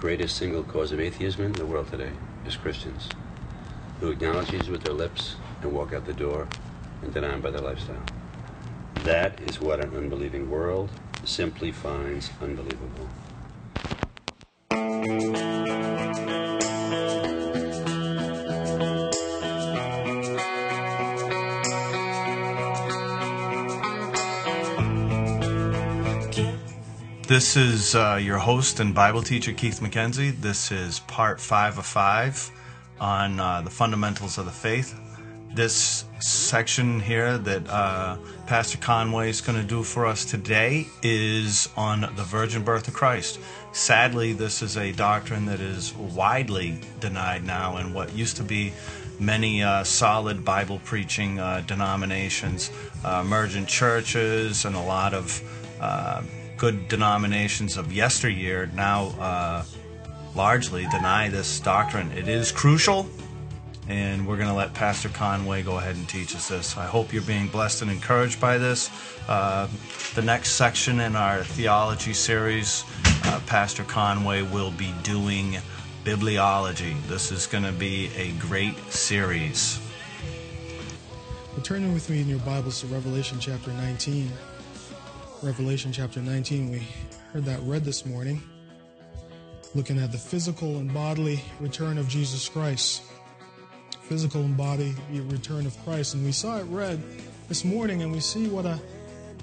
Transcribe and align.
greatest 0.00 0.38
single 0.38 0.62
cause 0.62 0.92
of 0.92 0.98
atheism 0.98 1.44
in 1.44 1.52
the 1.52 1.66
world 1.66 1.86
today 1.90 2.10
is 2.46 2.56
Christians 2.56 3.10
who 4.00 4.10
acknowledge 4.10 4.48
Jesus 4.48 4.68
with 4.68 4.82
their 4.82 4.94
lips 4.94 5.36
and 5.60 5.70
walk 5.74 5.92
out 5.92 6.06
the 6.06 6.14
door 6.14 6.48
and 7.02 7.12
deny 7.12 7.34
him 7.34 7.42
by 7.42 7.50
their 7.50 7.60
lifestyle. 7.60 8.02
That 9.04 9.38
is 9.42 9.60
what 9.60 9.78
an 9.78 9.94
unbelieving 9.94 10.50
world 10.50 10.88
simply 11.24 11.70
finds 11.70 12.30
unbelievable. 12.40 13.10
This 27.30 27.56
is 27.56 27.94
uh, 27.94 28.18
your 28.20 28.38
host 28.38 28.80
and 28.80 28.92
Bible 28.92 29.22
teacher, 29.22 29.52
Keith 29.52 29.78
McKenzie. 29.78 30.32
This 30.40 30.72
is 30.72 30.98
part 30.98 31.40
five 31.40 31.78
of 31.78 31.86
five 31.86 32.50
on 32.98 33.38
uh, 33.38 33.60
the 33.60 33.70
fundamentals 33.70 34.36
of 34.36 34.46
the 34.46 34.50
faith. 34.50 34.98
This 35.54 36.06
section 36.18 36.98
here 36.98 37.38
that 37.38 37.70
uh, 37.70 38.16
Pastor 38.48 38.78
Conway 38.78 39.30
is 39.30 39.40
going 39.40 39.56
to 39.56 39.64
do 39.64 39.84
for 39.84 40.06
us 40.06 40.24
today 40.24 40.88
is 41.04 41.68
on 41.76 42.00
the 42.00 42.24
virgin 42.24 42.64
birth 42.64 42.88
of 42.88 42.94
Christ. 42.94 43.38
Sadly, 43.70 44.32
this 44.32 44.60
is 44.60 44.76
a 44.76 44.90
doctrine 44.90 45.46
that 45.46 45.60
is 45.60 45.94
widely 45.94 46.80
denied 46.98 47.44
now 47.44 47.76
in 47.76 47.94
what 47.94 48.12
used 48.12 48.38
to 48.38 48.42
be 48.42 48.72
many 49.20 49.62
uh, 49.62 49.84
solid 49.84 50.44
Bible 50.44 50.80
preaching 50.82 51.38
uh, 51.38 51.62
denominations, 51.64 52.72
uh, 53.04 53.22
emergent 53.24 53.68
churches, 53.68 54.64
and 54.64 54.74
a 54.74 54.82
lot 54.82 55.14
of 55.14 55.40
uh, 55.80 56.22
good 56.60 56.88
denominations 56.88 57.78
of 57.78 57.90
yesteryear 57.90 58.66
now 58.74 59.06
uh, 59.18 59.64
largely 60.34 60.86
deny 60.88 61.26
this 61.26 61.58
doctrine. 61.58 62.12
It 62.12 62.28
is 62.28 62.52
crucial, 62.52 63.08
and 63.88 64.28
we're 64.28 64.36
going 64.36 64.50
to 64.50 64.54
let 64.54 64.74
Pastor 64.74 65.08
Conway 65.08 65.62
go 65.62 65.78
ahead 65.78 65.96
and 65.96 66.06
teach 66.06 66.36
us 66.36 66.50
this. 66.50 66.76
I 66.76 66.84
hope 66.84 67.14
you're 67.14 67.22
being 67.22 67.48
blessed 67.48 67.80
and 67.80 67.90
encouraged 67.90 68.42
by 68.42 68.58
this. 68.58 68.90
Uh, 69.26 69.68
the 70.14 70.20
next 70.20 70.50
section 70.50 71.00
in 71.00 71.16
our 71.16 71.44
theology 71.44 72.12
series, 72.12 72.84
uh, 73.24 73.40
Pastor 73.46 73.84
Conway 73.84 74.42
will 74.42 74.72
be 74.72 74.92
doing 75.02 75.56
bibliology. 76.04 76.94
This 77.06 77.32
is 77.32 77.46
going 77.46 77.64
to 77.64 77.72
be 77.72 78.10
a 78.18 78.32
great 78.32 78.76
series. 78.92 79.80
Well, 81.54 81.62
turn 81.62 81.90
with 81.94 82.10
me 82.10 82.20
in 82.20 82.28
your 82.28 82.38
Bibles 82.40 82.82
to 82.82 82.86
Revelation 82.88 83.38
chapter 83.40 83.72
19. 83.72 84.30
Revelation 85.42 85.90
chapter 85.90 86.20
19. 86.20 86.70
We 86.70 86.86
heard 87.32 87.46
that 87.46 87.60
read 87.62 87.82
this 87.82 88.04
morning, 88.04 88.42
looking 89.74 89.98
at 89.98 90.12
the 90.12 90.18
physical 90.18 90.76
and 90.76 90.92
bodily 90.92 91.40
return 91.60 91.96
of 91.96 92.06
Jesus 92.08 92.46
Christ. 92.46 93.02
Physical 94.02 94.42
and 94.42 94.54
body 94.54 94.94
return 95.10 95.64
of 95.64 95.82
Christ. 95.82 96.12
And 96.12 96.26
we 96.26 96.32
saw 96.32 96.58
it 96.58 96.64
read 96.64 97.02
this 97.48 97.64
morning, 97.64 98.02
and 98.02 98.12
we 98.12 98.20
see 98.20 98.48
what 98.48 98.66
a 98.66 98.78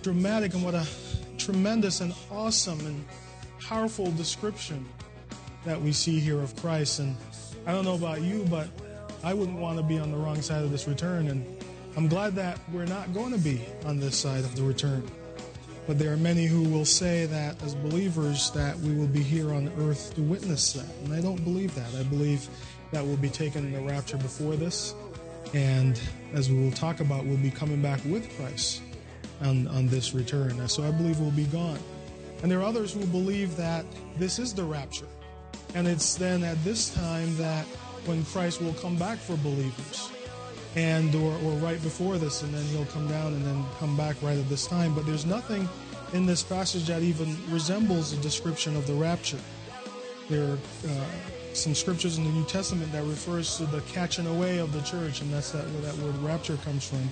dramatic 0.03 0.53
and 0.53 0.63
what 0.63 0.75
a 0.75 0.85
tremendous 1.39 2.01
and 2.01 2.13
awesome 2.29 2.79
and 2.85 3.03
powerful 3.59 4.11
description 4.11 4.87
that 5.65 5.81
we 5.81 5.91
see 5.91 6.19
here 6.19 6.39
of 6.39 6.55
Christ. 6.57 6.99
And 6.99 7.17
I 7.65 7.71
don't 7.71 7.85
know 7.85 7.95
about 7.95 8.21
you, 8.21 8.45
but 8.51 8.67
I 9.23 9.33
wouldn't 9.33 9.57
want 9.57 9.77
to 9.77 9.83
be 9.83 9.97
on 9.97 10.11
the 10.11 10.17
wrong 10.17 10.43
side 10.43 10.63
of 10.63 10.69
this 10.69 10.87
return. 10.87 11.29
And 11.29 11.63
I'm 11.95 12.07
glad 12.07 12.35
that 12.35 12.59
we're 12.71 12.85
not 12.85 13.15
going 13.15 13.31
to 13.31 13.39
be 13.39 13.65
on 13.83 13.99
this 13.99 14.15
side 14.15 14.43
of 14.43 14.55
the 14.55 14.61
return. 14.61 15.09
But 15.87 15.97
there 15.97 16.11
are 16.11 16.17
many 16.17 16.45
who 16.45 16.63
will 16.63 16.85
say 16.85 17.25
that 17.27 17.63
as 17.63 17.73
believers 17.73 18.51
that 18.51 18.77
we 18.79 18.93
will 18.93 19.07
be 19.07 19.23
here 19.23 19.53
on 19.53 19.71
earth 19.79 20.13
to 20.15 20.21
witness 20.21 20.73
that. 20.73 20.89
And 21.05 21.13
I 21.13 21.21
don't 21.21 21.41
believe 21.45 21.73
that. 21.75 21.95
I 21.95 22.03
believe 22.03 22.47
that 22.91 23.03
we'll 23.03 23.15
be 23.15 23.29
taken 23.29 23.65
in 23.65 23.71
the 23.71 23.81
rapture 23.81 24.17
before 24.17 24.57
this. 24.57 24.93
And 25.53 25.99
as 26.33 26.51
we 26.51 26.61
will 26.61 26.73
talk 26.73 26.99
about, 26.99 27.25
we'll 27.25 27.37
be 27.37 27.51
coming 27.51 27.81
back 27.81 28.03
with 28.03 28.29
Christ 28.37 28.81
on, 29.41 29.67
on 29.69 29.87
this 29.87 30.13
return. 30.13 30.67
So 30.67 30.83
I 30.83 30.91
believe 30.91 31.21
we'll 31.21 31.31
be 31.31 31.45
gone. 31.45 31.79
And 32.43 32.51
there 32.51 32.59
are 32.59 32.65
others 32.65 32.93
who 32.93 33.05
believe 33.07 33.55
that 33.55 33.85
this 34.17 34.39
is 34.39 34.53
the 34.53 34.63
rapture. 34.63 35.07
And 35.73 35.87
it's 35.87 36.15
then 36.15 36.43
at 36.43 36.61
this 36.65 36.93
time 36.93 37.35
that 37.37 37.65
when 38.05 38.25
Christ 38.25 38.61
will 38.61 38.73
come 38.73 38.97
back 38.97 39.17
for 39.19 39.37
believers 39.37 40.11
and 40.77 41.15
or, 41.15 41.33
or 41.43 41.53
right 41.53 41.81
before 41.81 42.19
this 42.19 42.43
and 42.43 42.53
then 42.53 42.63
he'll 42.65 42.85
come 42.85 43.07
down 43.07 43.33
and 43.33 43.43
then 43.43 43.65
come 43.79 43.97
back 43.97 44.15
right 44.21 44.37
at 44.37 44.47
this 44.47 44.67
time. 44.67 44.93
But 44.93 45.07
there's 45.07 45.25
nothing 45.25 45.67
in 46.13 46.27
this 46.27 46.43
passage 46.43 46.85
that 46.85 47.01
even 47.01 47.35
resembles 47.51 48.13
a 48.13 48.17
description 48.17 48.77
of 48.77 48.85
the 48.85 48.93
rapture. 48.93 49.39
There 50.29 50.51
are 50.51 50.59
uh, 50.87 51.05
some 51.53 51.73
scriptures 51.73 52.19
in 52.19 52.25
the 52.25 52.29
new 52.29 52.45
testament 52.45 52.91
that 52.91 53.03
refers 53.05 53.57
to 53.57 53.65
the 53.65 53.81
catching 53.81 54.27
away 54.27 54.59
of 54.59 54.71
the 54.71 54.81
church 54.81 55.21
and 55.21 55.33
that's 55.33 55.51
that 55.51 55.65
where 55.65 55.81
that 55.81 55.97
word 55.97 56.15
rapture 56.19 56.57
comes 56.57 56.87
from. 56.87 57.09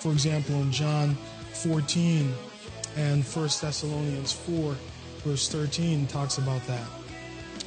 For 0.00 0.10
example 0.10 0.54
in 0.56 0.72
john 0.72 1.14
14 1.52 2.32
and 2.96 3.22
1 3.22 3.44
thessalonians 3.60 4.32
4 4.32 4.76
verse 5.24 5.48
13 5.48 6.06
talks 6.06 6.38
about 6.38 6.66
that 6.66 6.86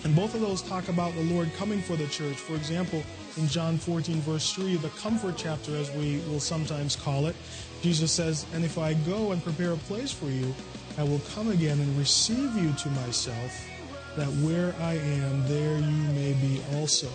and 0.08 0.16
both 0.16 0.34
of 0.34 0.40
those 0.40 0.62
talk 0.62 0.88
about 0.88 1.14
the 1.16 1.24
lord 1.24 1.52
coming 1.58 1.82
for 1.82 1.98
the 1.98 2.08
church 2.08 2.38
for 2.38 2.56
example 2.56 3.04
in 3.38 3.48
John 3.48 3.78
14, 3.78 4.16
verse 4.22 4.52
3, 4.54 4.78
the 4.78 4.90
comfort 4.90 5.36
chapter, 5.38 5.76
as 5.76 5.92
we 5.92 6.20
will 6.28 6.40
sometimes 6.40 6.96
call 6.96 7.28
it, 7.28 7.36
Jesus 7.82 8.12
says, 8.12 8.46
And 8.54 8.66
if 8.66 8.78
I 8.78 8.96
go 8.96 9.32
and 9.32 9.44
prepare 9.44 9.74
a 9.74 9.78
place 9.78 10.12
for 10.12 10.26
you, 10.26 10.54
I 10.98 11.04
will 11.04 11.22
come 11.36 11.50
again 11.50 11.80
and 11.80 11.98
receive 11.98 12.56
you 12.56 12.74
to 12.74 12.90
myself, 12.90 13.68
that 14.16 14.28
where 14.44 14.74
I 14.82 14.96
am, 14.96 15.48
there 15.48 15.78
you 15.78 16.14
may 16.16 16.34
be 16.34 16.62
also. 16.74 17.08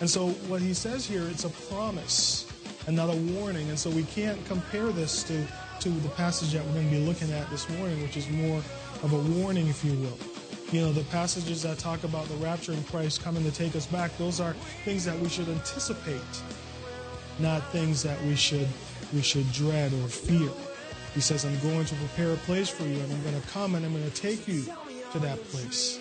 And 0.00 0.08
so, 0.08 0.30
what 0.48 0.62
he 0.62 0.72
says 0.72 1.06
here, 1.06 1.28
it's 1.28 1.44
a 1.44 1.50
promise 1.50 2.50
and 2.86 2.96
not 2.96 3.10
a 3.10 3.16
warning. 3.34 3.68
And 3.68 3.78
so, 3.78 3.90
we 3.90 4.04
can't 4.04 4.42
compare 4.46 4.88
this 4.88 5.22
to, 5.24 5.46
to 5.80 5.88
the 5.90 6.08
passage 6.10 6.52
that 6.54 6.64
we're 6.64 6.72
going 6.72 6.88
to 6.88 6.96
be 6.96 7.06
looking 7.06 7.30
at 7.32 7.48
this 7.50 7.68
morning, 7.76 8.00
which 8.02 8.16
is 8.16 8.28
more 8.30 8.62
of 9.02 9.12
a 9.12 9.38
warning, 9.38 9.68
if 9.68 9.84
you 9.84 9.92
will. 9.92 10.31
You 10.72 10.80
know, 10.80 10.92
the 10.92 11.04
passages 11.04 11.62
that 11.62 11.78
talk 11.78 12.02
about 12.02 12.26
the 12.28 12.34
rapture 12.36 12.72
and 12.72 12.86
Christ 12.88 13.22
coming 13.22 13.44
to 13.44 13.50
take 13.50 13.76
us 13.76 13.84
back, 13.84 14.16
those 14.16 14.40
are 14.40 14.54
things 14.86 15.04
that 15.04 15.18
we 15.18 15.28
should 15.28 15.50
anticipate, 15.50 16.22
not 17.38 17.62
things 17.72 18.02
that 18.02 18.18
we 18.22 18.34
should 18.34 18.66
we 19.12 19.20
should 19.20 19.52
dread 19.52 19.92
or 19.92 20.08
fear. 20.08 20.48
He 21.14 21.20
says, 21.20 21.44
I'm 21.44 21.58
going 21.58 21.84
to 21.84 21.94
prepare 21.96 22.32
a 22.32 22.36
place 22.38 22.70
for 22.70 22.84
you, 22.84 22.98
and 22.98 23.12
I'm 23.12 23.22
going 23.22 23.38
to 23.38 23.46
come 23.48 23.74
and 23.74 23.84
I'm 23.84 23.92
going 23.92 24.10
to 24.10 24.16
take 24.16 24.48
you 24.48 24.64
to 25.12 25.18
that 25.18 25.44
place. 25.50 26.00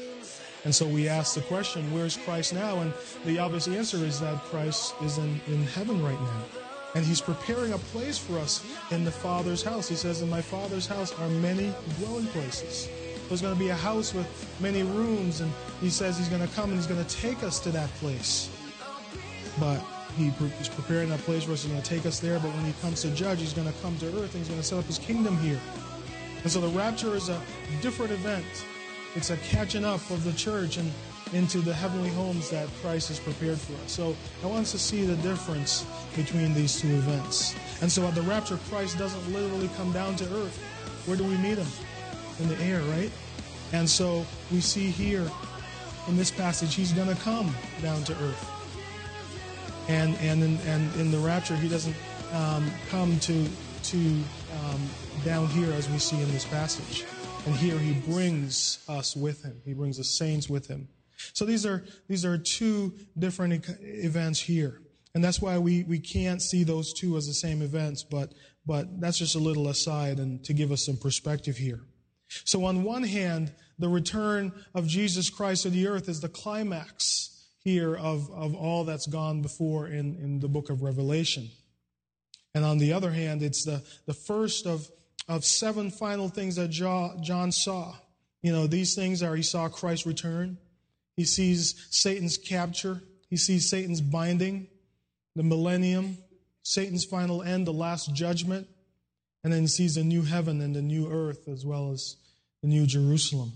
And 0.63 0.73
so 0.73 0.87
we 0.87 1.09
ask 1.09 1.35
the 1.35 1.41
question, 1.41 1.91
where's 1.91 2.15
Christ 2.15 2.53
now? 2.53 2.79
And 2.79 2.93
the 3.25 3.39
obvious 3.39 3.67
answer 3.67 3.97
is 3.97 4.21
that 4.21 4.37
Christ 4.43 4.93
is 5.01 5.17
in, 5.17 5.41
in 5.47 5.63
heaven 5.63 6.01
right 6.01 6.19
now. 6.21 6.43
And 6.95 7.03
he's 7.03 7.19
preparing 7.19 7.73
a 7.73 7.77
place 7.77 8.17
for 8.17 8.37
us 8.37 8.63
in 8.91 9.03
the 9.03 9.11
Father's 9.11 9.63
house. 9.63 9.89
He 9.89 9.95
says, 9.95 10.21
In 10.21 10.29
my 10.29 10.41
Father's 10.41 10.87
house 10.87 11.17
are 11.19 11.27
many 11.27 11.73
dwelling 11.97 12.27
places. 12.27 12.87
There's 13.31 13.41
going 13.41 13.53
to 13.53 13.59
be 13.59 13.69
a 13.69 13.75
house 13.75 14.13
with 14.13 14.27
many 14.59 14.83
rooms, 14.83 15.39
and 15.39 15.49
he 15.79 15.89
says 15.89 16.17
he's 16.17 16.27
going 16.27 16.45
to 16.45 16.53
come 16.53 16.65
and 16.65 16.73
he's 16.73 16.85
going 16.85 17.01
to 17.01 17.15
take 17.15 17.43
us 17.43 17.61
to 17.61 17.69
that 17.69 17.89
place. 17.91 18.49
But 19.57 19.81
he 20.17 20.31
he's 20.57 20.67
preparing 20.67 21.07
that 21.07 21.21
place 21.21 21.45
for 21.45 21.53
us. 21.53 21.63
He's 21.63 21.71
going 21.71 21.81
to 21.81 21.89
take 21.89 22.05
us 22.05 22.19
there. 22.19 22.39
But 22.39 22.53
when 22.53 22.65
he 22.65 22.73
comes 22.81 23.03
to 23.03 23.09
judge, 23.11 23.39
he's 23.39 23.53
going 23.53 23.71
to 23.71 23.79
come 23.81 23.97
to 23.99 24.07
earth 24.07 24.35
and 24.35 24.43
he's 24.43 24.49
going 24.49 24.59
to 24.59 24.65
set 24.67 24.79
up 24.79 24.83
his 24.83 24.99
kingdom 24.99 25.37
here. 25.37 25.57
And 26.43 26.51
so 26.51 26.59
the 26.59 26.67
rapture 26.77 27.15
is 27.15 27.29
a 27.29 27.41
different 27.81 28.11
event. 28.11 28.45
It's 29.15 29.29
a 29.29 29.37
catching 29.37 29.85
up 29.85 30.01
of 30.09 30.25
the 30.25 30.33
church 30.33 30.75
and 30.75 30.91
into 31.31 31.59
the 31.59 31.73
heavenly 31.73 32.09
homes 32.09 32.49
that 32.49 32.67
Christ 32.81 33.07
has 33.07 33.19
prepared 33.21 33.57
for 33.57 33.81
us. 33.85 33.93
So 33.93 34.13
I 34.43 34.47
want 34.47 34.63
us 34.63 34.73
to 34.73 34.79
see 34.79 35.05
the 35.05 35.15
difference 35.23 35.85
between 36.17 36.53
these 36.53 36.81
two 36.81 36.89
events. 36.89 37.55
And 37.81 37.89
so 37.89 38.05
at 38.07 38.13
the 38.13 38.23
rapture, 38.23 38.59
Christ 38.69 38.97
doesn't 38.97 39.31
literally 39.31 39.69
come 39.77 39.93
down 39.93 40.17
to 40.17 40.25
earth. 40.35 40.61
Where 41.05 41.15
do 41.15 41.23
we 41.23 41.37
meet 41.37 41.57
him? 41.57 41.67
In 42.41 42.47
the 42.47 42.59
air, 42.63 42.81
right? 42.81 43.11
And 43.71 43.89
so 43.89 44.25
we 44.51 44.61
see 44.61 44.89
here 44.89 45.29
in 46.07 46.17
this 46.17 46.31
passage, 46.31 46.73
he's 46.73 46.91
going 46.91 47.07
to 47.07 47.21
come 47.21 47.53
down 47.81 48.03
to 48.05 48.13
earth. 48.13 48.51
And, 49.87 50.15
and, 50.17 50.43
in, 50.43 50.57
and 50.65 50.95
in 50.95 51.11
the 51.11 51.19
rapture, 51.19 51.55
he 51.55 51.67
doesn't 51.67 51.95
um, 52.33 52.71
come 52.89 53.19
to, 53.19 53.47
to 53.83 53.97
um, 53.97 54.81
down 55.23 55.47
here 55.47 55.71
as 55.73 55.89
we 55.89 55.99
see 55.99 56.19
in 56.19 56.31
this 56.31 56.45
passage. 56.45 57.05
And 57.45 57.55
here 57.55 57.77
he 57.77 57.93
brings 58.11 58.83
us 58.87 59.15
with 59.15 59.43
him. 59.43 59.61
He 59.63 59.73
brings 59.73 59.97
the 59.97 60.03
saints 60.03 60.49
with 60.49 60.67
him. 60.67 60.87
So 61.33 61.45
these 61.45 61.65
are, 61.65 61.83
these 62.07 62.25
are 62.25 62.37
two 62.37 62.93
different 63.17 63.65
events 63.81 64.39
here. 64.39 64.81
And 65.13 65.23
that's 65.23 65.41
why 65.41 65.57
we, 65.57 65.83
we 65.83 65.99
can't 65.99 66.41
see 66.41 66.63
those 66.63 66.93
two 66.93 67.17
as 67.17 67.27
the 67.27 67.33
same 67.33 67.61
events, 67.61 68.03
but, 68.03 68.33
but 68.65 68.99
that's 68.99 69.17
just 69.17 69.35
a 69.35 69.39
little 69.39 69.67
aside 69.67 70.19
and 70.19 70.43
to 70.45 70.53
give 70.53 70.71
us 70.71 70.85
some 70.85 70.97
perspective 70.97 71.57
here. 71.57 71.81
So 72.43 72.65
on 72.65 72.83
one 72.83 73.03
hand, 73.03 73.51
the 73.79 73.89
return 73.89 74.53
of 74.73 74.87
Jesus 74.87 75.29
Christ 75.29 75.63
to 75.63 75.69
the 75.69 75.87
earth 75.87 76.07
is 76.07 76.21
the 76.21 76.29
climax 76.29 77.45
here 77.63 77.95
of, 77.95 78.31
of 78.31 78.55
all 78.55 78.83
that's 78.83 79.07
gone 79.07 79.41
before 79.41 79.87
in, 79.87 80.15
in 80.15 80.39
the 80.39 80.47
book 80.47 80.69
of 80.69 80.81
Revelation. 80.81 81.49
And 82.53 82.65
on 82.65 82.77
the 82.77 82.93
other 82.93 83.11
hand, 83.11 83.43
it's 83.43 83.63
the, 83.63 83.83
the 84.05 84.13
first 84.13 84.65
of, 84.65 84.89
of 85.27 85.45
seven 85.45 85.91
final 85.91 86.29
things 86.29 86.55
that 86.55 86.69
John 86.69 87.51
saw. 87.51 87.95
You 88.41 88.51
know, 88.51 88.67
these 88.67 88.95
things 88.95 89.21
are 89.21 89.35
he 89.35 89.43
saw 89.43 89.69
Christ 89.69 90.05
return. 90.05 90.57
He 91.15 91.25
sees 91.25 91.87
Satan's 91.91 92.37
capture, 92.37 93.01
he 93.29 93.37
sees 93.37 93.69
Satan's 93.69 94.01
binding, 94.01 94.67
the 95.35 95.43
millennium, 95.43 96.17
Satan's 96.63 97.05
final 97.05 97.43
end, 97.43 97.67
the 97.67 97.73
last 97.73 98.13
judgment, 98.13 98.67
and 99.43 99.51
then 99.51 99.61
he 99.61 99.67
sees 99.67 99.95
the 99.95 100.03
new 100.03 100.23
heaven 100.23 100.61
and 100.61 100.75
the 100.75 100.81
new 100.81 101.11
earth 101.11 101.47
as 101.47 101.65
well 101.65 101.91
as 101.91 102.17
the 102.61 102.67
new 102.67 102.85
Jerusalem. 102.85 103.53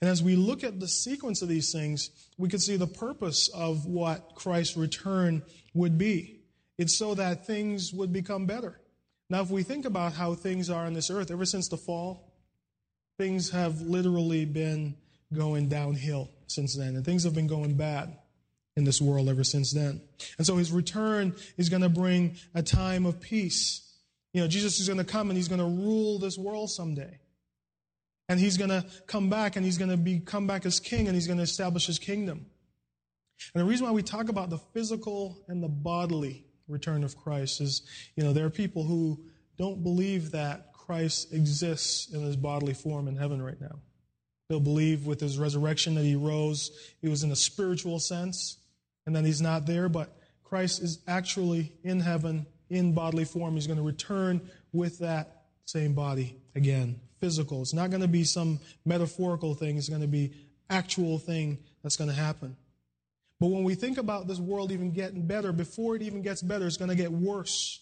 And 0.00 0.08
as 0.08 0.22
we 0.22 0.34
look 0.34 0.64
at 0.64 0.80
the 0.80 0.88
sequence 0.88 1.42
of 1.42 1.48
these 1.48 1.72
things, 1.72 2.10
we 2.38 2.48
can 2.48 2.58
see 2.58 2.76
the 2.76 2.86
purpose 2.86 3.48
of 3.48 3.86
what 3.86 4.34
Christ's 4.34 4.76
return 4.76 5.42
would 5.74 5.98
be. 5.98 6.40
It's 6.78 6.96
so 6.96 7.14
that 7.14 7.46
things 7.46 7.92
would 7.92 8.12
become 8.12 8.46
better. 8.46 8.80
Now, 9.28 9.42
if 9.42 9.50
we 9.50 9.62
think 9.62 9.84
about 9.84 10.14
how 10.14 10.34
things 10.34 10.70
are 10.70 10.86
on 10.86 10.94
this 10.94 11.10
earth, 11.10 11.30
ever 11.30 11.44
since 11.44 11.68
the 11.68 11.76
fall, 11.76 12.32
things 13.18 13.50
have 13.50 13.82
literally 13.82 14.46
been 14.46 14.96
going 15.32 15.68
downhill 15.68 16.30
since 16.46 16.74
then, 16.74 16.96
and 16.96 17.04
things 17.04 17.24
have 17.24 17.34
been 17.34 17.46
going 17.46 17.74
bad 17.74 18.16
in 18.76 18.84
this 18.84 19.00
world 19.00 19.28
ever 19.28 19.44
since 19.44 19.72
then. 19.72 20.00
And 20.38 20.46
so 20.46 20.56
his 20.56 20.72
return 20.72 21.34
is 21.58 21.68
going 21.68 21.82
to 21.82 21.88
bring 21.88 22.36
a 22.54 22.62
time 22.62 23.04
of 23.04 23.20
peace. 23.20 23.86
You 24.32 24.40
know, 24.40 24.48
Jesus 24.48 24.80
is 24.80 24.88
going 24.88 24.98
to 24.98 25.04
come 25.04 25.28
and 25.28 25.36
he's 25.36 25.48
going 25.48 25.60
to 25.60 25.84
rule 25.84 26.18
this 26.18 26.38
world 26.38 26.70
someday. 26.70 27.18
And 28.30 28.38
he's 28.38 28.56
going 28.56 28.70
to 28.70 28.86
come 29.08 29.28
back 29.28 29.56
and 29.56 29.64
he's 29.64 29.76
going 29.76 29.90
to 29.90 29.96
be 29.96 30.20
come 30.20 30.46
back 30.46 30.64
as 30.64 30.78
king 30.78 31.08
and 31.08 31.16
he's 31.16 31.26
going 31.26 31.38
to 31.38 31.42
establish 31.42 31.86
his 31.86 31.98
kingdom. 31.98 32.46
And 33.52 33.60
the 33.60 33.68
reason 33.68 33.86
why 33.86 33.92
we 33.92 34.04
talk 34.04 34.28
about 34.28 34.50
the 34.50 34.58
physical 34.58 35.42
and 35.48 35.60
the 35.60 35.68
bodily 35.68 36.44
return 36.68 37.02
of 37.02 37.16
Christ 37.16 37.60
is, 37.60 37.82
you 38.14 38.22
know, 38.22 38.32
there 38.32 38.46
are 38.46 38.50
people 38.50 38.84
who 38.84 39.20
don't 39.58 39.82
believe 39.82 40.30
that 40.30 40.72
Christ 40.72 41.32
exists 41.32 42.08
in 42.14 42.22
his 42.22 42.36
bodily 42.36 42.72
form 42.72 43.08
in 43.08 43.16
heaven 43.16 43.42
right 43.42 43.60
now. 43.60 43.80
They'll 44.48 44.60
believe 44.60 45.06
with 45.06 45.18
his 45.18 45.36
resurrection 45.36 45.96
that 45.96 46.04
he 46.04 46.14
rose, 46.14 46.70
he 47.02 47.08
was 47.08 47.24
in 47.24 47.32
a 47.32 47.36
spiritual 47.36 47.98
sense, 47.98 48.58
and 49.06 49.16
then 49.16 49.24
he's 49.24 49.42
not 49.42 49.66
there, 49.66 49.88
but 49.88 50.16
Christ 50.44 50.82
is 50.82 51.00
actually 51.08 51.72
in 51.82 51.98
heaven 51.98 52.46
in 52.68 52.92
bodily 52.92 53.24
form. 53.24 53.54
He's 53.54 53.66
going 53.66 53.78
to 53.78 53.82
return 53.82 54.40
with 54.72 55.00
that 55.00 55.46
same 55.64 55.94
body 55.94 56.36
again 56.54 57.00
physical. 57.20 57.62
It's 57.62 57.74
not 57.74 57.90
going 57.90 58.02
to 58.02 58.08
be 58.08 58.24
some 58.24 58.60
metaphorical 58.84 59.54
thing, 59.54 59.76
it's 59.76 59.88
going 59.88 60.00
to 60.00 60.08
be 60.08 60.32
actual 60.68 61.18
thing 61.18 61.58
that's 61.82 61.96
going 61.96 62.10
to 62.10 62.16
happen. 62.16 62.56
But 63.38 63.48
when 63.48 63.64
we 63.64 63.74
think 63.74 63.98
about 63.98 64.28
this 64.28 64.38
world 64.38 64.70
even 64.70 64.92
getting 64.92 65.26
better, 65.26 65.52
before 65.52 65.96
it 65.96 66.02
even 66.02 66.22
gets 66.22 66.42
better, 66.42 66.66
it's 66.66 66.76
going 66.76 66.90
to 66.90 66.96
get 66.96 67.10
worse. 67.10 67.80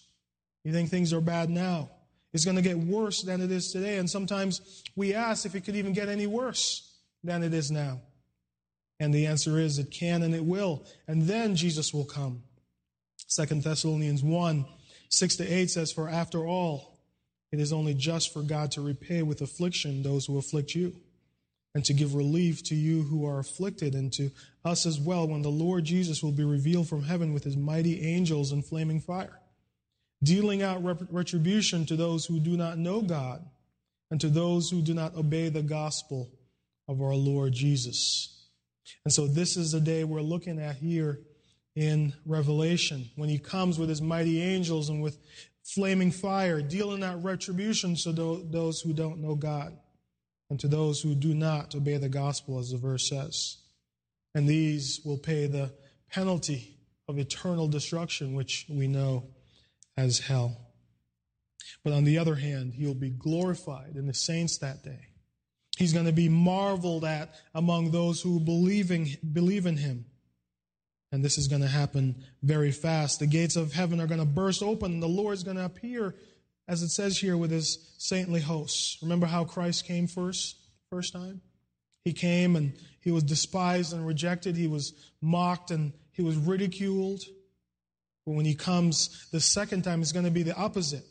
You 0.64 0.73
think 0.73 0.88
things 0.88 1.12
are 1.12 1.20
bad 1.20 1.50
now. 1.50 1.90
It's 2.32 2.44
going 2.44 2.56
to 2.56 2.62
get 2.62 2.79
worse 2.79 3.23
than 3.23 3.40
it 3.40 3.50
is 3.50 3.73
today. 3.73 3.96
And 3.96 4.08
sometimes 4.08 4.85
we 4.94 5.14
ask 5.14 5.46
if 5.46 5.55
it 5.55 5.62
could 5.62 5.76
even 5.76 5.93
get 5.93 6.08
any 6.08 6.26
worse 6.26 6.99
than 7.25 7.43
it 7.43 7.52
is 7.55 7.70
now. 7.70 8.00
And 9.00 9.12
the 9.12 9.26
answer 9.26 9.58
is 9.58 9.79
it 9.79 9.90
can 9.90 10.23
and 10.23 10.35
it 10.35 10.44
will. 10.44 10.85
And 11.06 11.23
then 11.23 11.56
Jesus 11.56 11.93
will 11.93 12.05
come. 12.05 12.43
Second 13.17 13.62
Thessalonians 13.62 14.23
1 14.23 14.64
6 15.11 15.37
to 15.37 15.46
8 15.46 15.70
says, 15.70 15.90
For 15.90 16.08
after 16.08 16.46
all, 16.46 16.88
it 17.53 17.61
is 17.61 17.73
only 17.73 17.95
just 17.95 18.33
for 18.33 18.43
God 18.43 18.71
to 18.73 18.81
repay 18.81 19.23
with 19.23 19.41
affliction 19.41 20.03
those 20.03 20.27
who 20.27 20.39
afflict 20.39 20.75
you, 20.75 20.95
and 21.75 21.85
to 21.85 21.93
give 21.93 22.15
relief 22.15 22.62
to 22.65 22.75
you 22.75 23.03
who 23.03 23.27
are 23.27 23.39
afflicted, 23.39 23.95
and 23.95 24.12
to 24.15 24.31
us 24.65 24.87
as 24.87 24.99
well 24.99 25.29
when 25.29 25.43
the 25.43 25.49
Lord 25.49 25.85
Jesus 25.85 26.23
will 26.23 26.33
be 26.33 26.45
revealed 26.45 26.89
from 26.89 27.05
heaven 27.05 27.33
with 27.33 27.45
his 27.45 27.56
mighty 27.56 28.03
angels 28.03 28.53
in 28.53 28.62
flaming 28.62 29.00
fire, 29.00 29.41
dealing 30.23 30.62
out 30.62 30.83
retribution 31.12 31.87
to 31.87 31.97
those 31.97 32.27
who 32.27 32.41
do 32.41 32.56
not 32.56 32.79
know 32.79 33.00
God, 33.00 33.45
and 34.11 34.21
to 34.21 34.29
those 34.29 34.71
who 34.71 34.83
do 34.83 34.95
not 34.95 35.15
obey 35.15 35.49
the 35.49 35.62
gospel 35.62 36.31
of 36.89 37.03
our 37.03 37.15
Lord 37.15 37.53
Jesus. 37.53 38.35
And 39.05 39.12
so, 39.12 39.27
this 39.27 39.56
is 39.56 39.73
the 39.73 39.81
day 39.81 40.05
we're 40.05 40.23
looking 40.23 40.59
at 40.59 40.77
here 40.77 41.21
in 41.77 42.12
Revelation 42.27 43.11
when 43.17 43.29
he 43.29 43.39
comes 43.39 43.79
with 43.79 43.89
his 43.89 44.03
mighty 44.03 44.43
angels 44.43 44.89
and 44.89 45.03
with 45.03 45.19
flaming 45.65 46.11
fire, 46.11 46.63
dealing 46.63 47.03
out 47.03 47.23
retribution 47.23 47.95
to 47.97 48.13
those 48.13 48.81
who 48.81 48.93
don't 48.93 49.21
know 49.21 49.35
God 49.35 49.77
and 50.51 50.59
to 50.61 50.69
those 50.69 51.01
who 51.01 51.15
do 51.15 51.35
not 51.35 51.75
obey 51.75 51.97
the 51.99 52.09
gospel, 52.09 52.59
as 52.59 52.71
the 52.71 52.79
verse 52.79 53.09
says. 53.09 53.59
And 54.35 54.49
these 54.49 55.01
will 55.05 55.19
pay 55.19 55.47
the 55.47 55.73
penalty 56.11 56.77
of 57.07 57.19
eternal 57.19 57.69
destruction, 57.69 58.35
which 58.35 58.67
we 58.69 58.87
know 58.87 59.29
as 59.97 60.21
hell. 60.21 60.57
But 61.85 61.93
on 61.93 62.05
the 62.05 62.19
other 62.19 62.37
hand, 62.37 62.75
he'll 62.75 62.95
be 62.95 63.11
glorified 63.11 63.97
in 63.97 64.07
the 64.07 64.15
saints 64.15 64.59
that 64.59 64.83
day. 64.83 65.09
He's 65.77 65.93
going 65.93 66.07
to 66.07 66.13
be 66.13 66.29
marveled 66.29 67.05
at 67.05 67.35
among 67.55 67.91
those 67.91 68.21
who 68.21 68.41
believing, 68.41 69.17
believe 69.33 69.67
in 69.67 69.77
him. 69.77 70.07
And 71.11 71.25
this 71.25 71.39
is 71.39 71.49
going 71.49 71.63
to 71.63 71.69
happen 71.69 72.17
very 72.43 72.71
fast. 72.71 73.19
The 73.19 73.27
gates 73.27 73.57
of 73.57 73.73
heaven 73.73 74.01
are 74.01 74.07
going 74.07 74.21
to 74.21 74.27
burst 74.27 74.63
open, 74.63 74.93
and 74.93 75.03
the 75.03 75.09
Lord's 75.09 75.43
going 75.43 75.57
to 75.57 75.65
appear, 75.65 76.15
as 76.67 76.83
it 76.83 76.91
says 76.91 77.19
here, 77.19 77.37
with 77.37 77.51
his 77.51 77.95
saintly 77.97 78.41
hosts. 78.41 78.99
Remember 79.03 79.27
how 79.27 79.45
Christ 79.45 79.87
came 79.87 80.07
first, 80.07 80.57
first 80.91 81.13
time? 81.13 81.41
He 82.05 82.13
came 82.13 82.57
and 82.57 82.73
he 83.01 83.11
was 83.11 83.23
despised 83.23 83.93
and 83.93 84.07
rejected. 84.07 84.57
He 84.57 84.67
was 84.67 84.95
mocked 85.21 85.71
and 85.71 85.93
he 86.13 86.23
was 86.23 86.37
ridiculed. 86.37 87.23
But 88.27 88.33
when 88.33 88.45
he 88.45 88.55
comes 88.55 89.27
the 89.31 89.41
second 89.41 89.83
time, 89.83 90.03
it's 90.03 90.13
going 90.13 90.25
to 90.25 90.31
be 90.31 90.43
the 90.43 90.57
opposite. 90.57 91.05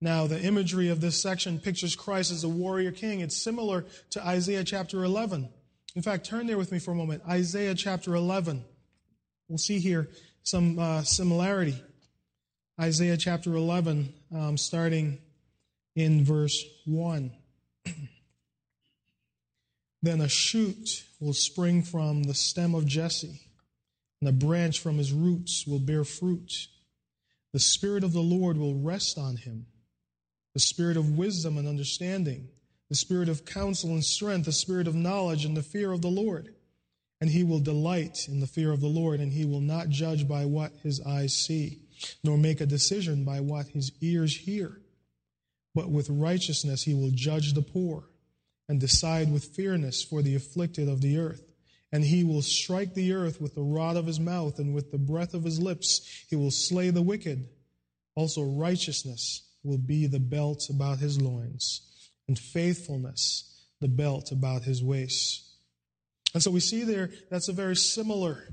Now, 0.00 0.26
the 0.26 0.40
imagery 0.40 0.90
of 0.90 1.00
this 1.00 1.20
section 1.20 1.58
pictures 1.58 1.96
Christ 1.96 2.30
as 2.30 2.44
a 2.44 2.48
warrior 2.48 2.92
king. 2.92 3.20
It's 3.20 3.36
similar 3.36 3.86
to 4.10 4.26
Isaiah 4.26 4.64
chapter 4.64 5.02
11. 5.02 5.48
In 5.94 6.02
fact, 6.02 6.26
turn 6.26 6.46
there 6.46 6.58
with 6.58 6.72
me 6.72 6.80
for 6.80 6.90
a 6.90 6.94
moment. 6.94 7.22
Isaiah 7.28 7.74
chapter 7.74 8.14
11. 8.14 8.64
We'll 9.48 9.58
see 9.58 9.78
here 9.78 10.08
some 10.42 10.78
uh, 10.78 11.02
similarity. 11.02 11.80
Isaiah 12.80 13.16
chapter 13.16 13.54
11, 13.54 14.12
um, 14.34 14.56
starting 14.56 15.18
in 15.94 16.24
verse 16.24 16.64
1. 16.86 17.30
then 20.02 20.20
a 20.20 20.28
shoot 20.28 21.04
will 21.20 21.32
spring 21.32 21.82
from 21.82 22.24
the 22.24 22.34
stem 22.34 22.74
of 22.74 22.86
Jesse, 22.86 23.40
and 24.20 24.28
a 24.28 24.32
branch 24.32 24.80
from 24.80 24.98
his 24.98 25.12
roots 25.12 25.64
will 25.64 25.78
bear 25.78 26.02
fruit. 26.02 26.66
The 27.52 27.60
Spirit 27.60 28.02
of 28.02 28.12
the 28.12 28.20
Lord 28.20 28.56
will 28.56 28.74
rest 28.74 29.16
on 29.16 29.36
him, 29.36 29.66
the 30.54 30.60
Spirit 30.60 30.96
of 30.96 31.16
wisdom 31.16 31.56
and 31.56 31.68
understanding 31.68 32.48
the 32.88 32.94
spirit 32.94 33.28
of 33.28 33.44
counsel 33.44 33.90
and 33.90 34.04
strength, 34.04 34.44
the 34.44 34.52
spirit 34.52 34.86
of 34.86 34.94
knowledge 34.94 35.44
and 35.44 35.56
the 35.56 35.62
fear 35.62 35.92
of 35.92 36.02
the 36.02 36.08
Lord. 36.08 36.54
And 37.20 37.30
he 37.30 37.42
will 37.42 37.60
delight 37.60 38.28
in 38.28 38.40
the 38.40 38.46
fear 38.46 38.72
of 38.72 38.80
the 38.80 38.86
Lord, 38.86 39.20
and 39.20 39.32
he 39.32 39.46
will 39.46 39.60
not 39.60 39.88
judge 39.88 40.28
by 40.28 40.44
what 40.44 40.72
his 40.82 41.00
eyes 41.00 41.32
see, 41.32 41.80
nor 42.22 42.36
make 42.36 42.60
a 42.60 42.66
decision 42.66 43.24
by 43.24 43.40
what 43.40 43.68
his 43.68 43.92
ears 44.02 44.36
hear. 44.36 44.80
But 45.74 45.90
with 45.90 46.10
righteousness 46.10 46.82
he 46.82 46.94
will 46.94 47.10
judge 47.12 47.54
the 47.54 47.62
poor, 47.62 48.04
and 48.68 48.80
decide 48.80 49.32
with 49.32 49.56
fairness 49.56 50.02
for 50.02 50.22
the 50.22 50.34
afflicted 50.34 50.88
of 50.88 51.00
the 51.00 51.18
earth. 51.18 51.42
And 51.92 52.04
he 52.04 52.24
will 52.24 52.42
strike 52.42 52.94
the 52.94 53.12
earth 53.12 53.40
with 53.40 53.54
the 53.54 53.62
rod 53.62 53.96
of 53.96 54.06
his 54.06 54.20
mouth, 54.20 54.58
and 54.58 54.74
with 54.74 54.90
the 54.90 54.98
breath 54.98 55.32
of 55.32 55.44
his 55.44 55.60
lips 55.60 56.24
he 56.28 56.36
will 56.36 56.50
slay 56.50 56.90
the 56.90 57.02
wicked. 57.02 57.48
Also 58.16 58.42
righteousness 58.42 59.42
will 59.62 59.78
be 59.78 60.06
the 60.06 60.20
belt 60.20 60.68
about 60.68 60.98
his 60.98 61.20
loins 61.20 61.93
and 62.28 62.38
faithfulness 62.38 63.66
the 63.80 63.88
belt 63.88 64.32
about 64.32 64.62
his 64.62 64.82
waist. 64.82 65.42
And 66.32 66.42
so 66.42 66.50
we 66.50 66.60
see 66.60 66.84
there 66.84 67.10
that's 67.30 67.48
a 67.48 67.52
very 67.52 67.76
similar 67.76 68.48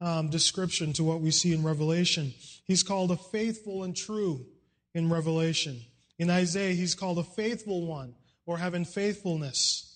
um, 0.00 0.30
description 0.30 0.92
to 0.94 1.04
what 1.04 1.20
we 1.20 1.30
see 1.30 1.52
in 1.52 1.62
Revelation. 1.62 2.34
He's 2.66 2.82
called 2.82 3.10
a 3.10 3.16
faithful 3.16 3.84
and 3.84 3.96
true 3.96 4.46
in 4.94 5.10
Revelation. 5.10 5.80
In 6.18 6.30
Isaiah, 6.30 6.74
he's 6.74 6.94
called 6.94 7.18
a 7.18 7.24
faithful 7.24 7.86
one 7.86 8.14
or 8.46 8.58
having 8.58 8.84
faithfulness. 8.84 9.90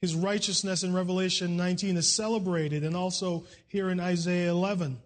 His 0.00 0.14
righteousness 0.14 0.82
in 0.82 0.92
Revelation 0.92 1.56
19 1.56 1.96
is 1.96 2.12
celebrated, 2.14 2.84
and 2.84 2.96
also 2.96 3.44
here 3.68 3.88
in 3.90 3.98
Isaiah 3.98 4.50
11. 4.50 4.98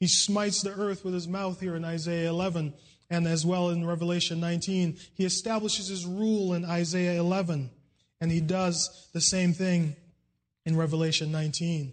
He 0.00 0.06
smites 0.06 0.62
the 0.62 0.72
earth 0.72 1.04
with 1.04 1.14
his 1.14 1.28
mouth 1.28 1.60
here 1.60 1.76
in 1.76 1.84
Isaiah 1.84 2.28
11 2.28 2.74
and 3.12 3.26
as 3.28 3.44
well 3.44 3.68
in 3.68 3.86
Revelation 3.86 4.40
19. 4.40 4.96
He 5.14 5.26
establishes 5.26 5.88
his 5.88 6.06
rule 6.06 6.54
in 6.54 6.64
Isaiah 6.64 7.20
11, 7.20 7.70
and 8.22 8.32
he 8.32 8.40
does 8.40 9.10
the 9.12 9.20
same 9.20 9.52
thing 9.52 9.94
in 10.64 10.78
Revelation 10.78 11.30
19. 11.30 11.92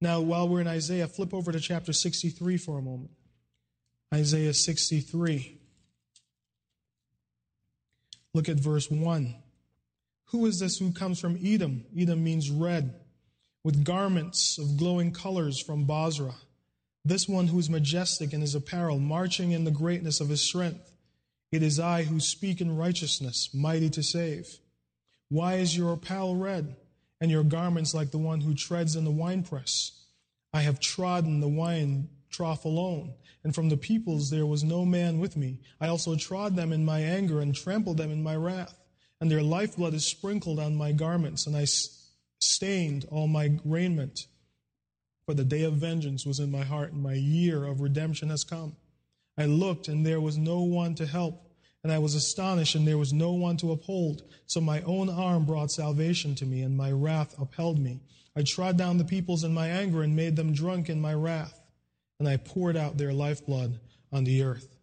Now, 0.00 0.20
while 0.20 0.48
we're 0.48 0.60
in 0.60 0.66
Isaiah, 0.66 1.06
flip 1.06 1.32
over 1.32 1.52
to 1.52 1.60
chapter 1.60 1.92
63 1.92 2.56
for 2.56 2.76
a 2.76 2.82
moment. 2.82 3.12
Isaiah 4.12 4.52
63. 4.52 5.60
Look 8.34 8.48
at 8.48 8.56
verse 8.56 8.90
1. 8.90 9.36
Who 10.32 10.46
is 10.46 10.58
this 10.58 10.78
who 10.78 10.90
comes 10.90 11.20
from 11.20 11.38
Edom? 11.40 11.84
Edom 11.96 12.24
means 12.24 12.50
red, 12.50 12.98
with 13.62 13.84
garments 13.84 14.58
of 14.58 14.76
glowing 14.76 15.12
colors 15.12 15.62
from 15.62 15.84
Bozrah 15.84 16.34
this 17.04 17.28
one 17.28 17.48
who 17.48 17.58
is 17.58 17.68
majestic 17.68 18.32
in 18.32 18.40
his 18.40 18.54
apparel, 18.54 18.98
marching 18.98 19.50
in 19.50 19.64
the 19.64 19.70
greatness 19.70 20.20
of 20.20 20.28
his 20.28 20.42
strength. 20.42 20.92
It 21.50 21.62
is 21.62 21.80
I 21.80 22.04
who 22.04 22.20
speak 22.20 22.60
in 22.60 22.76
righteousness, 22.76 23.50
mighty 23.52 23.90
to 23.90 24.02
save. 24.02 24.58
Why 25.28 25.54
is 25.54 25.76
your 25.76 25.92
apparel 25.92 26.36
red, 26.36 26.76
and 27.22 27.30
your 27.30 27.44
garments 27.44 27.94
like 27.94 28.10
the 28.10 28.18
one 28.18 28.40
who 28.40 28.52
treads 28.52 28.96
in 28.96 29.04
the 29.04 29.10
winepress. 29.12 29.92
I 30.52 30.62
have 30.62 30.80
trodden 30.80 31.38
the 31.38 31.46
wine 31.46 32.08
trough 32.32 32.64
alone, 32.64 33.14
and 33.44 33.54
from 33.54 33.68
the 33.68 33.76
peoples 33.76 34.28
there 34.28 34.44
was 34.44 34.64
no 34.64 34.84
man 34.84 35.20
with 35.20 35.36
me. 35.36 35.60
I 35.80 35.86
also 35.86 36.16
trod 36.16 36.56
them 36.56 36.72
in 36.72 36.84
my 36.84 36.98
anger 36.98 37.40
and 37.40 37.54
trampled 37.54 37.98
them 37.98 38.10
in 38.10 38.24
my 38.24 38.34
wrath, 38.34 38.74
and 39.20 39.30
their 39.30 39.40
lifeblood 39.40 39.94
is 39.94 40.04
sprinkled 40.04 40.58
on 40.58 40.74
my 40.74 40.90
garments, 40.90 41.46
and 41.46 41.56
I 41.56 41.64
stained 42.40 43.06
all 43.08 43.28
my 43.28 43.56
raiment. 43.64 44.26
For 45.26 45.34
the 45.34 45.44
day 45.44 45.62
of 45.62 45.74
vengeance 45.74 46.26
was 46.26 46.40
in 46.40 46.50
my 46.50 46.64
heart, 46.64 46.92
and 46.92 47.02
my 47.02 47.14
year 47.14 47.64
of 47.64 47.80
redemption 47.80 48.30
has 48.30 48.44
come. 48.44 48.76
I 49.38 49.46
looked, 49.46 49.88
and 49.88 50.04
there 50.04 50.20
was 50.20 50.36
no 50.36 50.62
one 50.62 50.94
to 50.96 51.06
help, 51.06 51.48
and 51.84 51.92
I 51.92 51.98
was 51.98 52.14
astonished, 52.14 52.74
and 52.74 52.86
there 52.86 52.98
was 52.98 53.12
no 53.12 53.32
one 53.32 53.56
to 53.58 53.72
uphold. 53.72 54.22
So 54.46 54.60
my 54.60 54.82
own 54.82 55.08
arm 55.08 55.44
brought 55.44 55.70
salvation 55.70 56.34
to 56.36 56.46
me, 56.46 56.62
and 56.62 56.76
my 56.76 56.90
wrath 56.90 57.34
upheld 57.40 57.78
me. 57.78 58.00
I 58.36 58.42
trod 58.42 58.76
down 58.76 58.98
the 58.98 59.04
peoples 59.04 59.44
in 59.44 59.54
my 59.54 59.68
anger, 59.68 60.02
and 60.02 60.16
made 60.16 60.36
them 60.36 60.52
drunk 60.52 60.88
in 60.88 61.00
my 61.00 61.14
wrath, 61.14 61.60
and 62.18 62.28
I 62.28 62.36
poured 62.36 62.76
out 62.76 62.98
their 62.98 63.12
lifeblood 63.12 63.78
on 64.12 64.24
the 64.24 64.42
earth. 64.42 64.76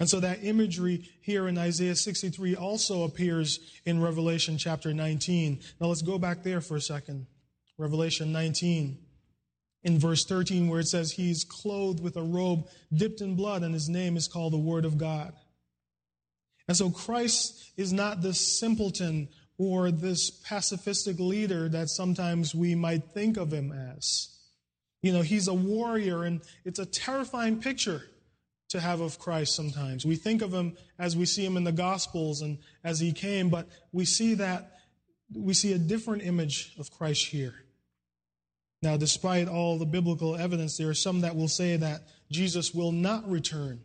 And 0.00 0.08
so 0.08 0.20
that 0.20 0.42
imagery 0.42 1.08
here 1.20 1.46
in 1.46 1.58
Isaiah 1.58 1.94
63 1.94 2.56
also 2.56 3.04
appears 3.04 3.60
in 3.84 4.02
Revelation 4.02 4.58
chapter 4.58 4.92
19. 4.92 5.60
Now 5.80 5.86
let's 5.86 6.02
go 6.02 6.18
back 6.18 6.42
there 6.42 6.60
for 6.60 6.76
a 6.76 6.80
second. 6.80 7.26
Revelation 7.78 8.32
19 8.32 9.05
in 9.86 10.00
verse 10.00 10.24
13 10.24 10.68
where 10.68 10.80
it 10.80 10.88
says 10.88 11.12
he's 11.12 11.44
clothed 11.44 12.02
with 12.02 12.16
a 12.16 12.22
robe 12.22 12.66
dipped 12.92 13.20
in 13.20 13.36
blood 13.36 13.62
and 13.62 13.72
his 13.72 13.88
name 13.88 14.16
is 14.16 14.26
called 14.26 14.52
the 14.52 14.58
Word 14.58 14.84
of 14.84 14.98
God. 14.98 15.32
And 16.66 16.76
so 16.76 16.90
Christ 16.90 17.70
is 17.76 17.92
not 17.92 18.20
this 18.20 18.58
simpleton 18.58 19.28
or 19.58 19.92
this 19.92 20.42
pacifistic 20.44 21.20
leader 21.20 21.68
that 21.68 21.88
sometimes 21.88 22.52
we 22.52 22.74
might 22.74 23.04
think 23.14 23.36
of 23.36 23.52
him 23.52 23.70
as. 23.70 24.36
You 25.02 25.12
know, 25.12 25.22
he's 25.22 25.46
a 25.46 25.54
warrior 25.54 26.24
and 26.24 26.40
it's 26.64 26.80
a 26.80 26.86
terrifying 26.86 27.60
picture 27.60 28.02
to 28.70 28.80
have 28.80 29.00
of 29.00 29.20
Christ 29.20 29.54
sometimes. 29.54 30.04
We 30.04 30.16
think 30.16 30.42
of 30.42 30.52
him 30.52 30.76
as 30.98 31.16
we 31.16 31.26
see 31.26 31.46
him 31.46 31.56
in 31.56 31.62
the 31.62 31.70
Gospels 31.70 32.42
and 32.42 32.58
as 32.82 32.98
he 32.98 33.12
came, 33.12 33.50
but 33.50 33.68
we 33.92 34.04
see 34.04 34.34
that 34.34 34.72
we 35.32 35.54
see 35.54 35.72
a 35.74 35.78
different 35.78 36.24
image 36.24 36.74
of 36.76 36.90
Christ 36.90 37.26
here. 37.28 37.54
Now, 38.86 38.96
despite 38.96 39.48
all 39.48 39.78
the 39.78 39.84
biblical 39.84 40.36
evidence, 40.36 40.76
there 40.76 40.88
are 40.88 40.94
some 40.94 41.22
that 41.22 41.34
will 41.34 41.48
say 41.48 41.76
that 41.76 42.02
Jesus 42.30 42.72
will 42.72 42.92
not 42.92 43.28
return, 43.28 43.80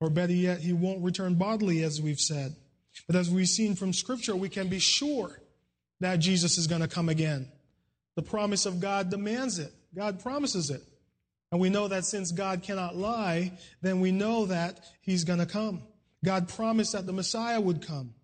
or 0.00 0.08
better 0.08 0.32
yet, 0.32 0.60
he 0.60 0.72
won't 0.72 1.04
return 1.04 1.34
bodily, 1.34 1.82
as 1.82 2.00
we've 2.00 2.18
said. 2.18 2.56
But 3.06 3.16
as 3.16 3.28
we've 3.28 3.46
seen 3.46 3.74
from 3.74 3.92
Scripture, 3.92 4.34
we 4.34 4.48
can 4.48 4.68
be 4.68 4.78
sure 4.78 5.42
that 6.00 6.20
Jesus 6.20 6.56
is 6.56 6.66
going 6.66 6.80
to 6.80 6.88
come 6.88 7.10
again. 7.10 7.52
The 8.16 8.22
promise 8.22 8.64
of 8.64 8.80
God 8.80 9.10
demands 9.10 9.58
it, 9.58 9.74
God 9.94 10.22
promises 10.22 10.70
it. 10.70 10.84
And 11.52 11.60
we 11.60 11.68
know 11.68 11.88
that 11.88 12.06
since 12.06 12.32
God 12.32 12.62
cannot 12.62 12.96
lie, 12.96 13.52
then 13.82 14.00
we 14.00 14.10
know 14.10 14.46
that 14.46 14.80
he's 15.02 15.24
going 15.24 15.40
to 15.40 15.44
come. 15.44 15.82
God 16.24 16.48
promised 16.48 16.92
that 16.92 17.04
the 17.04 17.12
Messiah 17.12 17.60
would 17.60 17.86
come 17.86 18.14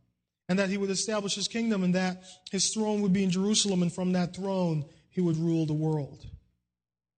and 0.49 0.59
that 0.59 0.71
he 0.71 0.79
would 0.79 0.89
establish 0.89 1.35
his 1.35 1.47
kingdom 1.47 1.85
and 1.85 1.95
that 1.95 2.23
his 2.51 2.73
throne 2.73 3.03
would 3.03 3.13
be 3.13 3.23
in 3.25 3.31
Jerusalem 3.31 3.83
and 3.83 3.93
from 3.93 4.13
that 4.13 4.35
throne 4.35 4.87
he 5.17 5.23
would 5.23 5.39
rule 5.39 5.65
the 5.65 5.73
world. 5.73 6.27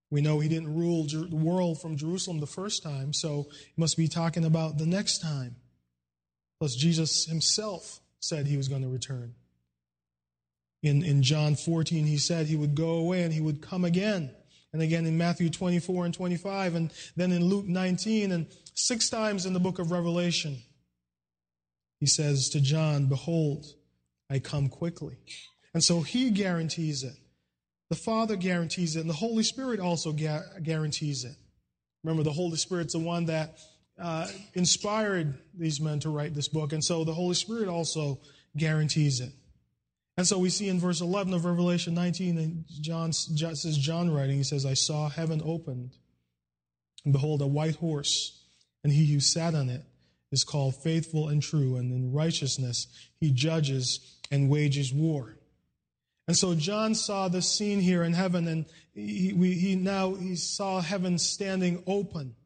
We 0.09 0.21
know 0.21 0.39
he 0.39 0.49
didn't 0.49 0.73
rule 0.73 1.03
the 1.05 1.35
world 1.35 1.83
from 1.83 1.97
Jerusalem 1.97 2.39
the 2.39 2.47
first 2.47 2.85
time, 2.85 3.13
so 3.13 3.49
he 3.51 3.73
must 3.77 3.97
be 3.97 4.07
talking 4.07 4.45
about 4.45 4.79
the 4.79 4.87
next 4.87 5.19
time. 5.19 5.57
Plus, 6.61 6.77
Jesus 6.77 7.25
himself 7.25 7.99
said 8.21 8.47
he 8.47 8.57
was 8.57 8.69
going 8.69 8.83
to 8.83 8.89
return. 8.89 9.35
In, 10.81 11.03
in 11.03 11.25
John 11.25 11.57
14, 11.57 12.07
he 12.07 12.19
said 12.19 12.47
he 12.47 12.55
would 12.55 12.77
go 12.77 12.91
away 12.91 13.25
and 13.25 13.35
he 13.35 13.41
would 13.41 13.61
come 13.61 13.85
again. 13.85 14.31
And 14.73 14.81
again 14.81 15.05
in 15.05 15.19
Matthew 15.19 15.51
24 15.51 16.05
and 16.05 16.15
25, 16.15 16.77
and 16.77 16.93
then 17.17 17.33
in 17.33 17.45
Luke 17.45 17.67
19, 17.67 18.31
and 18.31 18.47
six 18.75 19.11
times 19.11 19.45
in 19.45 19.55
the 19.55 19.61
book 19.61 19.81
of 19.81 19.91
Revelation, 19.91 20.59
he 21.99 22.07
says 22.07 22.49
to 22.51 22.61
John, 22.61 23.07
Behold, 23.07 23.67
I 24.31 24.39
come 24.39 24.69
quickly. 24.69 25.17
And 25.75 25.83
so 25.83 26.03
he 26.03 26.31
guarantees 26.31 27.03
it. 27.03 27.17
The 27.91 27.97
Father 27.97 28.37
guarantees 28.37 28.97
it, 28.97 29.01
and 29.01 29.09
the 29.09 29.15
Holy 29.15 29.43
Spirit 29.43 29.81
also 29.81 30.13
guarantees 30.13 31.25
it. 31.25 31.37
Remember, 32.05 32.23
the 32.23 32.33
Holy 32.33 32.57
Spirit's 32.57 32.93
the 32.93 32.99
one 32.99 33.27
that 33.27 33.59
uh, 33.99 34.29
inspired 34.55 35.39
these 35.55 35.81
men 35.81 35.99
to 36.01 36.11
write 36.11 36.35
this 36.35 36.49
book, 36.49 36.73
and 36.73 36.85
so 36.85 37.05
the 37.05 37.15
Holy 37.15 37.35
Spirit 37.35 37.69
also 37.69 38.21
guarantees 38.57 39.21
it. 39.21 39.33
And 40.17 40.27
so 40.27 40.39
we 40.39 40.51
see 40.51 40.69
in 40.69 40.81
verse 40.81 41.01
11 41.01 41.33
of 41.33 41.45
Revelation 41.45 41.95
19, 41.95 42.39
and 42.39 42.65
John 42.81 43.13
says 43.13 43.79
John 43.79 44.11
writing, 44.11 44.37
he 44.37 44.45
says, 44.45 44.67
"I 44.67 44.75
saw 44.75 45.09
heaven 45.09 45.41
opened, 45.45 45.97
and 47.05 47.13
behold, 47.13 47.41
a 47.41 47.47
white 47.47 47.77
horse, 47.77 48.43
and 48.85 48.93
he 48.93 49.13
who 49.13 49.21
sat 49.21 49.55
on 49.55 49.69
it 49.69 49.85
is 50.31 50.45
called 50.45 50.77
faithful 50.77 51.29
and 51.29 51.43
true, 51.43 51.77
and 51.77 51.93
in 51.93 52.13
righteousness 52.13 52.87
he 53.19 53.31
judges 53.31 54.19
and 54.31 54.51
wages 54.51 54.93
war." 54.93 55.38
And 56.29 56.37
so 56.37 56.55
John 56.55 56.95
saw 56.95 57.29
this 57.29 57.51
scene 57.51 57.81
here 57.81 58.05
in 58.05 58.13
heaven, 58.13 58.47
and 58.47 58.67
he, 58.95 59.33
we, 59.33 59.55
he 59.55 59.75
now 59.75 60.15
he 60.15 60.37
saw 60.37 60.81
heaven 60.81 61.19
standing 61.19 61.83
open. 61.87 62.37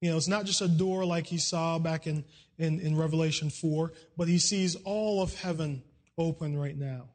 You 0.00 0.10
know, 0.10 0.16
it's 0.16 0.28
not 0.28 0.44
just 0.44 0.62
a 0.62 0.68
door 0.68 1.04
like 1.04 1.26
he 1.26 1.38
saw 1.38 1.80
back 1.80 2.06
in, 2.06 2.24
in, 2.58 2.78
in 2.78 2.96
Revelation 2.96 3.50
4, 3.50 3.92
but 4.16 4.28
he 4.28 4.38
sees 4.38 4.76
all 4.84 5.20
of 5.20 5.34
heaven 5.34 5.82
open 6.16 6.56
right 6.56 6.78
now. 6.78 7.08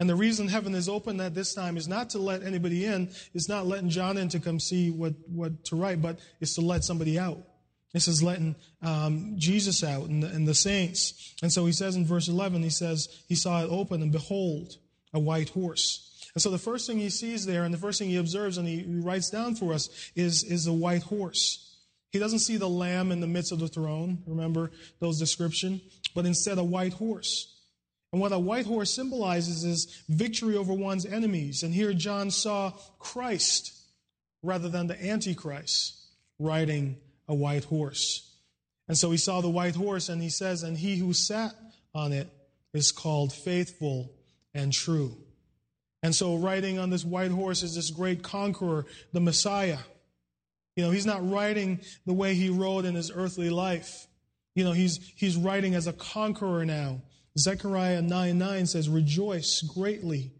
And 0.00 0.08
the 0.08 0.16
reason 0.16 0.48
heaven 0.48 0.74
is 0.74 0.88
open 0.88 1.20
at 1.20 1.34
this 1.34 1.54
time 1.54 1.76
is 1.76 1.86
not 1.86 2.10
to 2.10 2.18
let 2.18 2.42
anybody 2.42 2.86
in. 2.86 3.10
It's 3.32 3.48
not 3.48 3.66
letting 3.66 3.90
John 3.90 4.16
in 4.16 4.28
to 4.30 4.40
come 4.40 4.58
see 4.58 4.90
what, 4.90 5.12
what 5.28 5.64
to 5.66 5.76
write, 5.76 6.02
but 6.02 6.18
it's 6.40 6.54
to 6.54 6.62
let 6.62 6.82
somebody 6.82 7.18
out. 7.18 7.38
This 7.92 8.08
is 8.08 8.22
letting 8.22 8.56
um, 8.82 9.34
Jesus 9.36 9.84
out 9.84 10.08
and 10.08 10.22
the, 10.22 10.28
and 10.28 10.48
the 10.48 10.54
saints. 10.54 11.34
And 11.42 11.52
so 11.52 11.66
he 11.66 11.72
says 11.72 11.94
in 11.94 12.06
verse 12.06 12.28
11, 12.28 12.62
he 12.62 12.70
says, 12.70 13.08
He 13.28 13.34
saw 13.34 13.62
it 13.62 13.68
open, 13.68 14.02
and 14.02 14.10
behold, 14.10 14.78
a 15.12 15.18
white 15.18 15.50
horse. 15.50 16.06
And 16.34 16.42
so 16.42 16.50
the 16.50 16.58
first 16.58 16.86
thing 16.86 16.98
he 16.98 17.10
sees 17.10 17.44
there 17.44 17.64
and 17.64 17.74
the 17.74 17.78
first 17.78 17.98
thing 17.98 18.08
he 18.08 18.16
observes 18.16 18.58
and 18.58 18.66
he, 18.66 18.84
writes 18.86 19.30
down 19.30 19.54
for 19.54 19.72
us 19.72 19.88
is, 20.14 20.44
is 20.44 20.66
a 20.66 20.72
white 20.72 21.02
horse. 21.02 21.76
He 22.10 22.18
doesn't 22.18 22.40
see 22.40 22.56
the 22.56 22.68
lamb 22.68 23.12
in 23.12 23.20
the 23.20 23.26
midst 23.26 23.52
of 23.52 23.58
the 23.58 23.68
throne. 23.68 24.22
Remember 24.26 24.70
those 24.98 25.18
description? 25.18 25.80
But 26.14 26.26
instead 26.26 26.58
a 26.58 26.64
white 26.64 26.92
horse. 26.92 27.56
And 28.12 28.20
what 28.20 28.32
a 28.32 28.38
white 28.38 28.66
horse 28.66 28.92
symbolizes 28.92 29.64
is 29.64 30.02
victory 30.08 30.56
over 30.56 30.72
one's 30.72 31.06
enemies. 31.06 31.62
And 31.62 31.72
here 31.72 31.92
John 31.92 32.30
saw 32.30 32.72
Christ 32.98 33.72
rather 34.42 34.68
than 34.68 34.88
the 34.88 35.04
Antichrist 35.04 35.96
riding 36.38 36.96
a 37.28 37.34
white 37.34 37.64
horse. 37.64 38.34
And 38.88 38.98
so 38.98 39.12
he 39.12 39.16
saw 39.16 39.40
the 39.40 39.48
white 39.48 39.76
horse 39.76 40.08
and 40.08 40.20
he 40.20 40.30
says, 40.30 40.64
and 40.64 40.76
he 40.76 40.96
who 40.96 41.12
sat 41.12 41.54
on 41.94 42.12
it 42.12 42.28
is 42.72 42.90
called 42.90 43.32
faithful 43.32 44.12
and 44.54 44.72
true. 44.72 45.16
And 46.02 46.14
so, 46.14 46.36
riding 46.36 46.78
on 46.78 46.90
this 46.90 47.04
white 47.04 47.30
horse 47.30 47.62
is 47.62 47.74
this 47.74 47.90
great 47.90 48.22
conqueror, 48.22 48.86
the 49.12 49.20
Messiah. 49.20 49.78
You 50.76 50.84
know, 50.84 50.90
he's 50.90 51.06
not 51.06 51.28
riding 51.28 51.80
the 52.06 52.14
way 52.14 52.34
he 52.34 52.48
rode 52.48 52.86
in 52.86 52.94
his 52.94 53.10
earthly 53.14 53.50
life. 53.50 54.06
You 54.54 54.64
know, 54.64 54.72
he's, 54.72 54.98
he's 55.16 55.36
riding 55.36 55.74
as 55.74 55.86
a 55.86 55.92
conqueror 55.92 56.64
now. 56.64 57.02
Zechariah 57.38 58.02
9 58.02 58.38
9 58.38 58.66
says, 58.66 58.88
Rejoice 58.88 59.62
greatly, 59.62 60.32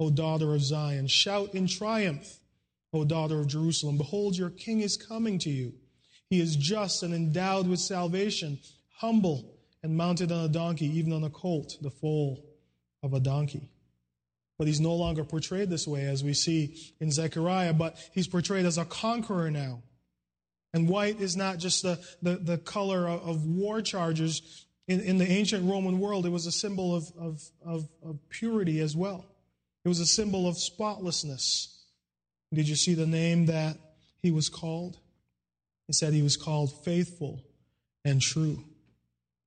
O 0.00 0.10
daughter 0.10 0.54
of 0.54 0.62
Zion. 0.62 1.06
Shout 1.06 1.54
in 1.54 1.68
triumph, 1.68 2.40
O 2.92 3.04
daughter 3.04 3.40
of 3.40 3.46
Jerusalem. 3.46 3.96
Behold, 3.96 4.36
your 4.36 4.50
king 4.50 4.80
is 4.80 4.96
coming 4.96 5.38
to 5.40 5.50
you. 5.50 5.72
He 6.28 6.40
is 6.40 6.56
just 6.56 7.04
and 7.04 7.14
endowed 7.14 7.68
with 7.68 7.78
salvation, 7.78 8.58
humble 8.96 9.56
and 9.84 9.96
mounted 9.96 10.32
on 10.32 10.44
a 10.44 10.48
donkey, 10.48 10.86
even 10.86 11.12
on 11.12 11.22
a 11.22 11.30
colt, 11.30 11.76
the 11.80 11.90
foal 11.90 12.45
of 13.02 13.14
a 13.14 13.20
donkey. 13.20 13.70
But 14.58 14.68
he's 14.68 14.80
no 14.80 14.94
longer 14.94 15.24
portrayed 15.24 15.68
this 15.68 15.86
way 15.86 16.06
as 16.06 16.24
we 16.24 16.32
see 16.32 16.76
in 17.00 17.10
Zechariah, 17.10 17.74
but 17.74 17.98
he's 18.12 18.26
portrayed 18.26 18.64
as 18.64 18.78
a 18.78 18.84
conqueror 18.84 19.50
now. 19.50 19.82
And 20.72 20.88
white 20.88 21.20
is 21.20 21.36
not 21.36 21.58
just 21.58 21.82
the, 21.82 21.98
the, 22.22 22.36
the 22.36 22.58
color 22.58 23.06
of, 23.06 23.22
of 23.26 23.46
war 23.46 23.82
charges. 23.82 24.66
In, 24.88 25.00
in 25.00 25.18
the 25.18 25.26
ancient 25.30 25.68
Roman 25.68 25.98
world, 26.00 26.26
it 26.26 26.30
was 26.30 26.46
a 26.46 26.52
symbol 26.52 26.94
of, 26.94 27.10
of, 27.18 27.42
of, 27.64 27.88
of 28.02 28.18
purity 28.28 28.80
as 28.80 28.96
well. 28.96 29.26
It 29.84 29.88
was 29.88 30.00
a 30.00 30.06
symbol 30.06 30.48
of 30.48 30.58
spotlessness. 30.58 31.84
Did 32.52 32.68
you 32.68 32.76
see 32.76 32.94
the 32.94 33.06
name 33.06 33.46
that 33.46 33.76
he 34.22 34.30
was 34.30 34.48
called? 34.48 34.98
He 35.86 35.92
said 35.92 36.12
he 36.12 36.22
was 36.22 36.36
called 36.36 36.84
faithful 36.84 37.42
and 38.04 38.20
true. 38.20 38.64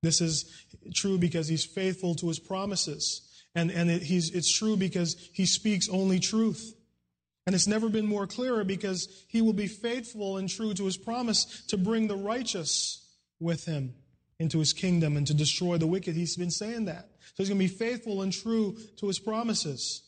This 0.02 0.20
is 0.20 0.64
true 0.94 1.18
because 1.18 1.48
he's 1.48 1.64
faithful 1.64 2.14
to 2.16 2.28
his 2.28 2.38
promises. 2.38 3.22
And, 3.54 3.70
and 3.70 3.90
it, 3.90 4.02
he's, 4.02 4.30
it's 4.30 4.50
true 4.50 4.76
because 4.76 5.16
he 5.32 5.46
speaks 5.46 5.88
only 5.88 6.20
truth. 6.20 6.74
And 7.46 7.54
it's 7.54 7.66
never 7.66 7.88
been 7.88 8.06
more 8.06 8.26
clearer 8.26 8.62
because 8.62 9.24
he 9.28 9.42
will 9.42 9.54
be 9.54 9.66
faithful 9.66 10.36
and 10.36 10.48
true 10.48 10.72
to 10.74 10.84
his 10.84 10.96
promise 10.96 11.64
to 11.68 11.76
bring 11.76 12.06
the 12.06 12.16
righteous 12.16 13.04
with 13.40 13.64
him 13.64 13.94
into 14.38 14.58
his 14.58 14.72
kingdom 14.72 15.16
and 15.16 15.26
to 15.26 15.34
destroy 15.34 15.78
the 15.78 15.86
wicked. 15.86 16.14
He's 16.14 16.36
been 16.36 16.50
saying 16.50 16.84
that. 16.84 17.08
So 17.20 17.34
he's 17.38 17.48
going 17.48 17.58
to 17.60 17.64
be 17.64 17.68
faithful 17.68 18.22
and 18.22 18.32
true 18.32 18.76
to 18.98 19.06
his 19.06 19.18
promises. 19.18 20.02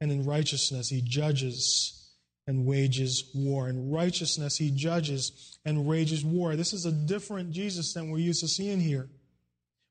and 0.00 0.12
in 0.12 0.24
righteousness 0.24 0.88
he 0.88 1.00
judges 1.00 2.10
and 2.46 2.66
wages 2.66 3.30
war. 3.34 3.68
In 3.68 3.90
righteousness 3.90 4.58
he 4.58 4.70
judges 4.70 5.58
and 5.64 5.86
wages 5.86 6.24
war. 6.24 6.56
This 6.56 6.72
is 6.72 6.84
a 6.84 6.92
different 6.92 7.52
Jesus 7.52 7.94
than 7.94 8.10
we're 8.10 8.18
used 8.18 8.40
to 8.40 8.48
seeing 8.48 8.80
here. 8.80 9.08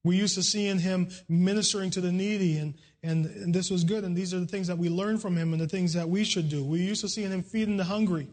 We 0.04 0.18
used 0.18 0.36
to 0.36 0.44
seeing 0.44 0.80
him 0.80 1.10
ministering 1.30 1.90
to 1.92 2.02
the 2.02 2.12
needy, 2.12 2.58
and, 2.58 2.74
and, 3.02 3.26
and 3.26 3.54
this 3.54 3.72
was 3.72 3.84
good. 3.84 4.04
And 4.04 4.16
these 4.16 4.34
are 4.34 4.40
the 4.40 4.48
things 4.48 4.68
that 4.68 4.78
we 4.78 4.90
learn 4.90 5.18
from 5.18 5.38
him 5.38 5.54
and 5.54 5.62
the 5.62 5.68
things 5.68 5.94
that 5.94 6.10
we 6.10 6.24
should 6.24 6.50
do. 6.50 6.64
We 6.64 6.82
used 6.82 7.02
to 7.02 7.10
seeing 7.10 7.32
him 7.32 7.44
feeding 7.44 7.78
the 7.78 7.86
hungry. 7.86 8.28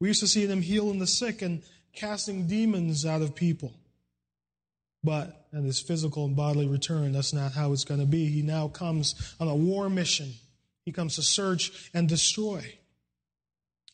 We 0.00 0.08
used 0.08 0.20
to 0.20 0.26
see 0.26 0.46
him 0.46 0.60
healing 0.60 0.98
the 0.98 1.06
sick 1.06 1.40
and 1.40 1.62
casting 1.94 2.48
demons 2.48 3.06
out 3.06 3.22
of 3.22 3.34
people. 3.34 3.72
But 5.04 5.46
at 5.52 5.62
his 5.62 5.80
physical 5.80 6.24
and 6.24 6.34
bodily 6.34 6.66
return, 6.66 7.12
that's 7.12 7.32
not 7.32 7.52
how 7.52 7.72
it's 7.72 7.84
going 7.84 8.00
to 8.00 8.06
be. 8.06 8.26
He 8.26 8.42
now 8.42 8.68
comes 8.68 9.34
on 9.38 9.46
a 9.46 9.54
war 9.54 9.88
mission. 9.88 10.32
He 10.84 10.92
comes 10.92 11.14
to 11.16 11.22
search 11.22 11.90
and 11.94 12.08
destroy. 12.08 12.78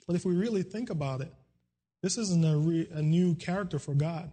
But 0.07 0.17
if 0.17 0.25
we 0.25 0.35
really 0.35 0.63
think 0.63 0.89
about 0.89 1.21
it, 1.21 1.33
this 2.03 2.17
isn't 2.17 2.45
a, 2.45 2.57
re, 2.57 2.89
a 2.93 3.03
new 3.03 3.35
character 3.35 3.79
for 3.79 3.93
God 3.93 4.33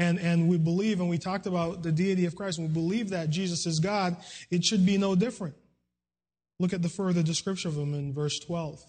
and, 0.00 0.18
and 0.18 0.48
we 0.48 0.56
believe, 0.56 0.98
and 1.00 1.10
we 1.10 1.18
talked 1.18 1.46
about 1.46 1.82
the 1.82 1.92
deity 1.92 2.24
of 2.24 2.34
Christ, 2.34 2.58
and 2.58 2.66
we 2.66 2.72
believe 2.72 3.10
that 3.10 3.28
Jesus 3.28 3.66
is 3.66 3.80
God, 3.80 4.16
it 4.50 4.64
should 4.64 4.86
be 4.86 4.96
no 4.96 5.14
different. 5.14 5.54
Look 6.58 6.72
at 6.72 6.80
the 6.80 6.88
further 6.88 7.22
description 7.22 7.70
of 7.70 7.76
him 7.76 7.92
in 7.92 8.14
verse 8.14 8.38
12. 8.38 8.82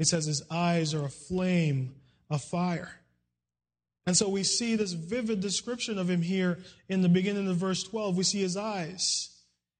It 0.00 0.08
says, 0.08 0.26
His 0.26 0.42
eyes 0.50 0.94
are 0.94 1.04
a 1.04 1.10
flame 1.10 1.94
of 2.28 2.42
fire. 2.42 2.90
And 4.04 4.16
so 4.16 4.28
we 4.28 4.42
see 4.42 4.74
this 4.74 4.94
vivid 4.94 5.40
description 5.40 5.96
of 5.96 6.10
him 6.10 6.22
here 6.22 6.58
in 6.88 7.02
the 7.02 7.08
beginning 7.08 7.46
of 7.46 7.56
verse 7.56 7.84
12. 7.84 8.16
We 8.16 8.24
see 8.24 8.40
his 8.40 8.56
eyes. 8.56 9.30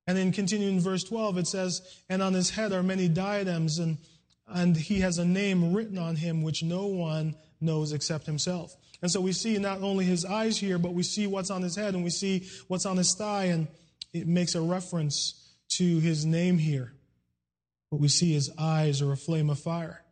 And 0.06 0.16
then 0.16 0.30
continuing 0.30 0.76
in 0.76 0.80
verse 0.80 1.02
12, 1.02 1.38
it 1.38 1.46
says, 1.48 1.82
And 2.08 2.22
on 2.22 2.34
his 2.34 2.50
head 2.50 2.72
are 2.72 2.84
many 2.84 3.08
diadems, 3.08 3.80
and, 3.80 3.98
and 4.46 4.76
he 4.76 5.00
has 5.00 5.18
a 5.18 5.24
name 5.24 5.72
written 5.72 5.98
on 5.98 6.14
him 6.14 6.42
which 6.42 6.62
no 6.62 6.86
one 6.86 7.34
knows 7.60 7.92
except 7.92 8.26
himself. 8.26 8.76
And 9.00 9.10
so 9.10 9.20
we 9.20 9.32
see 9.32 9.58
not 9.58 9.82
only 9.82 10.04
his 10.04 10.24
eyes 10.24 10.58
here, 10.58 10.78
but 10.78 10.92
we 10.92 11.02
see 11.02 11.26
what's 11.26 11.50
on 11.50 11.62
his 11.62 11.76
head 11.76 11.94
and 11.94 12.02
we 12.02 12.10
see 12.10 12.48
what's 12.66 12.86
on 12.86 12.96
his 12.96 13.14
thigh, 13.14 13.44
and 13.44 13.68
it 14.12 14.26
makes 14.26 14.54
a 14.54 14.60
reference 14.60 15.34
to 15.70 15.98
his 16.00 16.24
name 16.24 16.58
here. 16.58 16.92
But 17.90 18.00
we 18.00 18.08
see 18.08 18.32
his 18.32 18.50
eyes 18.58 19.00
are 19.00 19.12
a 19.12 19.16
flame 19.16 19.50
of 19.50 19.58
fire. 19.58 20.02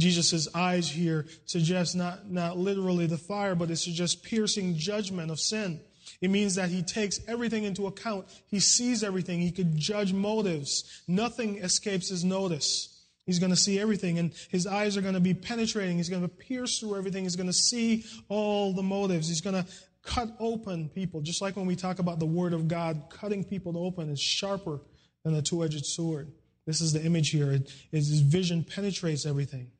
Jesus' 0.00 0.48
eyes 0.54 0.88
here 0.88 1.26
suggest 1.44 1.94
not, 1.94 2.30
not 2.30 2.56
literally 2.56 3.06
the 3.06 3.18
fire, 3.18 3.54
but 3.54 3.70
it 3.70 3.76
suggests 3.76 4.16
piercing 4.16 4.76
judgment 4.76 5.30
of 5.30 5.38
sin. 5.38 5.80
It 6.20 6.30
means 6.30 6.54
that 6.54 6.70
he 6.70 6.82
takes 6.82 7.20
everything 7.28 7.64
into 7.64 7.86
account. 7.86 8.26
He 8.46 8.60
sees 8.60 9.04
everything. 9.04 9.40
He 9.40 9.50
could 9.50 9.76
judge 9.76 10.12
motives. 10.12 11.02
Nothing 11.06 11.58
escapes 11.58 12.08
his 12.08 12.24
notice. 12.24 12.91
He's 13.26 13.38
going 13.38 13.50
to 13.50 13.56
see 13.56 13.78
everything, 13.78 14.18
and 14.18 14.32
his 14.50 14.66
eyes 14.66 14.96
are 14.96 15.00
going 15.00 15.14
to 15.14 15.20
be 15.20 15.34
penetrating. 15.34 15.96
He's 15.96 16.08
going 16.08 16.22
to 16.22 16.28
pierce 16.28 16.78
through 16.80 16.96
everything. 16.96 17.22
He's 17.22 17.36
going 17.36 17.46
to 17.46 17.52
see 17.52 18.04
all 18.28 18.72
the 18.72 18.82
motives. 18.82 19.28
He's 19.28 19.40
going 19.40 19.62
to 19.62 19.70
cut 20.02 20.34
open 20.40 20.88
people, 20.88 21.20
just 21.20 21.40
like 21.40 21.56
when 21.56 21.66
we 21.66 21.76
talk 21.76 21.98
about 22.00 22.18
the 22.18 22.26
Word 22.26 22.52
of 22.52 22.66
God, 22.66 23.04
cutting 23.10 23.44
people 23.44 23.78
open 23.78 24.10
is 24.10 24.20
sharper 24.20 24.80
than 25.24 25.34
a 25.34 25.42
two 25.42 25.62
edged 25.64 25.86
sword. 25.86 26.32
This 26.66 26.80
is 26.80 26.92
the 26.92 27.02
image 27.02 27.30
here. 27.30 27.52
It, 27.52 27.72
his 27.90 28.20
vision 28.20 28.64
penetrates 28.64 29.26
everything. 29.26 29.70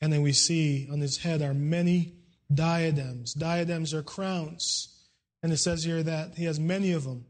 And 0.00 0.12
then 0.12 0.22
we 0.22 0.32
see 0.32 0.88
on 0.92 1.00
his 1.00 1.18
head 1.18 1.42
are 1.42 1.54
many 1.54 2.14
diadems. 2.52 3.34
Diadems 3.34 3.94
are 3.94 4.02
crowns. 4.02 4.88
And 5.42 5.52
it 5.52 5.58
says 5.58 5.84
here 5.84 6.02
that 6.02 6.34
he 6.36 6.44
has 6.44 6.58
many 6.58 6.92
of 6.92 7.04
them. 7.04 7.24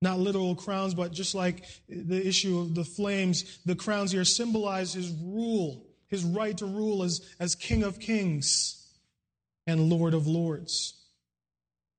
Not 0.00 0.20
literal 0.20 0.54
crowns, 0.54 0.94
but 0.94 1.12
just 1.12 1.34
like 1.34 1.64
the 1.88 2.24
issue 2.24 2.58
of 2.60 2.74
the 2.74 2.84
flames, 2.84 3.58
the 3.66 3.74
crowns 3.74 4.12
here 4.12 4.24
symbolize 4.24 4.92
his 4.92 5.10
rule, 5.10 5.86
his 6.06 6.24
right 6.24 6.56
to 6.58 6.66
rule 6.66 7.02
as, 7.02 7.20
as 7.40 7.56
King 7.56 7.82
of 7.82 7.98
Kings 7.98 8.86
and 9.66 9.90
Lord 9.90 10.14
of 10.14 10.26
Lords. 10.26 10.94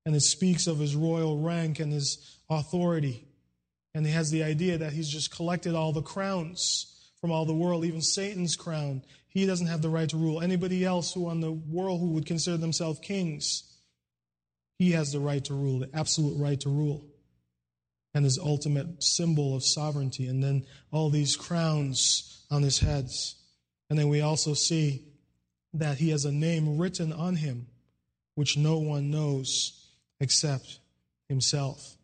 And 0.06 0.16
it 0.16 0.22
speaks 0.22 0.66
of 0.66 0.78
his 0.78 0.96
royal 0.96 1.40
rank 1.40 1.78
and 1.78 1.92
his 1.92 2.38
authority. 2.48 3.26
And 3.94 4.06
he 4.06 4.12
has 4.12 4.30
the 4.30 4.44
idea 4.44 4.78
that 4.78 4.94
he's 4.94 5.08
just 5.08 5.34
collected 5.34 5.74
all 5.74 5.92
the 5.92 6.00
crowns 6.00 6.86
from 7.20 7.30
all 7.30 7.44
the 7.44 7.52
world, 7.52 7.84
even 7.84 8.00
Satan's 8.00 8.56
crown. 8.56 9.02
He 9.28 9.44
doesn't 9.44 9.66
have 9.66 9.82
the 9.82 9.90
right 9.90 10.08
to 10.08 10.16
rule. 10.16 10.40
Anybody 10.40 10.86
else 10.86 11.12
who 11.12 11.28
on 11.28 11.40
the 11.40 11.52
world 11.52 12.00
who 12.00 12.12
would 12.12 12.24
consider 12.24 12.56
themselves 12.56 12.98
kings, 13.00 13.64
he 14.78 14.92
has 14.92 15.12
the 15.12 15.20
right 15.20 15.44
to 15.44 15.54
rule, 15.54 15.80
the 15.80 15.90
absolute 15.92 16.38
right 16.38 16.58
to 16.60 16.70
rule 16.70 17.09
and 18.14 18.24
his 18.24 18.38
ultimate 18.38 19.02
symbol 19.02 19.54
of 19.54 19.64
sovereignty, 19.64 20.26
and 20.26 20.42
then 20.42 20.64
all 20.90 21.10
these 21.10 21.36
crowns 21.36 22.44
on 22.50 22.62
his 22.62 22.78
heads. 22.78 23.36
And 23.88 23.98
then 23.98 24.08
we 24.08 24.20
also 24.20 24.54
see 24.54 25.04
that 25.74 25.98
he 25.98 26.10
has 26.10 26.24
a 26.24 26.32
name 26.32 26.78
written 26.78 27.12
on 27.12 27.36
him 27.36 27.66
which 28.40 28.56
no 28.56 28.78
one 28.78 29.10
knows 29.10 29.86
except 30.18 30.78
himself. 31.28 31.96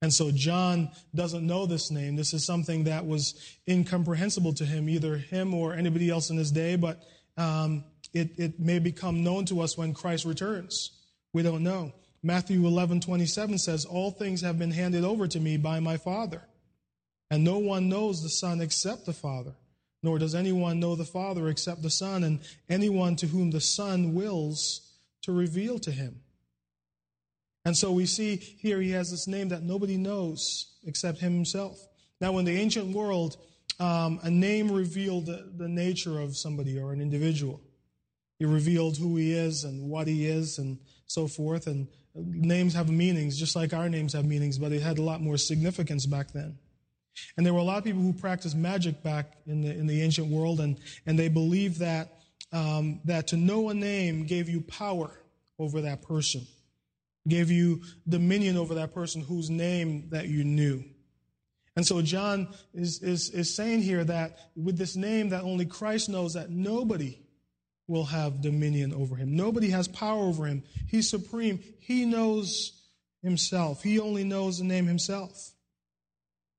And 0.00 0.12
so 0.12 0.30
John 0.30 0.90
doesn't 1.14 1.46
know 1.46 1.66
this 1.66 1.90
name. 1.90 2.16
This 2.16 2.32
is 2.32 2.46
something 2.46 2.84
that 2.84 3.06
was 3.06 3.34
incomprehensible 3.68 4.54
to 4.54 4.64
him, 4.64 4.88
either 4.88 5.18
him 5.18 5.52
or 5.52 5.74
anybody 5.74 6.08
else 6.08 6.30
in 6.30 6.38
his 6.38 6.50
day, 6.50 6.76
but 6.76 7.02
um, 7.36 7.84
it, 8.14 8.30
it 8.38 8.58
may 8.58 8.78
become 8.78 9.22
known 9.22 9.44
to 9.46 9.60
us 9.60 9.76
when 9.76 9.92
Christ 9.92 10.24
returns. 10.24 10.92
We 11.34 11.42
don't 11.42 11.62
know. 11.62 11.92
Matthew 12.22 12.64
11, 12.66 13.00
27 13.00 13.58
says, 13.58 13.84
All 13.84 14.10
things 14.10 14.42
have 14.42 14.58
been 14.58 14.70
handed 14.70 15.04
over 15.04 15.26
to 15.26 15.40
me 15.40 15.56
by 15.56 15.80
my 15.80 15.96
Father. 15.96 16.42
And 17.30 17.42
no 17.42 17.58
one 17.58 17.88
knows 17.88 18.22
the 18.22 18.28
Son 18.28 18.60
except 18.60 19.06
the 19.06 19.12
Father, 19.12 19.54
nor 20.02 20.18
does 20.18 20.34
anyone 20.34 20.78
know 20.78 20.94
the 20.94 21.04
Father 21.04 21.48
except 21.48 21.82
the 21.82 21.90
Son, 21.90 22.22
and 22.22 22.40
anyone 22.68 23.16
to 23.16 23.26
whom 23.26 23.50
the 23.50 23.60
Son 23.60 24.14
wills 24.14 24.92
to 25.22 25.32
reveal 25.32 25.78
to 25.80 25.90
him. 25.90 26.20
And 27.64 27.76
so 27.76 27.92
we 27.92 28.06
see 28.06 28.36
here 28.36 28.80
he 28.80 28.90
has 28.90 29.10
this 29.10 29.26
name 29.26 29.48
that 29.48 29.62
nobody 29.62 29.96
knows 29.96 30.74
except 30.84 31.18
him 31.18 31.32
himself. 31.32 31.78
Now, 32.20 32.38
in 32.38 32.44
the 32.44 32.56
ancient 32.56 32.94
world, 32.94 33.36
um, 33.80 34.20
a 34.22 34.30
name 34.30 34.70
revealed 34.70 35.26
the, 35.26 35.50
the 35.56 35.68
nature 35.68 36.20
of 36.20 36.36
somebody 36.36 36.78
or 36.78 36.92
an 36.92 37.00
individual. 37.00 37.60
He 38.38 38.44
revealed 38.44 38.96
who 38.96 39.16
he 39.16 39.32
is 39.32 39.64
and 39.64 39.88
what 39.88 40.06
he 40.06 40.26
is 40.26 40.58
and 40.58 40.78
so 41.06 41.28
forth. 41.28 41.66
And 41.66 41.88
names 42.14 42.74
have 42.74 42.90
meanings, 42.90 43.38
just 43.38 43.56
like 43.56 43.72
our 43.72 43.88
names 43.88 44.12
have 44.12 44.24
meanings, 44.24 44.58
but 44.58 44.72
it 44.72 44.82
had 44.82 44.98
a 44.98 45.02
lot 45.02 45.20
more 45.20 45.36
significance 45.36 46.06
back 46.06 46.32
then. 46.32 46.58
And 47.36 47.44
there 47.44 47.52
were 47.52 47.60
a 47.60 47.64
lot 47.64 47.78
of 47.78 47.84
people 47.84 48.02
who 48.02 48.12
practiced 48.12 48.56
magic 48.56 49.02
back 49.02 49.36
in 49.46 49.62
the, 49.62 49.70
in 49.70 49.86
the 49.86 50.02
ancient 50.02 50.28
world, 50.28 50.60
and, 50.60 50.78
and 51.06 51.18
they 51.18 51.28
believed 51.28 51.80
that, 51.80 52.20
um, 52.52 53.00
that 53.04 53.28
to 53.28 53.36
know 53.36 53.68
a 53.68 53.74
name 53.74 54.26
gave 54.26 54.48
you 54.48 54.60
power 54.62 55.10
over 55.58 55.82
that 55.82 56.02
person, 56.02 56.46
gave 57.28 57.50
you 57.50 57.82
dominion 58.08 58.56
over 58.56 58.74
that 58.74 58.94
person 58.94 59.22
whose 59.22 59.50
name 59.50 60.08
that 60.10 60.28
you 60.28 60.44
knew. 60.44 60.84
And 61.76 61.86
so 61.86 62.02
John 62.02 62.48
is, 62.74 63.02
is, 63.02 63.30
is 63.30 63.54
saying 63.54 63.82
here 63.82 64.04
that 64.04 64.38
with 64.54 64.76
this 64.76 64.96
name 64.96 65.30
that 65.30 65.42
only 65.42 65.64
Christ 65.64 66.10
knows, 66.10 66.34
that 66.34 66.50
nobody 66.50 67.18
will 67.88 68.04
have 68.04 68.40
dominion 68.40 68.94
over 68.94 69.16
him. 69.16 69.36
Nobody 69.36 69.70
has 69.70 69.88
power 69.88 70.22
over 70.22 70.46
him. 70.46 70.62
He's 70.88 71.10
supreme. 71.10 71.60
He 71.80 72.04
knows 72.04 72.72
himself. 73.22 73.82
He 73.82 73.98
only 73.98 74.24
knows 74.24 74.58
the 74.58 74.64
name 74.64 74.86
himself. 74.86 75.52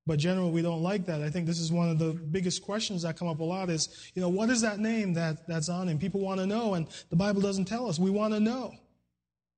But 0.06 0.20
generally, 0.20 0.52
we 0.52 0.62
don't 0.62 0.84
like 0.84 1.06
that. 1.06 1.22
I 1.22 1.30
think 1.30 1.48
this 1.48 1.60
is 1.60 1.72
one 1.72 1.90
of 1.90 1.98
the 1.98 2.12
biggest 2.12 2.62
questions 2.62 3.04
that 3.04 3.18
come 3.18 3.30
up 3.30 3.40
a 3.40 3.44
lot 3.44 3.70
is, 3.70 4.12
you 4.16 4.22
know, 4.22 4.28
what 4.28 4.50
is 4.50 4.62
that 4.62 4.80
name 4.80 5.14
that, 5.14 5.48
that's 5.48 5.70
on 5.70 5.88
him? 5.88 5.98
People 5.98 6.20
want 6.20 6.42
to 6.42 6.46
know, 6.46 6.74
and 6.74 6.88
the 7.10 7.16
Bible 7.16 7.42
doesn't 7.42 7.66
tell 7.66 7.88
us. 7.88 8.00
We 8.00 8.12
want 8.12 8.34
to 8.34 8.42
know. 8.42 8.74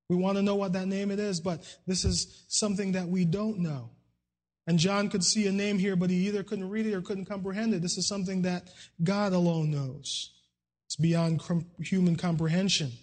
We 0.08 0.15
want 0.15 0.38
to 0.38 0.43
know 0.43 0.56
what 0.56 0.73
that 0.73 0.88
name 0.88 1.10
it 1.10 1.19
is, 1.19 1.39
but 1.39 1.63
this 1.88 2.06
is 2.06 2.45
something 2.47 2.91
that 2.91 3.08
we 3.08 3.25
don't 3.25 3.58
know. 3.58 3.89
And 4.67 4.78
John 4.78 5.10
could 5.10 5.23
see 5.23 5.47
a 5.47 5.51
name 5.51 5.80
here, 5.80 5.95
but 5.95 6.12
he 6.12 6.28
either 6.28 6.43
couldn't 6.43 6.69
read 6.69 6.86
it 6.86 6.93
or 6.93 7.01
couldn't 7.01 7.25
comprehend 7.25 7.73
it. 7.73 7.82
This 7.82 7.97
is 7.97 8.08
something 8.08 8.43
that 8.43 8.69
God 9.04 9.34
alone 9.34 9.71
knows. 9.71 10.32
It's 10.95 11.01
beyond 11.01 11.41
human 11.79 12.15
comprehension. 12.15 12.93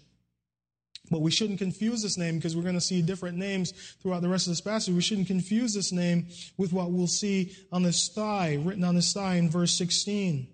But 1.11 1.21
we 1.21 1.31
shouldn't 1.31 1.59
confuse 1.59 2.01
this 2.01 2.17
name 2.17 2.37
because 2.37 2.57
we're 2.57 2.63
going 2.63 2.75
to 2.75 2.81
see 2.81 3.03
different 3.03 3.37
names 3.37 3.73
throughout 4.01 4.23
the 4.23 4.31
rest 4.31 4.47
of 4.47 4.53
this 4.53 4.63
passage. 4.63 4.95
We 4.95 5.03
shouldn't 5.03 5.27
confuse 5.27 5.75
this 5.75 5.93
name 5.93 6.29
with 6.57 6.73
what 6.73 6.91
we'll 6.91 7.07
see 7.07 7.55
on 7.71 7.83
this 7.83 8.09
thigh, 8.09 8.59
written 8.65 8.83
on 8.83 8.95
this 8.95 9.13
thigh 9.13 9.35
in 9.35 9.51
verse 9.51 9.77
16. 9.77 10.49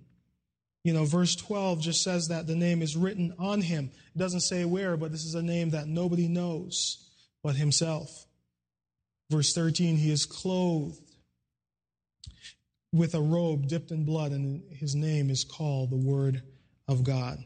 You 0.83 0.92
know, 0.92 1.05
verse 1.05 1.37
12 1.37 1.81
just 1.81 2.03
says 2.03 2.27
that 2.27 2.48
the 2.48 2.57
name 2.57 2.83
is 2.83 2.96
written 2.96 3.33
on 3.38 3.61
him. 3.61 3.92
It 4.16 4.18
doesn't 4.18 4.40
say 4.40 4.64
where, 4.64 4.96
but 4.96 5.12
this 5.12 5.24
is 5.24 5.37
a 5.37 5.42
name 5.42 5.70
that 5.70 5.87
nobody 5.87 6.27
knows 6.27 7.09
but 7.44 7.55
himself. 7.55 8.27
Verse 9.31 9.53
13, 9.53 9.96
he 9.96 10.11
is 10.11 10.27
clothed 10.27 10.98
with 12.92 13.14
a 13.14 13.20
robe 13.20 13.68
dipped 13.68 13.92
in 13.92 14.05
blood, 14.05 14.33
and 14.33 14.62
his 14.72 14.96
name 14.96 15.31
is 15.31 15.44
called 15.44 15.90
the 15.90 15.96
Word 15.96 16.42
of 16.88 17.05
God. 17.05 17.44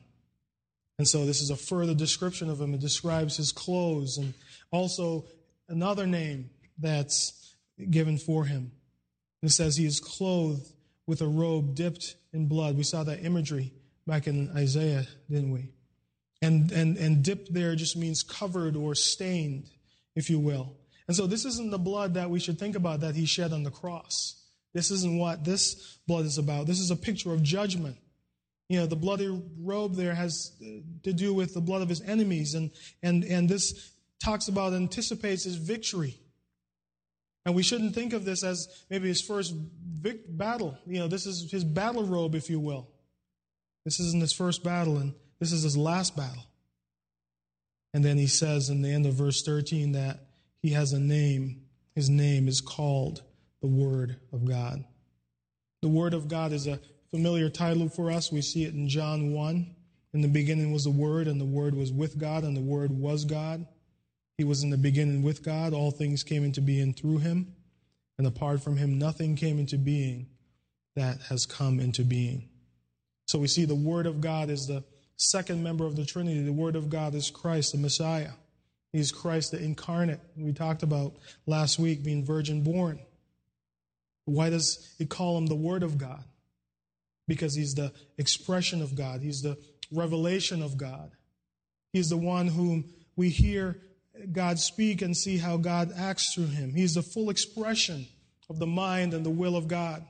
And 0.99 1.09
so 1.09 1.27
this 1.27 1.41
is 1.41 1.51
a 1.51 1.57
further 1.57 1.95
description 1.95 2.49
of 2.49 2.61
him. 2.61 2.75
It 2.75 2.81
describes 2.81 3.37
his 3.37 3.51
clothes 3.51 4.19
and 4.19 4.35
also 4.71 5.25
another 5.69 6.07
name 6.07 6.51
that's 6.79 7.55
given 7.91 8.19
for 8.19 8.45
him. 8.45 8.73
It 9.43 9.51
says 9.51 9.77
he 9.77 9.87
is 9.87 9.99
clothed 9.99 10.71
with 11.07 11.21
a 11.21 11.27
robe 11.27 11.75
dipped 11.75 12.15
in 12.33 12.47
blood. 12.47 12.77
We 12.77 12.85
saw 12.85 13.03
that 13.05 13.25
imagery 13.25 13.73
back 14.07 14.27
in 14.27 14.51
Isaiah, 14.57 15.07
didn't 15.29 15.51
we? 15.51 15.71
And, 16.41 16.71
and, 16.73 16.97
and 16.97 17.23
dipped 17.23 17.53
there 17.53 17.75
just 17.75 17.97
means 17.97 18.23
covered 18.23 18.77
or 18.77 18.95
stained, 18.95 19.71
if 20.15 20.31
you 20.31 20.39
will. 20.39 20.77
And 21.09 21.17
so 21.17 21.27
this 21.27 21.45
isn't 21.45 21.71
the 21.71 21.79
blood 21.79 22.15
that 22.15 22.31
we 22.31 22.39
should 22.39 22.59
think 22.59 22.77
about 22.77 23.01
that 23.01 23.17
he 23.17 23.27
shed 23.27 23.53
on 23.53 23.65
the 23.65 23.71
cross. 23.71 24.41
This 24.73 24.91
isn't 24.91 25.19
what 25.19 25.45
this 25.45 25.99
blood 26.07 26.25
is 26.25 26.39
about. 26.39 26.67
This 26.67 26.81
is 26.81 26.91
a 26.91 26.97
picture 26.97 27.33
of 27.33 27.43
judgment. 27.43 27.97
You 28.73 28.81
know, 28.81 28.87
the 28.87 28.97
bloody 28.97 29.29
robe 29.61 29.97
there 29.97 30.15
has 30.15 30.57
uh, 30.63 30.81
to 31.03 31.13
do 31.13 31.35
with 31.35 31.53
the 31.53 31.61
blood 31.61 31.83
of 31.83 31.91
his 31.91 32.01
enemies, 32.01 32.55
and, 32.55 32.71
and, 33.03 33.23
and 33.23 33.47
this 33.47 33.93
talks 34.25 34.49
about, 34.49 34.73
anticipates 34.73 35.45
his 35.45 35.57
victory. 35.57 36.19
And 37.45 37.55
we 37.55 37.63
shouldn't 37.63 37.95
think 37.95 38.15
of 38.15 38.25
this 38.25 38.43
as 38.43 38.85
maybe 38.89 39.09
his 39.09 39.21
first 39.21 39.55
vic- 39.55 40.25
battle. 40.27 40.79
You 40.87 41.01
know, 41.01 41.07
this 41.07 41.27
is 41.27 41.51
his 41.51 41.65
battle 41.65 42.05
robe, 42.05 42.35
if 42.35 42.49
you 42.49 42.59
will. 42.61 42.89
This 43.85 44.01
isn't 44.01 44.23
his 44.23 44.33
first 44.33 44.65
battle, 44.65 44.97
and 44.97 45.13
this 45.39 45.53
is 45.53 45.65
his 45.65 45.77
last 45.77 46.17
battle. 46.17 46.47
And 47.93 48.03
then 48.03 48.17
he 48.17 48.27
says 48.27 48.71
in 48.71 48.81
the 48.81 48.89
end 48.91 49.05
of 49.05 49.13
verse 49.13 49.43
13 49.43 49.93
that 49.93 50.21
he 50.63 50.71
has 50.71 50.95
a 50.95 50.99
name. 50.99 51.61
His 51.95 52.09
name 52.09 52.49
is 52.49 52.63
called 52.63 53.23
the 53.61 53.69
Word 53.69 54.17
of 54.33 54.47
God. 54.47 54.83
The 55.83 55.89
Word 55.89 56.15
of 56.15 56.27
God 56.27 56.53
is 56.53 56.67
a 56.67 56.81
familiar 57.13 57.51
title 57.51 57.89
for 57.89 58.11
us. 58.11 58.33
We 58.33 58.41
see 58.41 58.65
it 58.65 58.75
in 58.75 58.89
John 58.89 59.33
1. 59.33 59.77
In 60.15 60.21
the 60.21 60.29
beginning 60.29 60.73
was 60.73 60.85
the 60.85 60.91
Word, 60.91 61.29
and 61.29 61.41
the 61.41 61.45
Word 61.45 61.75
was 61.75 61.93
with 61.93 62.19
God, 62.19 62.43
and 62.43 62.57
the 62.57 62.61
Word 62.61 62.91
was 62.91 63.25
God. 63.25 63.67
He 64.39 64.45
was 64.45 64.63
in 64.63 64.71
the 64.71 64.79
beginning 64.79 65.23
with 65.23 65.45
God. 65.45 65.75
All 65.75 65.91
things 65.91 66.23
came 66.23 66.43
into 66.43 66.61
being 66.61 66.95
through 66.95 67.19
him. 67.19 67.55
And 68.19 68.27
apart 68.27 68.63
from 68.63 68.77
him, 68.77 68.99
nothing 68.99 69.37
came 69.37 69.59
into 69.59 69.79
being 69.79 70.27
that 70.97 71.19
has 71.29 71.47
come 71.47 71.81
into 71.81 72.03
being. 72.03 72.49
So 73.27 73.39
we 73.39 73.47
see 73.47 73.65
the 73.65 73.75
Word 73.75 74.07
of 74.07 74.21
God 74.21 74.51
is 74.51 74.67
the 74.67 74.85
second 75.17 75.63
member 75.63 75.85
of 75.85 75.97
the 75.97 76.05
Trinity. 76.05 76.43
The 76.43 76.53
Word 76.53 76.77
of 76.77 76.91
God 76.91 77.15
is 77.15 77.31
Christ, 77.31 77.73
the 77.73 77.79
Messiah. 77.79 78.33
He's 78.93 79.13
Christ 79.13 79.53
the 79.53 79.63
incarnate. 79.63 80.21
We 80.37 80.53
talked 80.53 80.83
about 80.83 81.15
last 81.47 81.79
week 81.79 82.03
being 82.03 82.25
virgin 82.25 82.63
born. 82.63 83.01
Why 84.25 84.51
does 84.51 84.95
he 84.99 85.07
call 85.07 85.39
him 85.39 85.47
the 85.47 85.55
Word 85.55 85.83
of 85.83 85.99
God? 85.99 86.25
Because 87.29 87.55
he's 87.55 87.75
the 87.75 87.93
expression 88.19 88.83
of 88.83 88.95
God, 88.95 89.21
he's 89.21 89.43
the 89.43 89.57
revelation 89.93 90.63
of 90.63 90.77
God. 90.77 91.13
He's 91.93 92.09
the 92.09 92.17
one 92.17 92.49
whom 92.49 92.85
we 93.17 93.29
hear 93.29 93.79
God 94.33 94.59
speak 94.59 95.03
and 95.03 95.17
see 95.17 95.39
how 95.39 95.57
God 95.57 95.93
acts 95.97 96.35
through 96.35 96.47
him. 96.47 96.75
He's 96.75 96.95
the 96.95 97.03
full 97.03 97.31
expression 97.31 98.07
of 98.49 98.59
the 98.59 98.67
mind 98.67 99.15
and 99.15 99.25
the 99.25 99.31
will 99.31 99.57
of 99.57 99.69
God 99.69 100.05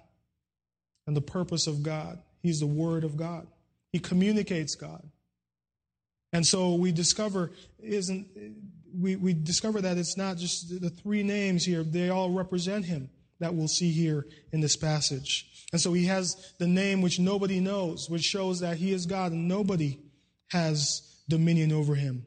and 1.07 1.17
the 1.17 1.21
purpose 1.21 1.67
of 1.67 1.83
God. 1.83 2.19
He's 2.43 2.61
the 2.61 2.67
Word 2.67 3.05
of 3.05 3.17
God. 3.17 3.47
He 3.93 3.99
communicates 3.99 4.75
God. 4.75 5.03
And 6.33 6.47
so 6.47 6.75
we 6.75 6.93
discover 6.93 7.53
isn't 7.81 8.27
we, 8.99 9.17
we 9.17 9.33
discover 9.33 9.81
that 9.81 9.99
it's 9.99 10.17
not 10.17 10.37
just 10.37 10.81
the 10.81 10.91
three 10.91 11.23
names 11.23 11.65
here, 11.65 11.83
they 11.83 12.11
all 12.11 12.31
represent 12.31 12.85
him 12.85 13.11
that 13.43 13.55
we'll 13.55 13.69
see 13.69 13.91
here 13.91 14.27
in 14.53 14.61
this 14.61 14.77
passage. 14.77 15.49
And 15.73 15.81
so 15.81 15.93
he 15.93 16.07
has 16.07 16.53
the 16.59 16.67
name 16.67 17.03
which 17.03 17.19
nobody 17.19 17.61
knows, 17.61 18.09
which 18.09 18.23
shows 18.23 18.61
that 18.61 18.77
he 18.77 18.93
is 18.93 19.07
God 19.07 19.33
and 19.33 19.49
nobody 19.49 19.99
has 20.51 21.03
dominion 21.29 21.73
over 21.73 21.95
him. 21.95 22.25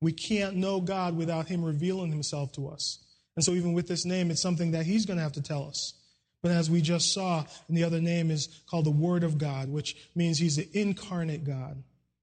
We 0.00 0.12
can't 0.12 0.56
know 0.56 0.80
God 0.80 1.16
without 1.16 1.48
him 1.48 1.64
revealing 1.64 2.10
himself 2.10 2.52
to 2.52 2.68
us. 2.68 2.98
And 3.36 3.44
so 3.44 3.52
even 3.52 3.72
with 3.72 3.88
this 3.88 4.04
name, 4.04 4.30
it's 4.30 4.42
something 4.42 4.72
that 4.72 4.86
he's 4.86 5.06
going 5.06 5.18
to 5.18 5.22
have 5.22 5.32
to 5.32 5.42
tell 5.42 5.68
us. 5.68 5.94
But 6.42 6.52
as 6.52 6.70
we 6.70 6.80
just 6.80 7.12
saw, 7.12 7.44
and 7.68 7.76
the 7.76 7.84
other 7.84 8.00
name 8.00 8.30
is 8.30 8.48
called 8.68 8.86
the 8.86 8.90
Word 8.90 9.24
of 9.24 9.38
God, 9.38 9.68
which 9.68 9.96
means 10.14 10.38
he's 10.38 10.56
the 10.56 10.68
incarnate 10.72 11.44
God. 11.44 11.82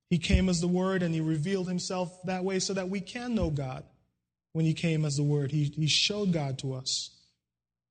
He 0.10 0.18
came 0.18 0.50
as 0.50 0.62
the 0.62 0.68
Word 0.68 1.04
and 1.04 1.14
he 1.14 1.22
revealed 1.22 1.68
himself 1.68 2.12
that 2.26 2.44
way 2.44 2.60
so 2.60 2.74
that 2.74 2.90
we 2.90 3.02
can 3.02 3.36
know 3.36 3.50
God 3.50 3.84
when 4.54 4.66
he 4.66 4.74
came 4.74 5.06
as 5.06 5.18
the 5.18 5.24
Word. 5.24 5.52
He, 5.52 5.66
he 5.66 5.88
showed 5.88 6.32
God 6.32 6.58
to 6.60 6.74
us. 6.74 7.13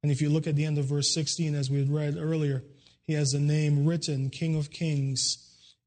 And 0.02 0.10
if 0.10 0.20
you 0.20 0.30
look 0.30 0.46
at 0.46 0.56
the 0.56 0.64
end 0.64 0.78
of 0.78 0.86
verse 0.86 1.12
16, 1.14 1.54
as 1.54 1.70
we 1.70 1.78
had 1.78 1.92
read 1.92 2.16
earlier, 2.18 2.64
he 3.06 3.14
has 3.14 3.34
a 3.34 3.40
name 3.40 3.86
written 3.86 4.30
King 4.30 4.56
of 4.56 4.70
Kings 4.70 5.38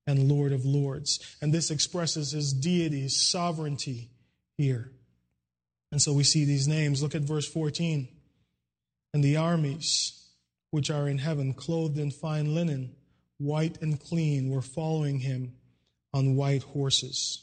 and 0.07 0.29
Lord 0.29 0.53
of 0.53 0.65
Lords. 0.65 1.19
And 1.41 1.53
this 1.53 1.71
expresses 1.71 2.31
his 2.31 2.53
deity, 2.53 3.01
his 3.01 3.29
sovereignty 3.29 4.09
here. 4.57 4.91
And 5.91 6.01
so 6.01 6.13
we 6.13 6.23
see 6.23 6.45
these 6.45 6.67
names. 6.67 7.01
Look 7.01 7.15
at 7.15 7.21
verse 7.21 7.47
14. 7.47 8.07
And 9.13 9.23
the 9.23 9.37
armies 9.37 10.27
which 10.71 10.89
are 10.89 11.07
in 11.07 11.17
heaven, 11.17 11.53
clothed 11.53 11.97
in 11.97 12.11
fine 12.11 12.53
linen, 12.53 12.95
white 13.37 13.81
and 13.81 13.99
clean, 13.99 14.49
were 14.49 14.61
following 14.61 15.19
him 15.19 15.53
on 16.13 16.35
white 16.35 16.63
horses. 16.63 17.41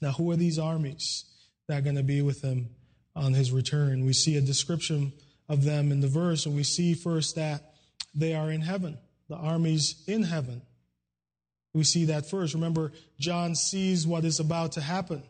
Now, 0.00 0.12
who 0.12 0.30
are 0.30 0.36
these 0.36 0.58
armies 0.58 1.24
that 1.66 1.78
are 1.78 1.82
going 1.82 1.96
to 1.96 2.02
be 2.02 2.22
with 2.22 2.42
him 2.42 2.70
on 3.14 3.34
his 3.34 3.50
return? 3.50 4.04
We 4.04 4.12
see 4.12 4.36
a 4.36 4.40
description 4.40 5.12
of 5.48 5.64
them 5.64 5.92
in 5.92 6.00
the 6.00 6.08
verse, 6.08 6.46
and 6.46 6.56
we 6.56 6.62
see 6.62 6.94
first 6.94 7.36
that 7.36 7.72
they 8.14 8.34
are 8.34 8.50
in 8.50 8.60
heaven, 8.60 8.98
the 9.28 9.36
armies 9.36 10.02
in 10.06 10.22
heaven. 10.22 10.62
We 11.74 11.84
see 11.84 12.06
that 12.06 12.28
first. 12.28 12.54
Remember, 12.54 12.92
John 13.20 13.54
sees 13.54 14.06
what 14.06 14.24
is 14.24 14.40
about 14.40 14.72
to 14.72 14.80
happen. 14.80 15.22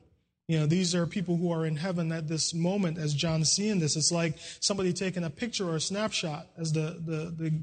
You 0.48 0.60
know, 0.60 0.66
these 0.66 0.94
are 0.94 1.06
people 1.06 1.36
who 1.36 1.50
are 1.52 1.66
in 1.66 1.74
heaven 1.74 2.12
at 2.12 2.28
this 2.28 2.54
moment 2.54 2.98
as 2.98 3.14
John's 3.14 3.50
seeing 3.50 3.80
this. 3.80 3.96
It's 3.96 4.12
like 4.12 4.38
somebody 4.60 4.92
taking 4.92 5.24
a 5.24 5.30
picture 5.30 5.68
or 5.68 5.76
a 5.76 5.80
snapshot 5.80 6.46
as 6.56 6.72
the, 6.72 7.02
the, 7.04 7.34
the 7.36 7.60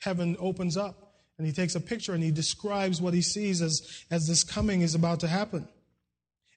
heaven 0.00 0.36
opens 0.40 0.76
up. 0.76 1.12
And 1.38 1.46
he 1.46 1.52
takes 1.52 1.76
a 1.76 1.80
picture 1.80 2.14
and 2.14 2.22
he 2.22 2.30
describes 2.32 3.00
what 3.00 3.14
he 3.14 3.22
sees 3.22 3.62
as, 3.62 4.04
as 4.10 4.26
this 4.26 4.42
coming 4.42 4.80
is 4.80 4.94
about 4.94 5.20
to 5.20 5.28
happen. 5.28 5.68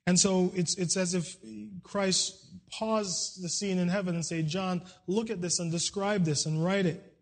And 0.09 0.19
so 0.19 0.51
it's, 0.55 0.75
it's 0.79 0.97
as 0.97 1.13
if 1.13 1.37
Christ 1.83 2.35
paused 2.71 3.43
the 3.43 3.47
scene 3.47 3.77
in 3.77 3.89
heaven 3.89 4.15
and 4.15 4.25
said, 4.25 4.47
John, 4.47 4.81
look 5.05 5.29
at 5.29 5.39
this 5.39 5.59
and 5.59 5.71
describe 5.71 6.25
this 6.25 6.47
and 6.47 6.65
write 6.65 6.87
it. 6.87 7.13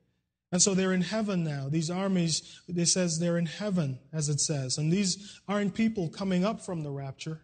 And 0.53 0.61
so 0.61 0.73
they're 0.73 0.93
in 0.93 1.01
heaven 1.01 1.43
now. 1.43 1.67
These 1.67 1.89
armies, 1.89 2.61
it 2.65 2.85
says 2.85 3.19
they're 3.19 3.37
in 3.37 3.45
heaven, 3.45 3.99
as 4.13 4.29
it 4.29 4.39
says. 4.39 4.77
And 4.77 4.89
these 4.89 5.41
aren't 5.49 5.73
people 5.73 6.07
coming 6.07 6.45
up 6.45 6.61
from 6.61 6.83
the 6.83 6.89
rapture 6.89 7.41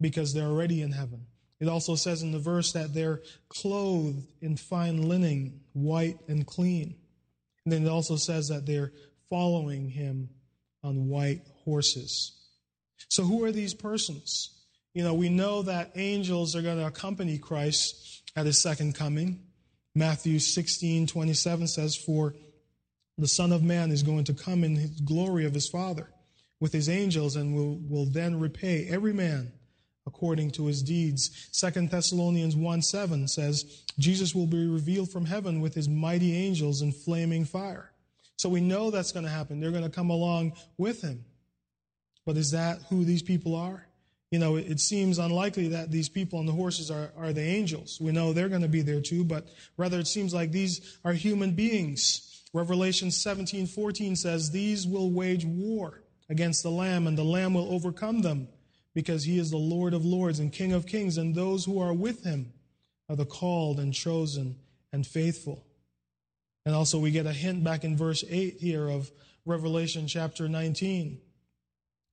because 0.00 0.34
they're 0.34 0.48
already 0.48 0.82
in 0.82 0.90
heaven. 0.90 1.26
It 1.60 1.68
also 1.68 1.94
says 1.94 2.22
in 2.22 2.32
the 2.32 2.40
verse 2.40 2.72
that 2.72 2.92
they're 2.92 3.22
clothed 3.48 4.26
in 4.40 4.56
fine 4.56 5.08
linen, 5.08 5.60
white 5.72 6.18
and 6.26 6.44
clean. 6.44 6.96
And 7.64 7.72
then 7.72 7.86
it 7.86 7.90
also 7.90 8.16
says 8.16 8.48
that 8.48 8.66
they're 8.66 8.90
following 9.30 9.88
him 9.88 10.30
on 10.82 11.06
white 11.06 11.42
horses. 11.62 12.37
So 13.08 13.24
who 13.24 13.44
are 13.44 13.52
these 13.52 13.74
persons? 13.74 14.50
You 14.94 15.04
know, 15.04 15.14
we 15.14 15.28
know 15.28 15.62
that 15.62 15.92
angels 15.94 16.56
are 16.56 16.62
going 16.62 16.78
to 16.78 16.86
accompany 16.86 17.38
Christ 17.38 18.22
at 18.34 18.46
his 18.46 18.60
second 18.60 18.94
coming. 18.94 19.44
Matthew 19.94 20.38
16, 20.38 21.06
27 21.06 21.66
says, 21.66 21.96
For 21.96 22.34
the 23.16 23.28
Son 23.28 23.52
of 23.52 23.62
Man 23.62 23.90
is 23.90 24.02
going 24.02 24.24
to 24.24 24.34
come 24.34 24.64
in 24.64 24.76
his 24.76 25.00
glory 25.00 25.44
of 25.44 25.54
his 25.54 25.68
Father 25.68 26.08
with 26.60 26.72
his 26.72 26.88
angels 26.88 27.36
and 27.36 27.54
will, 27.54 27.78
will 27.88 28.06
then 28.06 28.38
repay 28.38 28.88
every 28.88 29.12
man 29.12 29.52
according 30.06 30.50
to 30.52 30.66
his 30.66 30.82
deeds. 30.82 31.48
Second 31.52 31.90
Thessalonians 31.90 32.56
1 32.56 32.82
7 32.82 33.28
says, 33.28 33.84
Jesus 33.98 34.34
will 34.34 34.46
be 34.46 34.66
revealed 34.66 35.10
from 35.10 35.26
heaven 35.26 35.60
with 35.60 35.74
his 35.74 35.88
mighty 35.88 36.34
angels 36.34 36.82
in 36.82 36.92
flaming 36.92 37.44
fire. 37.44 37.92
So 38.36 38.48
we 38.48 38.60
know 38.60 38.90
that's 38.90 39.12
going 39.12 39.24
to 39.24 39.30
happen. 39.30 39.60
They're 39.60 39.72
going 39.72 39.84
to 39.84 39.90
come 39.90 40.10
along 40.10 40.54
with 40.76 41.02
him. 41.02 41.24
But 42.28 42.36
is 42.36 42.50
that 42.50 42.78
who 42.90 43.06
these 43.06 43.22
people 43.22 43.56
are? 43.56 43.88
you 44.30 44.38
know, 44.38 44.56
it 44.56 44.78
seems 44.78 45.18
unlikely 45.18 45.68
that 45.68 45.90
these 45.90 46.08
people 46.08 46.38
on 46.38 46.44
the 46.44 46.52
horses 46.52 46.90
are, 46.90 47.10
are 47.16 47.32
the 47.32 47.42
angels. 47.42 47.98
We 47.98 48.12
know 48.12 48.32
they're 48.32 48.50
going 48.50 48.62
to 48.62 48.68
be 48.68 48.82
there 48.82 49.00
too, 49.00 49.24
but 49.24 49.46
rather 49.78 49.98
it 49.98 50.06
seems 50.06 50.34
like 50.34 50.52
these 50.52 50.98
are 51.02 51.14
human 51.14 51.52
beings. 51.52 52.44
Revelation 52.52 53.10
17 53.10 53.66
14 53.66 54.16
says, 54.16 54.50
These 54.50 54.86
will 54.86 55.10
wage 55.10 55.46
war 55.46 56.02
against 56.28 56.62
the 56.62 56.70
Lamb, 56.70 57.06
and 57.06 57.16
the 57.16 57.24
Lamb 57.24 57.54
will 57.54 57.72
overcome 57.72 58.20
them, 58.20 58.48
because 58.94 59.24
he 59.24 59.38
is 59.38 59.50
the 59.50 59.56
Lord 59.56 59.94
of 59.94 60.04
lords 60.04 60.40
and 60.40 60.52
King 60.52 60.72
of 60.72 60.86
kings, 60.86 61.16
and 61.16 61.34
those 61.34 61.64
who 61.64 61.80
are 61.80 61.94
with 61.94 62.22
him 62.22 62.52
are 63.08 63.16
the 63.16 63.24
called 63.24 63.80
and 63.80 63.94
chosen 63.94 64.56
and 64.92 65.06
faithful. 65.06 65.64
And 66.66 66.74
also, 66.74 66.98
we 66.98 67.10
get 67.10 67.24
a 67.24 67.32
hint 67.32 67.64
back 67.64 67.82
in 67.82 67.96
verse 67.96 68.24
8 68.28 68.58
here 68.60 68.88
of 68.88 69.10
Revelation 69.46 70.06
chapter 70.06 70.50
19 70.50 71.22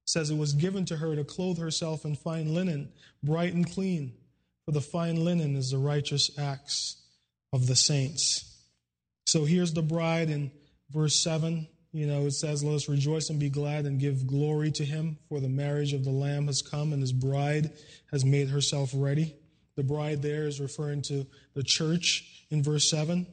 says 0.05 0.29
it 0.29 0.37
was 0.37 0.53
given 0.53 0.85
to 0.85 0.97
her 0.97 1.15
to 1.15 1.23
clothe 1.23 1.57
herself 1.57 2.05
in 2.05 2.15
fine 2.15 2.53
linen, 2.53 2.89
bright 3.23 3.53
and 3.53 3.69
clean, 3.69 4.13
for 4.65 4.71
the 4.71 4.81
fine 4.81 5.23
linen 5.23 5.55
is 5.55 5.71
the 5.71 5.77
righteous 5.77 6.31
acts 6.39 7.01
of 7.51 7.67
the 7.67 7.75
saints. 7.75 8.55
So 9.25 9.45
here's 9.45 9.73
the 9.73 9.81
bride 9.81 10.29
in 10.29 10.51
verse 10.91 11.15
7. 11.15 11.67
You 11.91 12.07
know, 12.07 12.25
it 12.25 12.31
says, 12.31 12.63
Let 12.63 12.75
us 12.75 12.89
rejoice 12.89 13.29
and 13.29 13.39
be 13.39 13.49
glad 13.49 13.85
and 13.85 13.99
give 13.99 14.27
glory 14.27 14.71
to 14.71 14.85
him, 14.85 15.17
for 15.29 15.39
the 15.39 15.49
marriage 15.49 15.93
of 15.93 16.03
the 16.03 16.11
Lamb 16.11 16.47
has 16.47 16.61
come, 16.61 16.93
and 16.93 17.01
his 17.01 17.13
bride 17.13 17.71
has 18.11 18.25
made 18.25 18.49
herself 18.49 18.91
ready. 18.93 19.35
The 19.75 19.83
bride 19.83 20.21
there 20.21 20.45
is 20.45 20.59
referring 20.59 21.01
to 21.03 21.25
the 21.53 21.63
church 21.63 22.45
in 22.49 22.63
verse 22.63 22.89
7, 22.89 23.25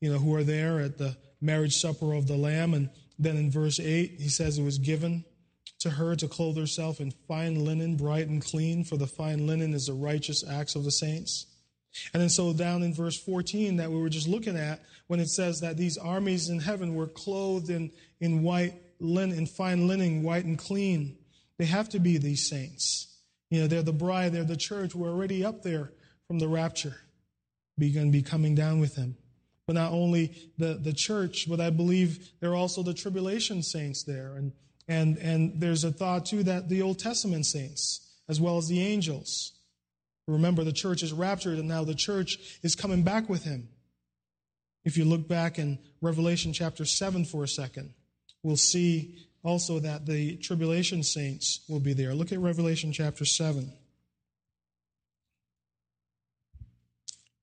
you 0.00 0.12
know, 0.12 0.18
who 0.18 0.34
are 0.34 0.44
there 0.44 0.80
at 0.80 0.98
the 0.98 1.16
marriage 1.40 1.76
supper 1.76 2.12
of 2.12 2.26
the 2.26 2.36
Lamb. 2.36 2.74
And 2.74 2.90
then 3.18 3.36
in 3.36 3.50
verse 3.50 3.80
8, 3.80 4.16
he 4.18 4.28
says 4.28 4.58
it 4.58 4.62
was 4.62 4.78
given 4.78 5.24
to 5.80 5.90
her 5.90 6.14
to 6.14 6.28
clothe 6.28 6.56
herself 6.56 7.00
in 7.00 7.10
fine 7.26 7.64
linen, 7.64 7.96
bright 7.96 8.28
and 8.28 8.44
clean, 8.44 8.84
for 8.84 8.96
the 8.96 9.06
fine 9.06 9.46
linen 9.46 9.74
is 9.74 9.86
the 9.86 9.94
righteous 9.94 10.44
acts 10.48 10.74
of 10.74 10.84
the 10.84 10.90
saints. 10.90 11.46
And 12.12 12.20
then 12.20 12.28
so 12.28 12.52
down 12.52 12.82
in 12.82 12.94
verse 12.94 13.18
14 13.18 13.76
that 13.76 13.90
we 13.90 14.00
were 14.00 14.08
just 14.08 14.28
looking 14.28 14.56
at, 14.56 14.80
when 15.08 15.20
it 15.20 15.28
says 15.28 15.60
that 15.60 15.76
these 15.76 15.98
armies 15.98 16.48
in 16.48 16.60
heaven 16.60 16.94
were 16.94 17.08
clothed 17.08 17.70
in, 17.70 17.90
in 18.20 18.42
white 18.42 18.74
linen, 19.00 19.36
in 19.36 19.46
fine 19.46 19.88
linen, 19.88 20.22
white 20.22 20.44
and 20.44 20.58
clean, 20.58 21.16
they 21.58 21.64
have 21.64 21.88
to 21.88 21.98
be 21.98 22.18
these 22.18 22.48
saints. 22.48 23.08
You 23.50 23.62
know, 23.62 23.66
they're 23.66 23.82
the 23.82 23.92
bride, 23.92 24.32
they're 24.32 24.44
the 24.44 24.56
church. 24.56 24.94
We're 24.94 25.10
already 25.10 25.44
up 25.44 25.62
there 25.62 25.90
from 26.28 26.38
the 26.38 26.46
rapture. 26.46 26.96
We're 27.76 27.94
going 27.94 28.12
to 28.12 28.16
be 28.16 28.22
coming 28.22 28.54
down 28.54 28.80
with 28.80 28.94
them. 28.94 29.16
But 29.66 29.74
not 29.74 29.92
only 29.92 30.34
the, 30.58 30.74
the 30.74 30.92
church, 30.92 31.48
but 31.48 31.60
I 31.60 31.70
believe 31.70 32.30
there 32.40 32.50
are 32.50 32.56
also 32.56 32.82
the 32.82 32.94
tribulation 32.94 33.62
saints 33.62 34.04
there. 34.04 34.34
And, 34.36 34.52
and, 34.90 35.16
and 35.16 35.60
there's 35.60 35.84
a 35.84 35.92
thought 35.92 36.26
too 36.26 36.42
that 36.42 36.68
the 36.68 36.82
Old 36.82 36.98
Testament 36.98 37.46
saints, 37.46 38.06
as 38.28 38.40
well 38.40 38.58
as 38.58 38.68
the 38.68 38.82
angels, 38.82 39.52
Remember, 40.30 40.64
the 40.64 40.72
church 40.72 41.02
is 41.02 41.12
raptured, 41.12 41.58
and 41.58 41.68
now 41.68 41.84
the 41.84 41.94
church 41.94 42.58
is 42.62 42.74
coming 42.74 43.02
back 43.02 43.28
with 43.28 43.44
him. 43.44 43.68
If 44.84 44.96
you 44.96 45.04
look 45.04 45.28
back 45.28 45.58
in 45.58 45.78
Revelation 46.00 46.52
chapter 46.52 46.84
7 46.84 47.24
for 47.24 47.44
a 47.44 47.48
second, 47.48 47.92
we'll 48.42 48.56
see 48.56 49.26
also 49.42 49.78
that 49.80 50.06
the 50.06 50.36
tribulation 50.36 51.02
saints 51.02 51.60
will 51.68 51.80
be 51.80 51.92
there. 51.92 52.14
Look 52.14 52.32
at 52.32 52.38
Revelation 52.38 52.92
chapter 52.92 53.24
7. 53.24 53.72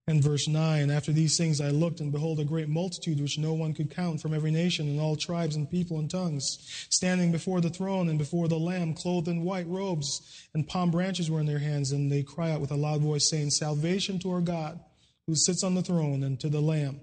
And 0.09 0.23
verse 0.23 0.47
9 0.47 0.89
After 0.89 1.11
these 1.11 1.37
things 1.37 1.59
I 1.59 1.69
looked, 1.69 1.99
and 1.99 2.13
behold, 2.13 2.39
a 2.39 2.45
great 2.45 2.69
multitude 2.69 3.19
which 3.19 3.37
no 3.37 3.53
one 3.53 3.73
could 3.73 3.93
count 3.93 4.21
from 4.21 4.33
every 4.33 4.51
nation 4.51 4.87
and 4.87 5.01
all 5.01 5.17
tribes 5.17 5.57
and 5.57 5.69
people 5.69 5.99
and 5.99 6.09
tongues, 6.09 6.59
standing 6.89 7.31
before 7.31 7.59
the 7.59 7.69
throne 7.69 8.07
and 8.07 8.17
before 8.17 8.47
the 8.47 8.57
Lamb, 8.57 8.93
clothed 8.93 9.27
in 9.27 9.43
white 9.43 9.67
robes, 9.67 10.47
and 10.53 10.67
palm 10.67 10.91
branches 10.91 11.29
were 11.29 11.41
in 11.41 11.45
their 11.45 11.59
hands. 11.59 11.91
And 11.91 12.09
they 12.09 12.23
cry 12.23 12.51
out 12.51 12.61
with 12.61 12.71
a 12.71 12.75
loud 12.75 13.01
voice, 13.01 13.29
saying, 13.29 13.49
Salvation 13.49 14.17
to 14.19 14.31
our 14.31 14.41
God, 14.41 14.79
who 15.27 15.35
sits 15.35 15.61
on 15.61 15.75
the 15.75 15.83
throne, 15.83 16.23
and 16.23 16.39
to 16.39 16.47
the 16.47 16.61
Lamb. 16.61 17.01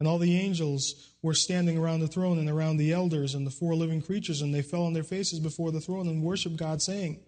And 0.00 0.08
all 0.08 0.18
the 0.18 0.38
angels 0.38 1.14
were 1.22 1.34
standing 1.34 1.76
around 1.76 2.00
the 2.00 2.08
throne 2.08 2.38
and 2.38 2.48
around 2.48 2.78
the 2.78 2.92
elders 2.92 3.34
and 3.34 3.46
the 3.46 3.50
four 3.50 3.74
living 3.74 4.00
creatures, 4.00 4.40
and 4.40 4.54
they 4.54 4.62
fell 4.62 4.84
on 4.84 4.94
their 4.94 5.02
faces 5.02 5.40
before 5.40 5.72
the 5.72 5.80
throne 5.80 6.08
and 6.08 6.22
worshiped 6.22 6.56
God, 6.56 6.80
saying, 6.80 7.20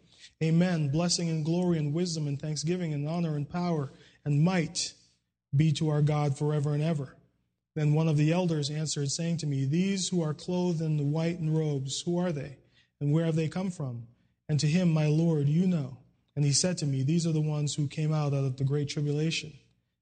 Amen. 0.43 0.88
Blessing 0.88 1.29
and 1.29 1.45
glory 1.45 1.79
and 1.79 1.93
wisdom 1.93 2.27
and 2.27 2.41
thanksgiving 2.41 2.95
and 2.95 3.07
honor 3.07 3.37
and 3.37 3.49
power 3.49 3.93
and 4.25 4.43
might 4.43 4.95
be 5.54 5.72
to 5.72 5.88
our 5.88 6.02
God 6.02 6.37
forever 6.37 6.74
and 6.74 6.82
ever. 6.82 7.16
Then 7.74 7.94
one 7.94 8.08
of 8.08 8.16
the 8.16 8.32
elders 8.32 8.70
answered, 8.70 9.11
saying 9.11 9.37
to 9.38 9.46
me, 9.46 9.64
These 9.64 10.08
who 10.08 10.22
are 10.22 10.34
clothed 10.34 10.80
in 10.80 10.96
the 10.96 11.04
white 11.04 11.38
robes, 11.40 12.02
who 12.02 12.18
are 12.18 12.32
they? 12.32 12.56
And 13.00 13.12
where 13.12 13.24
have 13.24 13.37
they 13.37 13.48
come 13.48 13.70
from? 13.70 14.08
And 14.48 14.58
to 14.61 14.66
him, 14.66 14.90
my 14.90 15.06
Lord, 15.06 15.48
you 15.48 15.66
know. 15.66 15.98
And 16.34 16.44
he 16.44 16.52
said 16.52 16.78
to 16.78 16.87
me, 16.87 17.02
These 17.02 17.26
are 17.26 17.32
the 17.32 17.40
ones 17.40 17.74
who 17.74 17.87
came 17.87 18.12
out 18.12 18.32
out 18.32 18.44
of 18.44 18.56
the 18.56 18.64
great 18.64 18.88
tribulation, 18.88 19.52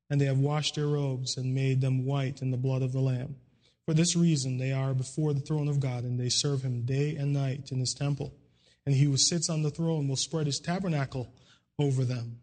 and 0.09 0.20
they 0.20 0.26
have 0.26 0.38
washed 0.38 0.74
their 0.74 0.87
robes 0.87 1.37
and 1.37 1.54
made 1.54 1.80
them 1.80 2.04
white 2.04 2.40
in 2.42 2.50
the 2.50 2.56
blood 2.56 2.82
of 2.82 2.92
the 2.92 3.00
Lamb. 3.00 3.37
For 3.85 3.94
this 3.94 4.16
reason, 4.16 4.59
they 4.59 4.72
are 4.72 4.94
before 4.94 5.32
the 5.32 5.40
throne 5.40 5.68
of 5.68 5.80
God, 5.80 6.04
and 6.04 6.18
they 6.18 6.28
serve 6.28 6.62
him 6.62 6.82
day 6.82 7.16
and 7.16 7.32
night 7.32 7.70
in 7.70 7.78
his 7.78 7.94
temple. 7.94 8.35
And 8.85 8.94
he 8.94 9.04
who 9.04 9.16
sits 9.16 9.48
on 9.48 9.62
the 9.62 9.70
throne 9.70 10.09
will 10.09 10.16
spread 10.16 10.46
his 10.46 10.61
tabernacle 10.61 11.32
over 11.78 12.04
them. 12.04 12.40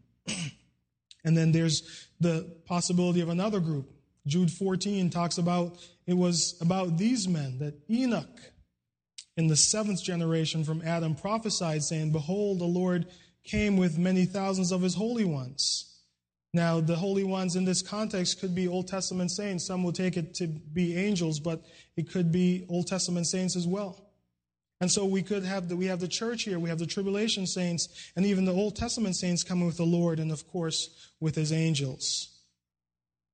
And 1.23 1.37
then 1.37 1.51
there's 1.51 2.07
the 2.19 2.55
possibility 2.65 3.21
of 3.21 3.29
another 3.29 3.59
group. 3.59 3.89
Jude 4.25 4.51
14 4.51 5.09
talks 5.09 5.37
about 5.37 5.77
it 6.05 6.13
was 6.13 6.57
about 6.61 6.97
these 6.97 7.27
men 7.27 7.59
that 7.59 7.75
Enoch 7.89 8.39
in 9.35 9.47
the 9.47 9.55
seventh 9.55 10.03
generation 10.03 10.63
from 10.63 10.81
Adam 10.83 11.15
prophesied, 11.15 11.83
saying, 11.83 12.11
Behold, 12.11 12.59
the 12.59 12.65
Lord 12.65 13.07
came 13.43 13.77
with 13.77 13.97
many 13.97 14.25
thousands 14.25 14.71
of 14.71 14.81
his 14.81 14.95
holy 14.95 15.25
ones. 15.25 15.89
Now, 16.53 16.79
the 16.79 16.95
holy 16.95 17.23
ones 17.23 17.55
in 17.55 17.65
this 17.65 17.81
context 17.81 18.39
could 18.39 18.53
be 18.53 18.67
Old 18.67 18.87
Testament 18.87 19.31
saints. 19.31 19.65
Some 19.65 19.83
will 19.83 19.91
take 19.91 20.17
it 20.17 20.35
to 20.35 20.47
be 20.47 20.95
angels, 20.95 21.39
but 21.39 21.63
it 21.97 22.11
could 22.11 22.31
be 22.31 22.65
Old 22.69 22.87
Testament 22.87 23.25
saints 23.25 23.55
as 23.55 23.67
well. 23.67 24.02
And 24.81 24.91
so 24.91 25.05
we 25.05 25.21
could 25.21 25.43
have 25.43 25.69
the, 25.69 25.77
we 25.77 25.85
have 25.85 25.99
the 25.99 26.07
church 26.07 26.43
here, 26.43 26.59
we 26.59 26.69
have 26.69 26.79
the 26.79 26.85
tribulation 26.85 27.47
saints, 27.47 28.11
and 28.15 28.25
even 28.25 28.45
the 28.45 28.53
Old 28.53 28.75
Testament 28.75 29.15
saints 29.15 29.43
coming 29.43 29.65
with 29.65 29.77
the 29.77 29.85
Lord, 29.85 30.19
and 30.19 30.31
of 30.31 30.47
course 30.47 31.11
with 31.19 31.35
his 31.35 31.53
angels. 31.53 32.29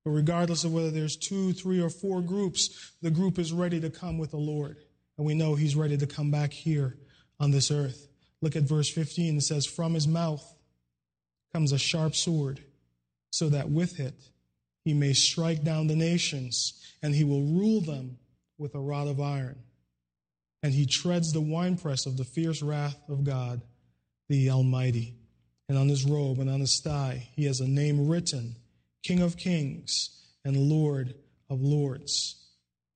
But 0.05 0.11
regardless 0.11 0.63
of 0.63 0.73
whether 0.73 0.91
there's 0.91 1.17
two, 1.17 1.53
three, 1.53 1.81
or 1.81 1.89
four 1.89 2.21
groups, 2.21 2.93
the 3.01 3.11
group 3.11 3.39
is 3.39 3.51
ready 3.51 3.79
to 3.81 3.89
come 3.89 4.17
with 4.17 4.31
the 4.31 4.37
Lord. 4.37 4.77
And 5.17 5.25
we 5.25 5.33
know 5.33 5.55
he's 5.55 5.75
ready 5.75 5.97
to 5.97 6.07
come 6.07 6.31
back 6.31 6.53
here 6.53 6.97
on 7.39 7.51
this 7.51 7.71
earth. 7.71 8.07
Look 8.41 8.55
at 8.55 8.63
verse 8.63 8.89
15. 8.89 9.37
It 9.37 9.41
says, 9.41 9.65
From 9.65 9.93
his 9.93 10.07
mouth 10.07 10.45
comes 11.51 11.71
a 11.71 11.79
sharp 11.79 12.15
sword, 12.15 12.61
so 13.31 13.49
that 13.49 13.69
with 13.69 13.99
it 13.99 14.15
he 14.85 14.93
may 14.93 15.13
strike 15.13 15.63
down 15.63 15.87
the 15.87 15.95
nations, 15.95 16.73
and 17.01 17.15
he 17.15 17.23
will 17.23 17.43
rule 17.43 17.81
them 17.81 18.17
with 18.57 18.75
a 18.75 18.79
rod 18.79 19.07
of 19.07 19.19
iron 19.19 19.57
and 20.61 20.73
he 20.73 20.85
treads 20.85 21.31
the 21.31 21.41
winepress 21.41 22.05
of 22.05 22.17
the 22.17 22.23
fierce 22.23 22.61
wrath 22.61 22.99
of 23.07 23.23
God, 23.23 23.61
the 24.27 24.49
Almighty. 24.49 25.15
And 25.67 25.77
on 25.77 25.87
his 25.87 26.03
robe 26.03 26.39
and 26.39 26.49
on 26.49 26.59
his 26.59 26.79
thigh, 26.79 27.27
he 27.35 27.45
has 27.45 27.59
a 27.59 27.67
name 27.67 28.07
written 28.07 28.55
King 29.03 29.21
of 29.21 29.37
Kings 29.37 30.09
and 30.43 30.57
Lord 30.57 31.13
of 31.49 31.61
Lords. 31.61 32.35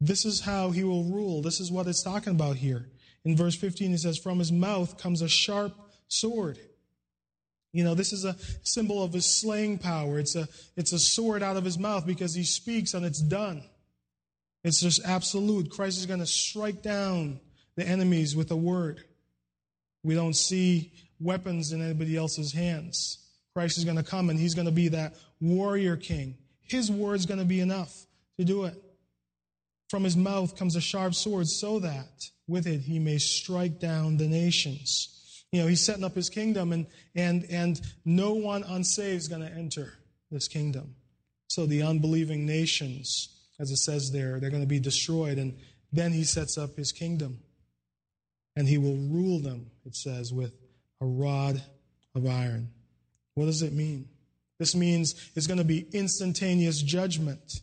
This 0.02 0.26
is 0.26 0.42
how 0.42 0.72
he 0.72 0.84
will 0.84 1.04
rule. 1.04 1.42
This 1.42 1.60
is 1.60 1.72
what 1.72 1.88
it's 1.88 2.04
talking 2.04 2.34
about 2.34 2.58
here. 2.58 2.90
In 3.26 3.38
verse 3.38 3.56
15, 3.56 3.94
it 3.94 4.00
says, 4.00 4.18
From 4.18 4.40
his 4.40 4.52
mouth 4.52 4.98
comes 4.98 5.22
a 5.22 5.30
sharp 5.30 5.74
sword. 6.08 6.60
You 7.72 7.84
know, 7.84 7.96
this 7.96 8.12
is 8.12 8.26
a 8.26 8.36
symbol 8.64 9.02
of 9.02 9.14
his 9.14 9.26
slaying 9.26 9.78
power. 9.78 10.20
It's 10.20 10.36
a, 10.36 10.48
it's 10.76 10.92
a 10.92 11.00
sword 11.00 11.42
out 11.42 11.58
of 11.58 11.64
his 11.64 11.80
mouth 11.80 12.06
because 12.06 12.36
he 12.36 12.44
speaks 12.44 12.94
and 12.94 13.06
it's 13.06 13.22
done. 13.22 13.64
It's 14.64 14.82
just 14.82 15.04
absolute. 15.06 15.72
Christ 15.72 15.98
is 15.98 16.06
going 16.06 16.20
to 16.20 16.26
strike 16.26 16.82
down 16.82 17.40
the 17.76 17.88
enemies 17.88 18.36
with 18.36 18.52
a 18.52 18.56
word. 18.56 19.04
We 20.04 20.16
don't 20.16 20.36
see 20.36 20.92
weapons 21.20 21.72
in 21.72 21.82
anybody 21.82 22.18
else's 22.18 22.52
hands. 22.52 23.20
Christ 23.54 23.78
is 23.78 23.86
going 23.86 23.98
to 23.98 24.04
come 24.04 24.30
and 24.30 24.40
he's 24.40 24.56
going 24.56 24.66
to 24.66 24.72
be 24.72 24.90
that 24.90 25.16
warrior 25.40 25.96
king. 25.96 26.36
His 26.62 26.92
word's 26.92 27.26
going 27.26 27.40
to 27.40 27.46
be 27.46 27.60
enough 27.60 28.06
to 28.38 28.46
do 28.46 28.66
it. 28.66 28.82
From 29.90 30.04
his 30.04 30.18
mouth 30.18 30.58
comes 30.58 30.76
a 30.76 30.82
sharp 30.82 31.14
sword 31.14 31.48
so 31.48 31.80
that 31.80 32.30
with 32.48 32.66
it 32.68 32.82
he 32.82 33.00
may 33.00 33.20
strike 33.20 33.80
down 33.80 34.18
the 34.18 34.28
nations. 34.28 35.46
You 35.52 35.62
know, 35.62 35.68
he's 35.68 35.82
setting 35.82 36.04
up 36.04 36.16
his 36.16 36.30
kingdom 36.30 36.74
and, 36.74 36.88
and, 37.14 37.46
and 37.50 37.80
no 38.04 38.34
one 38.34 38.64
unsaved 38.64 39.22
is 39.22 39.28
going 39.28 39.44
to 39.44 39.54
enter 39.54 39.94
this 40.32 40.48
kingdom. 40.48 40.96
So 41.48 41.68
the 41.68 41.84
unbelieving 41.84 42.48
nations, 42.48 43.30
as 43.60 43.70
it 43.70 43.78
says 43.78 44.12
there, 44.12 44.40
they're 44.40 44.50
going 44.50 44.64
to 44.64 44.68
be 44.68 44.80
destroyed 44.80 45.38
and 45.38 45.56
then 45.92 46.12
he 46.12 46.24
sets 46.24 46.58
up 46.58 46.76
his 46.76 46.92
kingdom 46.92 47.40
and 48.56 48.68
he 48.68 48.78
will 48.78 48.98
rule 48.98 49.40
them, 49.40 49.72
it 49.86 49.96
says, 49.96 50.34
with 50.34 50.54
a 51.02 51.06
rod 51.06 51.62
of 52.16 52.26
iron. 52.26 52.70
What 53.36 53.46
does 53.46 53.62
it 53.62 53.74
mean? 53.74 54.08
This 54.60 54.76
means 54.76 55.32
it's 55.36 55.48
going 55.48 55.58
to 55.58 55.64
be 55.64 55.88
instantaneous 55.92 56.82
judgment. 56.82 57.62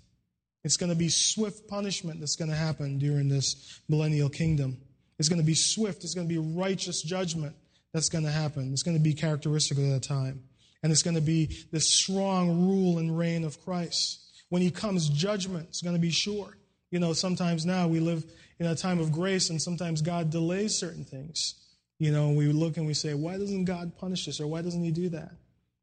It's 0.64 0.76
going 0.76 0.90
to 0.90 0.96
be 0.96 1.09
swift 1.09 1.68
punishment 1.68 2.20
that's 2.20 2.37
going 2.37 2.50
to 2.50 2.57
happen 2.57 2.98
during 2.98 3.29
this 3.29 3.81
millennial 3.88 4.29
kingdom. 4.29 4.79
It's 5.18 5.29
going 5.29 5.40
to 5.40 5.46
be 5.46 5.55
swift. 5.55 6.05
It's 6.05 6.14
going 6.14 6.29
to 6.29 6.35
be 6.35 6.38
righteous 6.38 7.03
judgment 7.03 7.55
that's 7.92 8.09
going 8.09 8.24
to 8.24 8.31
happen. 8.31 8.72
It's 8.72 8.83
going 8.83 8.96
to 8.96 9.03
be 9.03 9.14
characteristic 9.14 9.79
of 9.79 9.88
that 9.88 10.03
time. 10.03 10.42
And 10.83 10.90
it's 10.90 11.03
going 11.03 11.14
to 11.14 11.20
be 11.20 11.66
the 11.72 11.81
strong 11.81 12.66
rule 12.66 12.98
and 12.98 13.16
reign 13.16 13.44
of 13.44 13.62
Christ. 13.64 14.18
When 14.48 14.62
he 14.62 14.70
comes, 14.70 15.09
judgment 15.09 15.68
is 15.70 15.83
going 15.83 15.94
to 15.94 16.00
be 16.00 16.11
sure. 16.11 16.57
You 16.90 16.98
know, 16.98 17.12
sometimes 17.12 17.64
now 17.64 17.88
we 17.88 18.00
live 18.00 18.24
in 18.59 18.66
a 18.66 18.74
time 18.74 18.98
of 18.98 19.12
grace, 19.12 19.50
and 19.50 19.61
sometimes 19.61 20.03
God 20.03 20.31
delays 20.31 20.76
certain 20.76 21.05
things. 21.05 21.55
You 21.98 22.12
know, 22.12 22.31
we 22.31 22.46
look 22.46 22.76
and 22.76 22.87
we 22.87 22.94
say, 22.94 23.14
why 23.14 23.38
doesn't 23.38 23.64
God 23.64 23.96
punish 23.96 24.26
us, 24.29 24.40
or 24.40 24.46
why 24.46 24.62
doesn't 24.62 24.83
He 24.83 24.90
do 24.90 25.11
that? 25.11 25.33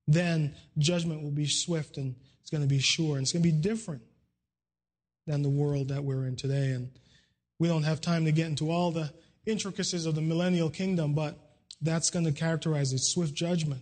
Then 0.08 0.56
judgment 0.78 1.22
will 1.22 1.32
be 1.32 1.48
swift 1.48 1.98
and 1.98 2.15
it's 2.41 2.50
going 2.50 2.63
to 2.63 2.67
be 2.67 2.80
sure, 2.80 3.17
and 3.17 3.24
it's 3.24 3.34
going 3.34 3.43
to 3.43 3.52
be 3.52 3.58
different 3.58 4.02
than 5.26 5.41
the 5.41 5.50
world 5.50 5.89
that 5.89 6.06
we're 6.06 6.26
in 6.26 6.38
today. 6.38 6.72
And 6.72 6.89
we 7.60 7.67
don't 7.67 7.84
have 7.84 8.00
time 8.00 8.24
to 8.24 8.32
get 8.32 8.48
into 8.48 8.72
all 8.72 8.91
the 8.91 9.12
intricacies 9.46 10.06
of 10.06 10.15
the 10.15 10.22
millennial 10.22 10.70
kingdom, 10.70 11.13
but 11.13 11.38
that's 11.82 12.10
going 12.10 12.26
to 12.26 12.32
characterize 12.32 12.93
it 12.93 13.00
swift 13.00 13.34
judgment. 13.34 13.82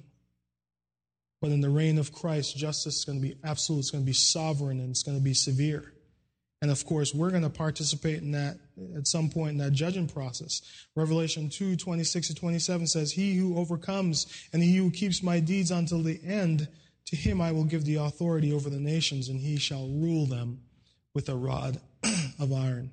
But 1.41 1.51
in 1.51 1.61
the 1.61 1.69
reign 1.69 1.99
of 1.99 2.11
Christ, 2.11 2.57
justice 2.57 2.97
is 2.97 3.05
going 3.05 3.21
to 3.21 3.27
be 3.27 3.35
absolute, 3.43 3.79
it's 3.79 3.91
going 3.91 4.03
to 4.03 4.07
be 4.07 4.13
sovereign, 4.13 4.79
and 4.79 4.89
it's 4.89 5.03
going 5.03 5.17
to 5.17 5.23
be 5.23 5.35
severe. 5.35 5.93
And 6.65 6.71
of 6.71 6.83
course, 6.83 7.13
we're 7.13 7.29
going 7.29 7.43
to 7.43 7.49
participate 7.51 8.23
in 8.23 8.31
that 8.31 8.57
at 8.97 9.05
some 9.05 9.29
point 9.29 9.51
in 9.51 9.57
that 9.59 9.73
judging 9.73 10.07
process. 10.07 10.63
Revelation 10.95 11.47
2 11.47 11.75
26 11.75 12.29
to 12.29 12.33
27 12.33 12.87
says, 12.87 13.11
He 13.11 13.35
who 13.35 13.59
overcomes 13.59 14.25
and 14.51 14.63
he 14.63 14.75
who 14.75 14.89
keeps 14.89 15.21
my 15.21 15.39
deeds 15.39 15.69
until 15.69 16.01
the 16.01 16.19
end, 16.25 16.67
to 17.05 17.15
him 17.15 17.39
I 17.39 17.51
will 17.51 17.65
give 17.65 17.85
the 17.85 17.97
authority 17.97 18.51
over 18.51 18.71
the 18.71 18.79
nations, 18.79 19.29
and 19.29 19.39
he 19.39 19.57
shall 19.57 19.87
rule 19.89 20.25
them 20.25 20.61
with 21.13 21.29
a 21.29 21.35
rod 21.35 21.79
of 22.39 22.51
iron. 22.51 22.89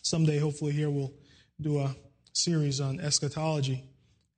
Someday, 0.00 0.38
hopefully, 0.38 0.72
here 0.72 0.88
we'll 0.88 1.12
do 1.60 1.80
a 1.80 1.94
series 2.32 2.80
on 2.80 2.98
eschatology 2.98 3.84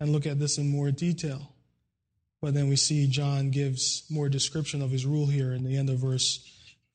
and 0.01 0.11
look 0.11 0.27
at 0.27 0.41
this 0.41 0.59
in 0.59 0.69
more 0.69 0.91
detail. 0.91 1.55
But 2.41 2.55
then 2.55 2.69
we 2.69 2.75
see 2.75 3.07
John 3.07 3.51
gives 3.51 4.03
more 4.11 4.29
description 4.29 4.83
of 4.83 4.91
his 4.91 5.07
rule 5.07 5.27
here 5.27 5.53
in 5.53 5.63
the 5.63 5.77
end 5.77 5.91
of 5.91 5.99
verse 5.99 6.45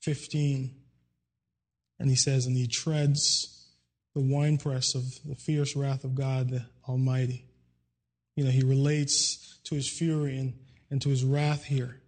15. 0.02 0.74
And 2.00 2.10
he 2.10 2.16
says, 2.16 2.46
And 2.46 2.56
he 2.56 2.68
treads 2.68 3.66
the 4.14 4.22
winepress 4.22 4.96
of 4.96 5.04
the 5.26 5.36
fierce 5.36 5.76
wrath 5.76 6.04
of 6.04 6.16
God 6.16 6.50
the 6.50 6.66
Almighty. 6.88 7.46
You 8.36 8.46
know, 8.46 8.52
he 8.52 8.64
relates 8.64 9.60
to 9.66 9.76
his 9.76 9.90
fury 9.90 10.38
and, 10.38 10.54
and 10.90 11.02
to 11.02 11.10
his 11.10 11.24
wrath 11.24 11.66
here. 11.66 12.02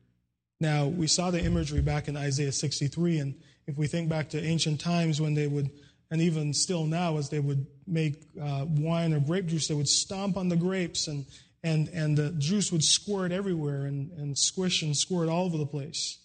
Now, 0.60 0.88
we 0.88 1.08
saw 1.08 1.32
the 1.32 1.44
imagery 1.44 1.82
back 1.82 2.08
in 2.08 2.18
Isaiah 2.18 2.52
63, 2.52 3.20
and 3.20 3.36
if 3.66 3.78
we 3.78 3.88
think 3.88 4.10
back 4.10 4.30
to 4.30 4.44
ancient 4.44 4.80
times 4.80 5.22
when 5.22 5.34
they 5.34 5.48
would, 5.48 5.70
and 6.12 6.22
even 6.22 6.54
still 6.54 6.86
now, 6.86 7.18
as 7.18 7.30
they 7.30 7.40
would 7.40 7.66
make 7.88 8.22
uh, 8.42 8.66
wine 8.68 9.14
or 9.14 9.20
grape 9.20 9.48
juice, 9.48 9.68
they 9.68 9.74
would 9.74 9.88
stomp 9.88 10.38
on 10.38 10.50
the 10.50 10.56
grapes 10.56 11.08
and, 11.08 11.26
and, 11.64 11.88
and 11.90 12.18
the 12.18 12.32
juice 12.32 12.72
would 12.72 12.84
squirt 12.84 13.32
everywhere 13.32 13.86
and, 13.86 14.12
and 14.14 14.38
squish 14.38 14.82
and 14.82 14.96
squirt 14.96 15.30
all 15.30 15.46
over 15.46 15.58
the 15.58 15.66
place. 15.66 16.19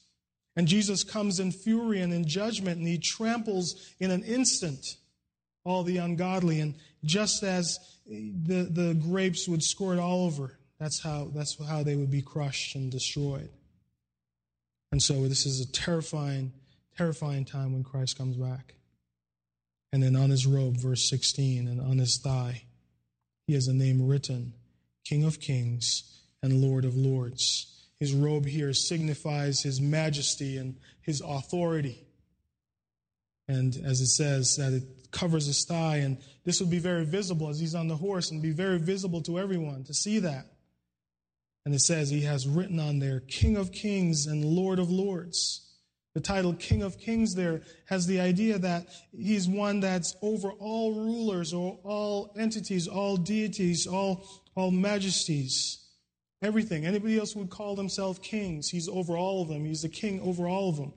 And 0.56 0.68
Jesus 0.68 1.02
comes 1.02 1.40
in 1.40 1.50
fury 1.50 2.00
and 2.00 2.12
in 2.12 2.26
judgment, 2.26 2.78
and 2.78 2.86
he 2.86 2.98
tramples 2.98 3.92
in 3.98 4.10
an 4.10 4.22
instant 4.22 4.96
all 5.64 5.82
the 5.82 5.96
ungodly. 5.96 6.60
And 6.60 6.74
just 7.04 7.42
as 7.42 7.78
the, 8.06 8.68
the 8.70 8.94
grapes 8.94 9.48
would 9.48 9.62
squirt 9.62 9.98
all 9.98 10.26
over, 10.26 10.58
that's 10.78 11.02
how, 11.02 11.30
that's 11.34 11.56
how 11.66 11.82
they 11.82 11.96
would 11.96 12.10
be 12.10 12.22
crushed 12.22 12.76
and 12.76 12.90
destroyed. 12.90 13.48
And 14.92 15.02
so 15.02 15.26
this 15.26 15.44
is 15.44 15.60
a 15.60 15.72
terrifying, 15.72 16.52
terrifying 16.96 17.44
time 17.44 17.72
when 17.72 17.82
Christ 17.82 18.16
comes 18.16 18.36
back. 18.36 18.74
And 19.92 20.02
then 20.02 20.14
on 20.14 20.30
his 20.30 20.46
robe, 20.46 20.76
verse 20.76 21.08
16, 21.08 21.66
and 21.66 21.80
on 21.80 21.98
his 21.98 22.18
thigh, 22.18 22.62
he 23.46 23.54
has 23.54 23.66
a 23.66 23.74
name 23.74 24.06
written 24.06 24.54
King 25.04 25.24
of 25.24 25.40
Kings 25.40 26.20
and 26.42 26.60
Lord 26.62 26.84
of 26.84 26.96
Lords. 26.96 27.73
His 28.04 28.12
robe 28.12 28.44
here 28.44 28.74
signifies 28.74 29.62
his 29.62 29.80
majesty 29.80 30.58
and 30.58 30.76
his 31.00 31.22
authority. 31.24 32.06
And 33.48 33.74
as 33.82 34.02
it 34.02 34.08
says, 34.08 34.56
that 34.56 34.74
it 34.74 35.10
covers 35.10 35.46
his 35.46 35.64
thigh, 35.64 35.96
and 35.96 36.18
this 36.44 36.60
would 36.60 36.68
be 36.68 36.80
very 36.80 37.06
visible 37.06 37.48
as 37.48 37.58
he's 37.58 37.74
on 37.74 37.88
the 37.88 37.96
horse 37.96 38.30
and 38.30 38.42
be 38.42 38.50
very 38.50 38.78
visible 38.78 39.22
to 39.22 39.38
everyone 39.38 39.84
to 39.84 39.94
see 39.94 40.18
that. 40.18 40.44
And 41.64 41.74
it 41.74 41.80
says 41.80 42.10
he 42.10 42.20
has 42.24 42.46
written 42.46 42.78
on 42.78 42.98
there, 42.98 43.20
King 43.20 43.56
of 43.56 43.72
Kings 43.72 44.26
and 44.26 44.44
Lord 44.44 44.78
of 44.78 44.90
Lords. 44.90 45.66
The 46.12 46.20
title 46.20 46.52
King 46.52 46.82
of 46.82 46.98
Kings 46.98 47.34
there 47.34 47.62
has 47.86 48.06
the 48.06 48.20
idea 48.20 48.58
that 48.58 48.86
he's 49.16 49.48
one 49.48 49.80
that's 49.80 50.14
over 50.20 50.50
all 50.50 50.92
rulers 50.92 51.54
or 51.54 51.78
all 51.84 52.34
entities, 52.38 52.86
all 52.86 53.16
deities, 53.16 53.86
all, 53.86 54.26
all 54.54 54.70
majesties, 54.70 55.83
everything. 56.44 56.84
Anybody 56.84 57.18
else 57.18 57.34
would 57.34 57.50
call 57.50 57.74
themselves 57.74 58.18
kings. 58.20 58.68
He's 58.68 58.88
over 58.88 59.16
all 59.16 59.42
of 59.42 59.48
them. 59.48 59.64
He's 59.64 59.82
the 59.82 59.88
king 59.88 60.20
over 60.20 60.46
all 60.46 60.68
of 60.68 60.76
them. 60.76 60.92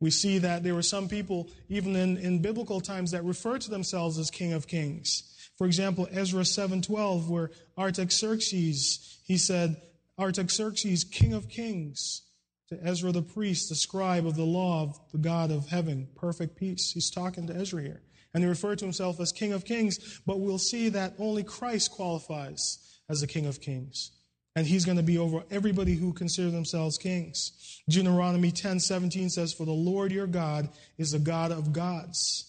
We 0.00 0.10
see 0.10 0.38
that 0.38 0.62
there 0.62 0.74
were 0.74 0.82
some 0.82 1.08
people, 1.08 1.50
even 1.68 1.94
in, 1.94 2.16
in 2.16 2.40
biblical 2.40 2.80
times, 2.80 3.10
that 3.10 3.22
referred 3.22 3.60
to 3.62 3.70
themselves 3.70 4.18
as 4.18 4.30
King 4.30 4.54
of 4.54 4.66
Kings. 4.66 5.24
For 5.58 5.66
example, 5.66 6.08
Ezra 6.10 6.42
7:12, 6.42 7.28
where 7.28 7.50
Artaxerxes, 7.76 9.18
he 9.24 9.36
said, 9.36 9.76
Artaxerxes, 10.18 11.04
King 11.04 11.34
of 11.34 11.50
Kings, 11.50 12.22
to 12.70 12.82
Ezra 12.82 13.12
the 13.12 13.20
priest, 13.20 13.68
the 13.68 13.74
scribe 13.74 14.26
of 14.26 14.36
the 14.36 14.44
law 14.44 14.84
of 14.84 14.98
the 15.12 15.18
God 15.18 15.50
of 15.50 15.68
heaven, 15.68 16.08
perfect 16.14 16.56
peace. 16.56 16.92
He's 16.92 17.10
talking 17.10 17.46
to 17.48 17.54
Ezra 17.54 17.82
here. 17.82 18.00
And 18.32 18.42
he 18.42 18.48
referred 18.48 18.78
to 18.78 18.84
himself 18.86 19.20
as 19.20 19.32
King 19.32 19.52
of 19.52 19.64
Kings, 19.66 20.20
but 20.24 20.40
we'll 20.40 20.56
see 20.56 20.88
that 20.90 21.14
only 21.18 21.42
Christ 21.42 21.90
qualifies 21.90 22.78
as 23.08 23.20
the 23.20 23.26
King 23.26 23.44
of 23.44 23.60
Kings 23.60 24.12
and 24.56 24.66
he's 24.66 24.84
going 24.84 24.96
to 24.96 25.02
be 25.02 25.18
over 25.18 25.44
everybody 25.50 25.94
who 25.94 26.12
consider 26.12 26.50
themselves 26.50 26.98
kings. 26.98 27.52
Deuteronomy 27.88 28.50
10 28.50 28.80
17 28.80 29.30
says, 29.30 29.52
For 29.52 29.64
the 29.64 29.72
Lord 29.72 30.12
your 30.12 30.26
God 30.26 30.68
is 30.98 31.12
the 31.12 31.18
God 31.18 31.52
of 31.52 31.72
gods 31.72 32.46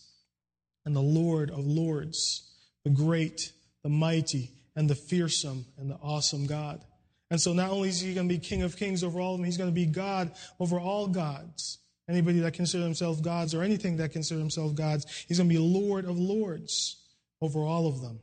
and 0.85 0.95
the 0.95 1.01
Lord 1.01 1.51
of 1.51 1.65
lords, 1.65 2.49
the 2.83 2.89
great, 2.89 3.51
the 3.83 3.89
mighty, 3.89 4.51
and 4.75 4.89
the 4.89 4.95
fearsome 4.95 5.65
and 5.77 5.91
the 5.91 5.97
awesome 6.01 6.47
God. 6.47 6.81
And 7.29 7.39
so 7.39 7.53
not 7.53 7.71
only 7.71 7.89
is 7.89 8.01
he 8.01 8.13
going 8.13 8.27
to 8.27 8.33
be 8.33 8.39
King 8.39 8.63
of 8.63 8.75
kings 8.75 9.03
over 9.03 9.19
all 9.19 9.33
of 9.33 9.39
them, 9.39 9.45
he's 9.45 9.57
going 9.57 9.69
to 9.69 9.73
be 9.73 9.85
God 9.85 10.31
over 10.59 10.79
all 10.79 11.07
gods. 11.07 11.77
Anybody 12.09 12.39
that 12.39 12.53
consider 12.53 12.83
themselves 12.83 13.21
gods 13.21 13.53
or 13.53 13.61
anything 13.61 13.97
that 13.97 14.11
consider 14.11 14.39
themselves 14.39 14.73
gods, 14.73 15.05
he's 15.27 15.37
going 15.37 15.49
to 15.49 15.55
be 15.55 15.61
Lord 15.61 16.05
of 16.05 16.19
lords 16.19 16.97
over 17.41 17.61
all 17.61 17.87
of 17.87 18.01
them. 18.01 18.19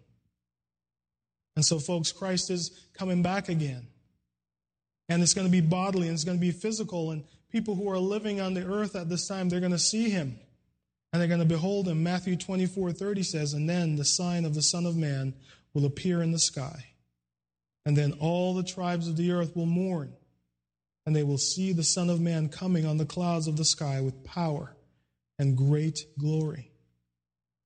And 1.59 1.65
so, 1.65 1.81
folks, 1.81 2.13
Christ 2.13 2.51
is 2.51 2.87
coming 2.95 3.21
back 3.21 3.49
again. 3.49 3.89
And 5.09 5.21
it's 5.25 5.35
going 5.35 5.49
to 5.49 5.51
be 5.51 5.61
bodily 5.61 6.07
and 6.07 6.15
it's 6.15 6.23
going 6.23 6.39
to 6.39 6.41
be 6.41 6.53
physical. 6.53 7.11
And 7.11 7.25
people 7.51 7.75
who 7.75 7.91
are 7.91 7.99
living 7.99 8.41
on 8.41 8.55
the 8.55 8.65
earth 8.65 8.95
at 8.95 9.09
this 9.09 9.27
time, 9.27 9.49
they're 9.49 9.59
going 9.59 9.73
to 9.73 9.79
see 9.81 10.09
him 10.09 10.39
and 11.13 11.21
they're 11.21 11.27
going 11.27 11.41
to 11.41 11.45
behold 11.45 11.89
him. 11.89 12.05
Matthew 12.05 12.37
24 12.37 12.93
30 12.93 13.23
says, 13.25 13.55
And 13.55 13.69
then 13.69 13.97
the 13.97 14.05
sign 14.05 14.45
of 14.45 14.55
the 14.55 14.63
Son 14.63 14.87
of 14.87 14.97
Man 14.97 15.35
will 15.75 15.85
appear 15.85 16.23
in 16.23 16.31
the 16.31 16.39
sky. 16.39 16.85
And 17.85 17.97
then 17.97 18.13
all 18.21 18.55
the 18.55 18.63
tribes 18.63 19.09
of 19.09 19.17
the 19.17 19.33
earth 19.33 19.57
will 19.57 19.67
mourn, 19.67 20.13
and 21.07 21.17
they 21.17 21.25
will 21.25 21.39
see 21.39 21.73
the 21.73 21.83
Son 21.83 22.09
of 22.09 22.21
Man 22.21 22.51
coming 22.51 22.87
on 22.87 22.99
the 22.99 23.05
clouds 23.05 23.49
of 23.49 23.57
the 23.57 23.65
sky 23.65 24.01
with 24.01 24.23
power 24.23 24.77
and 25.41 25.57
great 25.57 26.07
glory. 26.21 26.68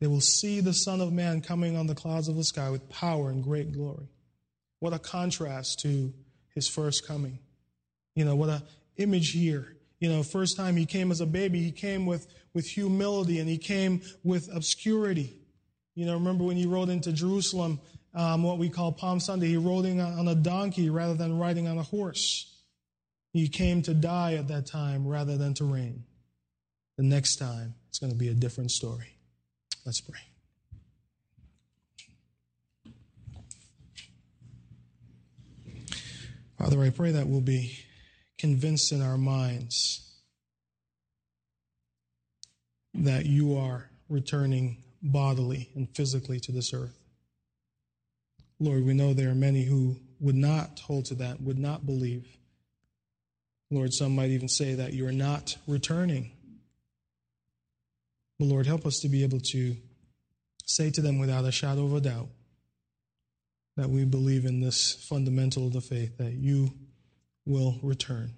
They 0.02 0.08
will 0.08 0.20
see 0.20 0.58
the 0.58 0.74
Son 0.74 1.00
of 1.00 1.12
Man 1.12 1.42
coming 1.42 1.76
on 1.76 1.86
the 1.86 1.94
clouds 1.94 2.26
of 2.26 2.34
the 2.34 2.42
sky 2.42 2.70
with 2.70 2.88
power 2.88 3.30
and 3.30 3.40
great 3.40 3.70
glory. 3.70 4.08
What 4.80 4.92
a 4.92 4.98
contrast 4.98 5.78
to 5.82 6.12
his 6.56 6.66
first 6.66 7.06
coming. 7.06 7.38
You 8.16 8.24
know, 8.24 8.34
what 8.34 8.48
a 8.48 8.64
image 8.96 9.30
here. 9.30 9.76
You 10.00 10.08
know, 10.08 10.24
first 10.24 10.56
time 10.56 10.76
he 10.76 10.86
came 10.86 11.12
as 11.12 11.20
a 11.20 11.26
baby, 11.26 11.62
he 11.62 11.70
came 11.70 12.04
with, 12.04 12.26
with 12.52 12.66
humility 12.66 13.38
and 13.38 13.48
he 13.48 13.58
came 13.58 14.02
with 14.24 14.52
obscurity. 14.52 15.36
You 15.94 16.06
know, 16.06 16.14
remember 16.14 16.42
when 16.42 16.56
he 16.56 16.66
rode 16.66 16.88
into 16.88 17.12
Jerusalem, 17.12 17.78
um, 18.12 18.42
what 18.42 18.58
we 18.58 18.70
call 18.70 18.90
Palm 18.90 19.20
Sunday, 19.20 19.50
he 19.50 19.56
rode 19.56 19.84
in 19.84 20.00
on 20.00 20.26
a 20.26 20.34
donkey 20.34 20.90
rather 20.90 21.14
than 21.14 21.38
riding 21.38 21.68
on 21.68 21.78
a 21.78 21.84
horse. 21.84 22.52
He 23.32 23.46
came 23.46 23.82
to 23.82 23.94
die 23.94 24.34
at 24.34 24.48
that 24.48 24.66
time 24.66 25.06
rather 25.06 25.36
than 25.36 25.54
to 25.54 25.64
reign. 25.64 26.02
The 26.96 27.04
next 27.04 27.36
time, 27.36 27.76
it's 27.88 28.00
going 28.00 28.10
to 28.10 28.18
be 28.18 28.26
a 28.26 28.34
different 28.34 28.72
story. 28.72 29.11
Let's 29.84 30.00
pray. 30.00 30.20
Father, 36.58 36.80
I 36.82 36.90
pray 36.90 37.10
that 37.10 37.26
we'll 37.26 37.40
be 37.40 37.76
convinced 38.38 38.92
in 38.92 39.02
our 39.02 39.18
minds 39.18 40.08
that 42.94 43.26
you 43.26 43.56
are 43.56 43.90
returning 44.08 44.76
bodily 45.02 45.70
and 45.74 45.88
physically 45.96 46.38
to 46.38 46.52
this 46.52 46.72
earth. 46.72 46.96
Lord, 48.60 48.84
we 48.84 48.94
know 48.94 49.12
there 49.12 49.30
are 49.30 49.34
many 49.34 49.64
who 49.64 49.96
would 50.20 50.36
not 50.36 50.78
hold 50.78 51.06
to 51.06 51.16
that, 51.16 51.40
would 51.40 51.58
not 51.58 51.84
believe. 51.84 52.28
Lord, 53.72 53.92
some 53.92 54.14
might 54.14 54.30
even 54.30 54.48
say 54.48 54.74
that 54.74 54.92
you 54.92 55.06
are 55.08 55.12
not 55.12 55.56
returning. 55.66 56.30
But 58.42 58.48
Lord, 58.48 58.66
help 58.66 58.86
us 58.86 58.98
to 58.98 59.08
be 59.08 59.22
able 59.22 59.38
to 59.52 59.76
say 60.66 60.90
to 60.90 61.00
them 61.00 61.20
without 61.20 61.44
a 61.44 61.52
shadow 61.52 61.84
of 61.84 61.94
a 61.94 62.00
doubt 62.00 62.26
that 63.76 63.88
we 63.88 64.04
believe 64.04 64.44
in 64.44 64.60
this 64.60 64.94
fundamental 65.08 65.68
of 65.68 65.74
the 65.74 65.80
faith, 65.80 66.18
that 66.18 66.32
you 66.32 66.72
will 67.46 67.78
return. 67.84 68.32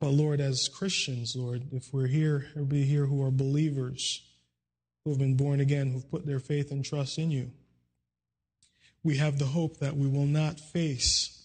But 0.00 0.08
Lord, 0.08 0.40
as 0.40 0.66
Christians, 0.66 1.36
Lord, 1.36 1.62
if 1.70 1.94
we're 1.94 2.08
here, 2.08 2.46
everybody 2.56 2.82
here 2.82 3.06
who 3.06 3.24
are 3.24 3.30
believers, 3.30 4.20
who 5.04 5.10
have 5.10 5.20
been 5.20 5.36
born 5.36 5.60
again, 5.60 5.92
who've 5.92 6.10
put 6.10 6.26
their 6.26 6.40
faith 6.40 6.72
and 6.72 6.84
trust 6.84 7.18
in 7.18 7.30
you, 7.30 7.52
we 9.04 9.18
have 9.18 9.38
the 9.38 9.46
hope 9.46 9.78
that 9.78 9.96
we 9.96 10.08
will 10.08 10.26
not 10.26 10.58
face 10.58 11.40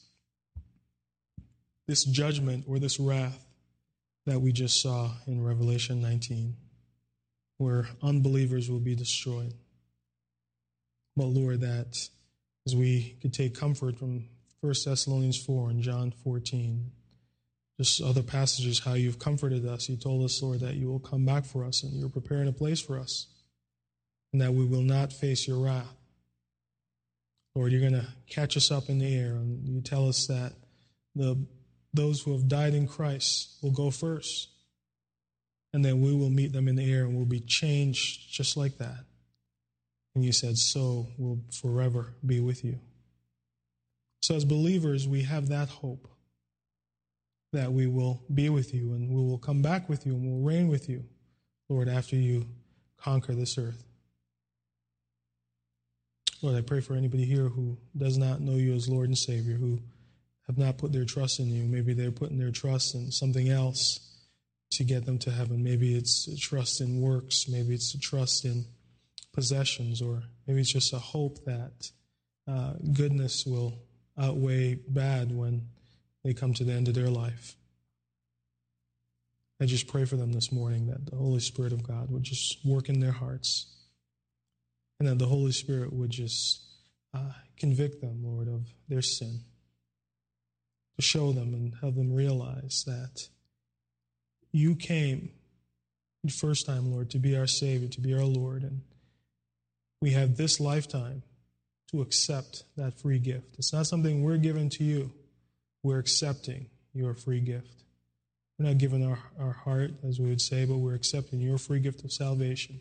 this 1.88 2.04
judgment 2.04 2.66
or 2.68 2.80
this 2.80 3.00
wrath 3.00 3.46
that 4.26 4.42
we 4.42 4.52
just 4.52 4.82
saw 4.82 5.12
in 5.28 5.44
Revelation 5.46 6.02
19 6.02 6.56
where 7.58 7.88
unbelievers 8.02 8.70
will 8.70 8.80
be 8.80 8.96
destroyed. 8.96 9.54
But 11.16 11.28
Lord, 11.28 11.62
that 11.62 12.10
as 12.66 12.76
we 12.76 13.16
could 13.22 13.34
take 13.34 13.58
comfort 13.58 13.98
from 13.98 14.26
1 14.62 14.74
Thessalonians 14.86 15.38
4 15.38 15.70
and 15.70 15.82
John 15.82 16.12
14, 16.24 16.92
just 17.78 18.02
other 18.02 18.24
passages, 18.24 18.80
how 18.80 18.94
you've 18.94 19.20
comforted 19.20 19.66
us. 19.66 19.90
You 19.90 19.98
told 19.98 20.24
us, 20.24 20.42
Lord, 20.42 20.62
that 20.62 20.76
you 20.76 20.88
will 20.88 21.00
come 21.00 21.26
back 21.26 21.46
for 21.46 21.66
us 21.66 21.84
and 21.84 21.94
you're 21.94 22.10
preparing 22.10 22.48
a 22.48 22.54
place 22.54 22.80
for 22.80 23.00
us 23.00 23.28
and 24.32 24.42
that 24.42 24.54
we 24.54 24.66
will 24.66 24.82
not 24.82 25.14
face 25.14 25.48
your 25.48 25.60
wrath. 25.60 25.96
Lord, 27.54 27.72
you're 27.72 27.82
going 27.82 27.94
to 27.94 28.08
catch 28.30 28.58
us 28.58 28.72
up 28.72 28.90
in 28.90 29.00
the 29.00 29.16
air 29.16 29.34
and 29.36 29.66
you 29.68 29.82
tell 29.82 30.10
us 30.10 30.28
that 30.28 30.54
the, 31.16 31.38
those 31.94 32.22
who 32.22 32.34
have 32.34 32.48
died 32.48 32.74
in 32.74 32.88
Christ 32.88 33.58
will 33.62 33.72
go 33.72 33.92
first 33.92 34.50
and 35.76 35.84
then 35.84 36.00
we 36.00 36.14
will 36.14 36.30
meet 36.30 36.54
them 36.54 36.70
in 36.70 36.78
the 36.78 36.90
air 36.90 37.04
and 37.04 37.14
we'll 37.14 37.26
be 37.26 37.42
changed 37.42 38.32
just 38.34 38.56
like 38.56 38.78
that. 38.78 39.04
And 40.16 40.24
you 40.24 40.32
said, 40.32 40.58
So 40.58 41.08
we'll 41.18 41.42
forever 41.52 42.14
be 42.26 42.40
with 42.40 42.64
you. 42.64 42.80
So, 44.22 44.36
as 44.36 44.46
believers, 44.46 45.06
we 45.06 45.24
have 45.24 45.50
that 45.50 45.68
hope 45.68 46.08
that 47.52 47.74
we 47.74 47.88
will 47.88 48.24
be 48.34 48.48
with 48.48 48.74
you 48.74 48.94
and 48.94 49.10
we 49.10 49.22
will 49.22 49.38
come 49.38 49.62
back 49.62 49.90
with 49.90 50.06
you 50.06 50.14
and 50.14 50.24
we'll 50.26 50.50
reign 50.50 50.70
with 50.70 50.88
you, 50.88 51.04
Lord, 51.68 51.90
after 51.90 52.16
you 52.16 52.46
conquer 52.96 53.36
this 53.36 53.58
earth. 53.58 53.84
Lord, 56.42 56.56
I 56.56 56.62
pray 56.62 56.80
for 56.80 56.94
anybody 56.94 57.26
here 57.26 57.50
who 57.50 57.78
does 57.98 58.18
not 58.18 58.40
know 58.40 58.56
you 58.56 58.74
as 58.76 58.88
Lord 58.88 59.10
and 59.10 59.18
Savior, 59.18 59.56
who 59.56 59.82
have 60.48 60.58
not 60.58 60.78
put 60.78 60.94
their 60.94 61.04
trust 61.04 61.42
in 61.42 61.50
you. 61.50 61.66
Maybe 61.66 61.94
they're 61.94 62.12
putting 62.12 62.38
their 62.38 62.52
trust 62.52 62.96
in 62.96 63.12
something 63.12 63.50
else 63.50 64.15
to 64.72 64.84
get 64.84 65.06
them 65.06 65.18
to 65.20 65.32
heaven. 65.32 65.64
Maybe 65.64 65.96
it's 65.96 66.28
a 66.28 66.36
trust 66.36 66.82
in 66.82 67.02
works. 67.02 67.48
Maybe 67.48 67.74
it's 67.74 67.94
a 67.94 68.00
trust 68.00 68.46
in 68.46 68.66
possessions, 69.34 70.02
or 70.02 70.24
maybe 70.48 70.62
it's 70.62 70.74
just 70.74 70.94
a 70.94 71.00
hope 71.00 71.44
that 71.46 71.92
uh, 72.48 72.74
goodness 72.94 73.46
will 73.46 73.78
outweigh 74.18 74.76
bad 74.88 75.36
when 75.36 75.68
they 76.24 76.34
come 76.34 76.54
to 76.54 76.64
the 76.64 76.74
end 76.74 76.88
of 76.88 76.96
their 76.96 77.10
life. 77.10 77.56
I 79.62 79.66
just 79.66 79.88
pray 79.88 80.06
for 80.06 80.18
them 80.18 80.34
this 80.34 80.52
morning 80.52 80.88
that 80.88 81.06
the 81.06 81.16
Holy 81.16 81.40
Spirit 81.40 81.72
of 81.72 81.88
God 81.88 82.12
would 82.12 82.24
just 82.24 82.66
work 82.66 82.90
in 82.90 83.00
their 83.00 83.14
hearts 83.14 83.68
and 85.00 85.08
that 85.08 85.20
the 85.20 85.28
Holy 85.28 85.52
Spirit 85.52 85.94
would 85.94 86.10
just 86.10 86.62
uh, 87.14 87.32
convict 87.58 88.02
them, 88.02 88.22
Lord, 88.24 88.48
of 88.48 88.68
their 88.90 89.02
sin, 89.02 89.42
to 90.96 91.02
show 91.02 91.32
them 91.32 91.54
and 91.54 91.74
have 91.82 91.96
them 91.96 92.14
realize 92.14 92.84
that 92.86 93.30
you 94.56 94.76
came 94.76 95.32
the 96.24 96.32
first 96.32 96.66
time, 96.66 96.92
Lord, 96.92 97.10
to 97.12 97.20
be 97.20 97.38
our 97.38 97.46
Savior, 97.46 97.90
to 97.90 98.02
be 98.02 98.14
our 98.14 98.24
Lord, 98.24 98.64
and 98.64 98.82
we 100.02 100.12
have 100.12 100.38
this 100.38 100.60
lifetime 100.60 101.24
to 101.92 102.02
accept 102.02 102.64
that 102.78 103.00
free 103.00 103.20
gift. 103.20 103.56
It's 103.58 103.74
not 103.74 103.86
something 103.86 104.24
we're 104.24 104.38
giving 104.38 104.70
to 104.72 104.84
you, 104.84 105.12
we're 105.84 106.00
accepting 106.00 106.68
your 106.94 107.14
free 107.14 107.42
gift. 107.42 107.84
We're 108.58 108.68
not 108.68 108.78
giving 108.78 109.06
our, 109.06 109.20
our 109.38 109.52
heart, 109.52 109.92
as 110.08 110.20
we 110.20 110.30
would 110.30 110.42
say, 110.42 110.66
but 110.66 110.78
we're 110.78 110.96
accepting 110.96 111.42
your 111.42 111.58
free 111.58 111.82
gift 111.82 112.06
of 112.06 112.14
salvation. 112.14 112.80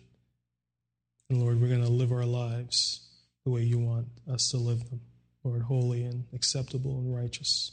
And 1.29 1.43
Lord, 1.43 1.61
we're 1.61 1.69
going 1.69 1.83
to 1.83 1.91
live 1.91 2.13
our 2.13 2.25
lives 2.25 3.01
the 3.45 3.51
way 3.51 3.63
you 3.63 3.79
want 3.79 4.07
us 4.31 4.51
to 4.51 4.59
live 4.59 4.89
them, 4.89 5.01
Lord, 5.43 5.63
holy 5.63 6.05
and 6.05 6.25
acceptable 6.33 6.99
and 6.99 7.15
righteous. 7.15 7.73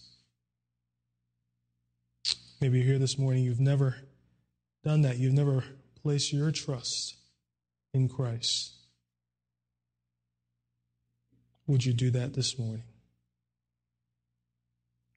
Maybe 2.61 2.77
you're 2.77 2.87
here 2.87 2.99
this 2.99 3.17
morning, 3.17 3.43
you've 3.43 3.59
never 3.59 3.95
done 4.83 5.01
that. 5.01 5.17
You've 5.17 5.33
never 5.33 5.63
placed 6.03 6.31
your 6.31 6.51
trust 6.51 7.15
in 7.91 8.07
Christ. 8.07 8.75
Would 11.65 11.83
you 11.83 11.93
do 11.93 12.11
that 12.11 12.33
this 12.33 12.59
morning? 12.59 12.83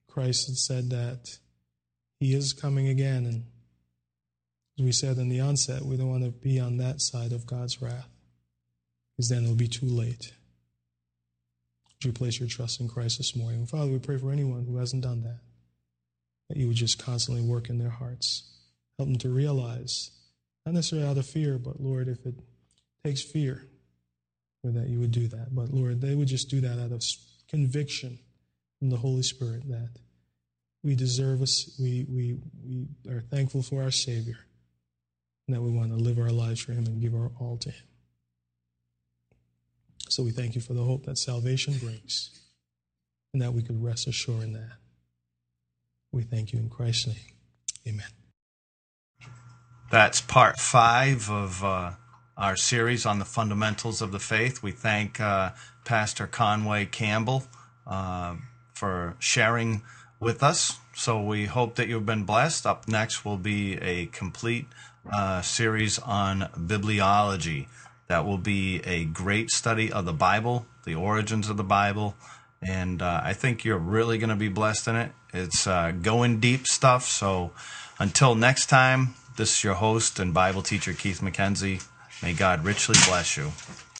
Christ 0.09 0.47
had 0.47 0.57
said 0.57 0.89
that 0.89 1.37
he 2.19 2.33
is 2.33 2.53
coming 2.53 2.87
again, 2.87 3.25
and 3.25 3.43
as 4.79 4.85
we 4.85 4.91
said 4.91 5.17
in 5.17 5.29
the 5.29 5.41
onset, 5.41 5.83
we 5.83 5.97
don't 5.97 6.09
want 6.09 6.23
to 6.23 6.31
be 6.31 6.59
on 6.59 6.77
that 6.77 7.01
side 7.01 7.31
of 7.31 7.45
God's 7.45 7.81
wrath 7.81 8.09
because 9.11 9.29
then 9.29 9.43
it'll 9.43 9.55
be 9.55 9.67
too 9.67 9.87
late. 9.87 10.33
Would 11.93 12.05
you 12.05 12.13
place 12.13 12.39
your 12.39 12.49
trust 12.49 12.79
in 12.79 12.87
Christ 12.87 13.17
this 13.17 13.35
morning? 13.35 13.67
Father, 13.67 13.91
we 13.91 13.99
pray 13.99 14.17
for 14.17 14.31
anyone 14.31 14.65
who 14.65 14.77
hasn't 14.77 15.03
done 15.03 15.21
that, 15.23 15.39
that 16.49 16.57
you 16.57 16.67
would 16.67 16.75
just 16.75 17.03
constantly 17.03 17.43
work 17.43 17.69
in 17.69 17.77
their 17.77 17.89
hearts. 17.89 18.43
Help 18.97 19.09
them 19.09 19.17
to 19.19 19.29
realize, 19.29 20.11
not 20.65 20.75
necessarily 20.75 21.07
out 21.07 21.17
of 21.17 21.25
fear, 21.25 21.57
but 21.57 21.81
Lord, 21.81 22.07
if 22.07 22.25
it 22.25 22.35
takes 23.03 23.21
fear, 23.21 23.65
or 24.63 24.71
that 24.71 24.87
you 24.87 24.99
would 24.99 25.11
do 25.11 25.27
that. 25.27 25.53
But 25.53 25.71
Lord, 25.71 26.01
they 26.01 26.15
would 26.15 26.27
just 26.27 26.49
do 26.49 26.61
that 26.61 26.79
out 26.79 26.91
of 26.91 27.03
conviction 27.49 28.19
from 28.79 28.89
the 28.89 28.97
Holy 28.97 29.23
Spirit 29.23 29.67
that 29.69 29.89
we 30.83 30.95
deserve 30.95 31.41
us, 31.41 31.75
we, 31.79 32.05
we, 32.07 32.37
we 32.63 33.11
are 33.11 33.21
thankful 33.21 33.63
for 33.63 33.81
our 33.81 33.91
Savior, 33.91 34.37
and 35.47 35.55
that 35.55 35.61
we 35.61 35.71
want 35.71 35.89
to 35.89 35.97
live 35.97 36.19
our 36.19 36.29
lives 36.29 36.59
for 36.61 36.73
Him 36.73 36.85
and 36.85 37.01
give 37.01 37.15
our 37.15 37.31
all 37.39 37.57
to 37.57 37.71
Him. 37.71 37.87
So 40.09 40.21
we 40.21 40.29
thank 40.29 40.53
you 40.53 40.61
for 40.61 40.73
the 40.73 40.83
hope 40.83 41.05
that 41.05 41.17
salvation 41.17 41.75
brings 41.79 42.29
and 43.33 43.41
that 43.41 43.53
we 43.53 43.63
could 43.63 43.83
rest 43.83 44.07
assured 44.07 44.43
in 44.43 44.53
that. 44.53 44.73
We 46.15 46.23
thank 46.23 46.53
you 46.53 46.59
in 46.59 46.69
Christ's 46.69 47.07
name. 47.07 47.17
Amen. 47.85 48.07
That's 49.91 50.21
part 50.21 50.57
five 50.57 51.29
of 51.29 51.61
uh, 51.61 51.91
our 52.37 52.55
series 52.55 53.05
on 53.05 53.19
the 53.19 53.25
fundamentals 53.25 54.01
of 54.01 54.13
the 54.13 54.19
faith. 54.19 54.63
We 54.63 54.71
thank 54.71 55.19
uh, 55.19 55.51
Pastor 55.83 56.25
Conway 56.25 56.85
Campbell 56.85 57.43
uh, 57.85 58.37
for 58.73 59.17
sharing 59.19 59.81
with 60.21 60.41
us. 60.41 60.79
So 60.95 61.21
we 61.21 61.47
hope 61.47 61.75
that 61.75 61.89
you've 61.89 62.05
been 62.05 62.23
blessed. 62.23 62.65
Up 62.65 62.87
next 62.87 63.25
will 63.25 63.37
be 63.37 63.73
a 63.79 64.05
complete 64.05 64.67
uh, 65.13 65.41
series 65.41 65.99
on 65.99 66.49
bibliology. 66.55 67.67
That 68.07 68.25
will 68.25 68.37
be 68.37 68.79
a 68.85 69.03
great 69.03 69.49
study 69.51 69.91
of 69.91 70.05
the 70.05 70.13
Bible, 70.13 70.65
the 70.85 70.95
origins 70.95 71.49
of 71.49 71.57
the 71.57 71.63
Bible, 71.65 72.15
and 72.65 73.01
uh, 73.01 73.19
I 73.21 73.33
think 73.33 73.65
you're 73.65 73.77
really 73.77 74.17
going 74.17 74.29
to 74.29 74.35
be 74.35 74.47
blessed 74.47 74.87
in 74.87 74.95
it. 74.95 75.11
It's 75.35 75.67
uh, 75.67 75.91
going 75.91 76.39
deep 76.39 76.65
stuff. 76.65 77.03
So 77.03 77.51
until 77.99 78.35
next 78.35 78.67
time, 78.67 79.15
this 79.35 79.57
is 79.57 79.63
your 79.65 79.73
host 79.75 80.17
and 80.17 80.33
Bible 80.33 80.61
teacher, 80.61 80.93
Keith 80.93 81.19
McKenzie. 81.19 81.85
May 82.23 82.33
God 82.33 82.63
richly 82.63 82.95
bless 83.05 83.35
you. 83.35 83.51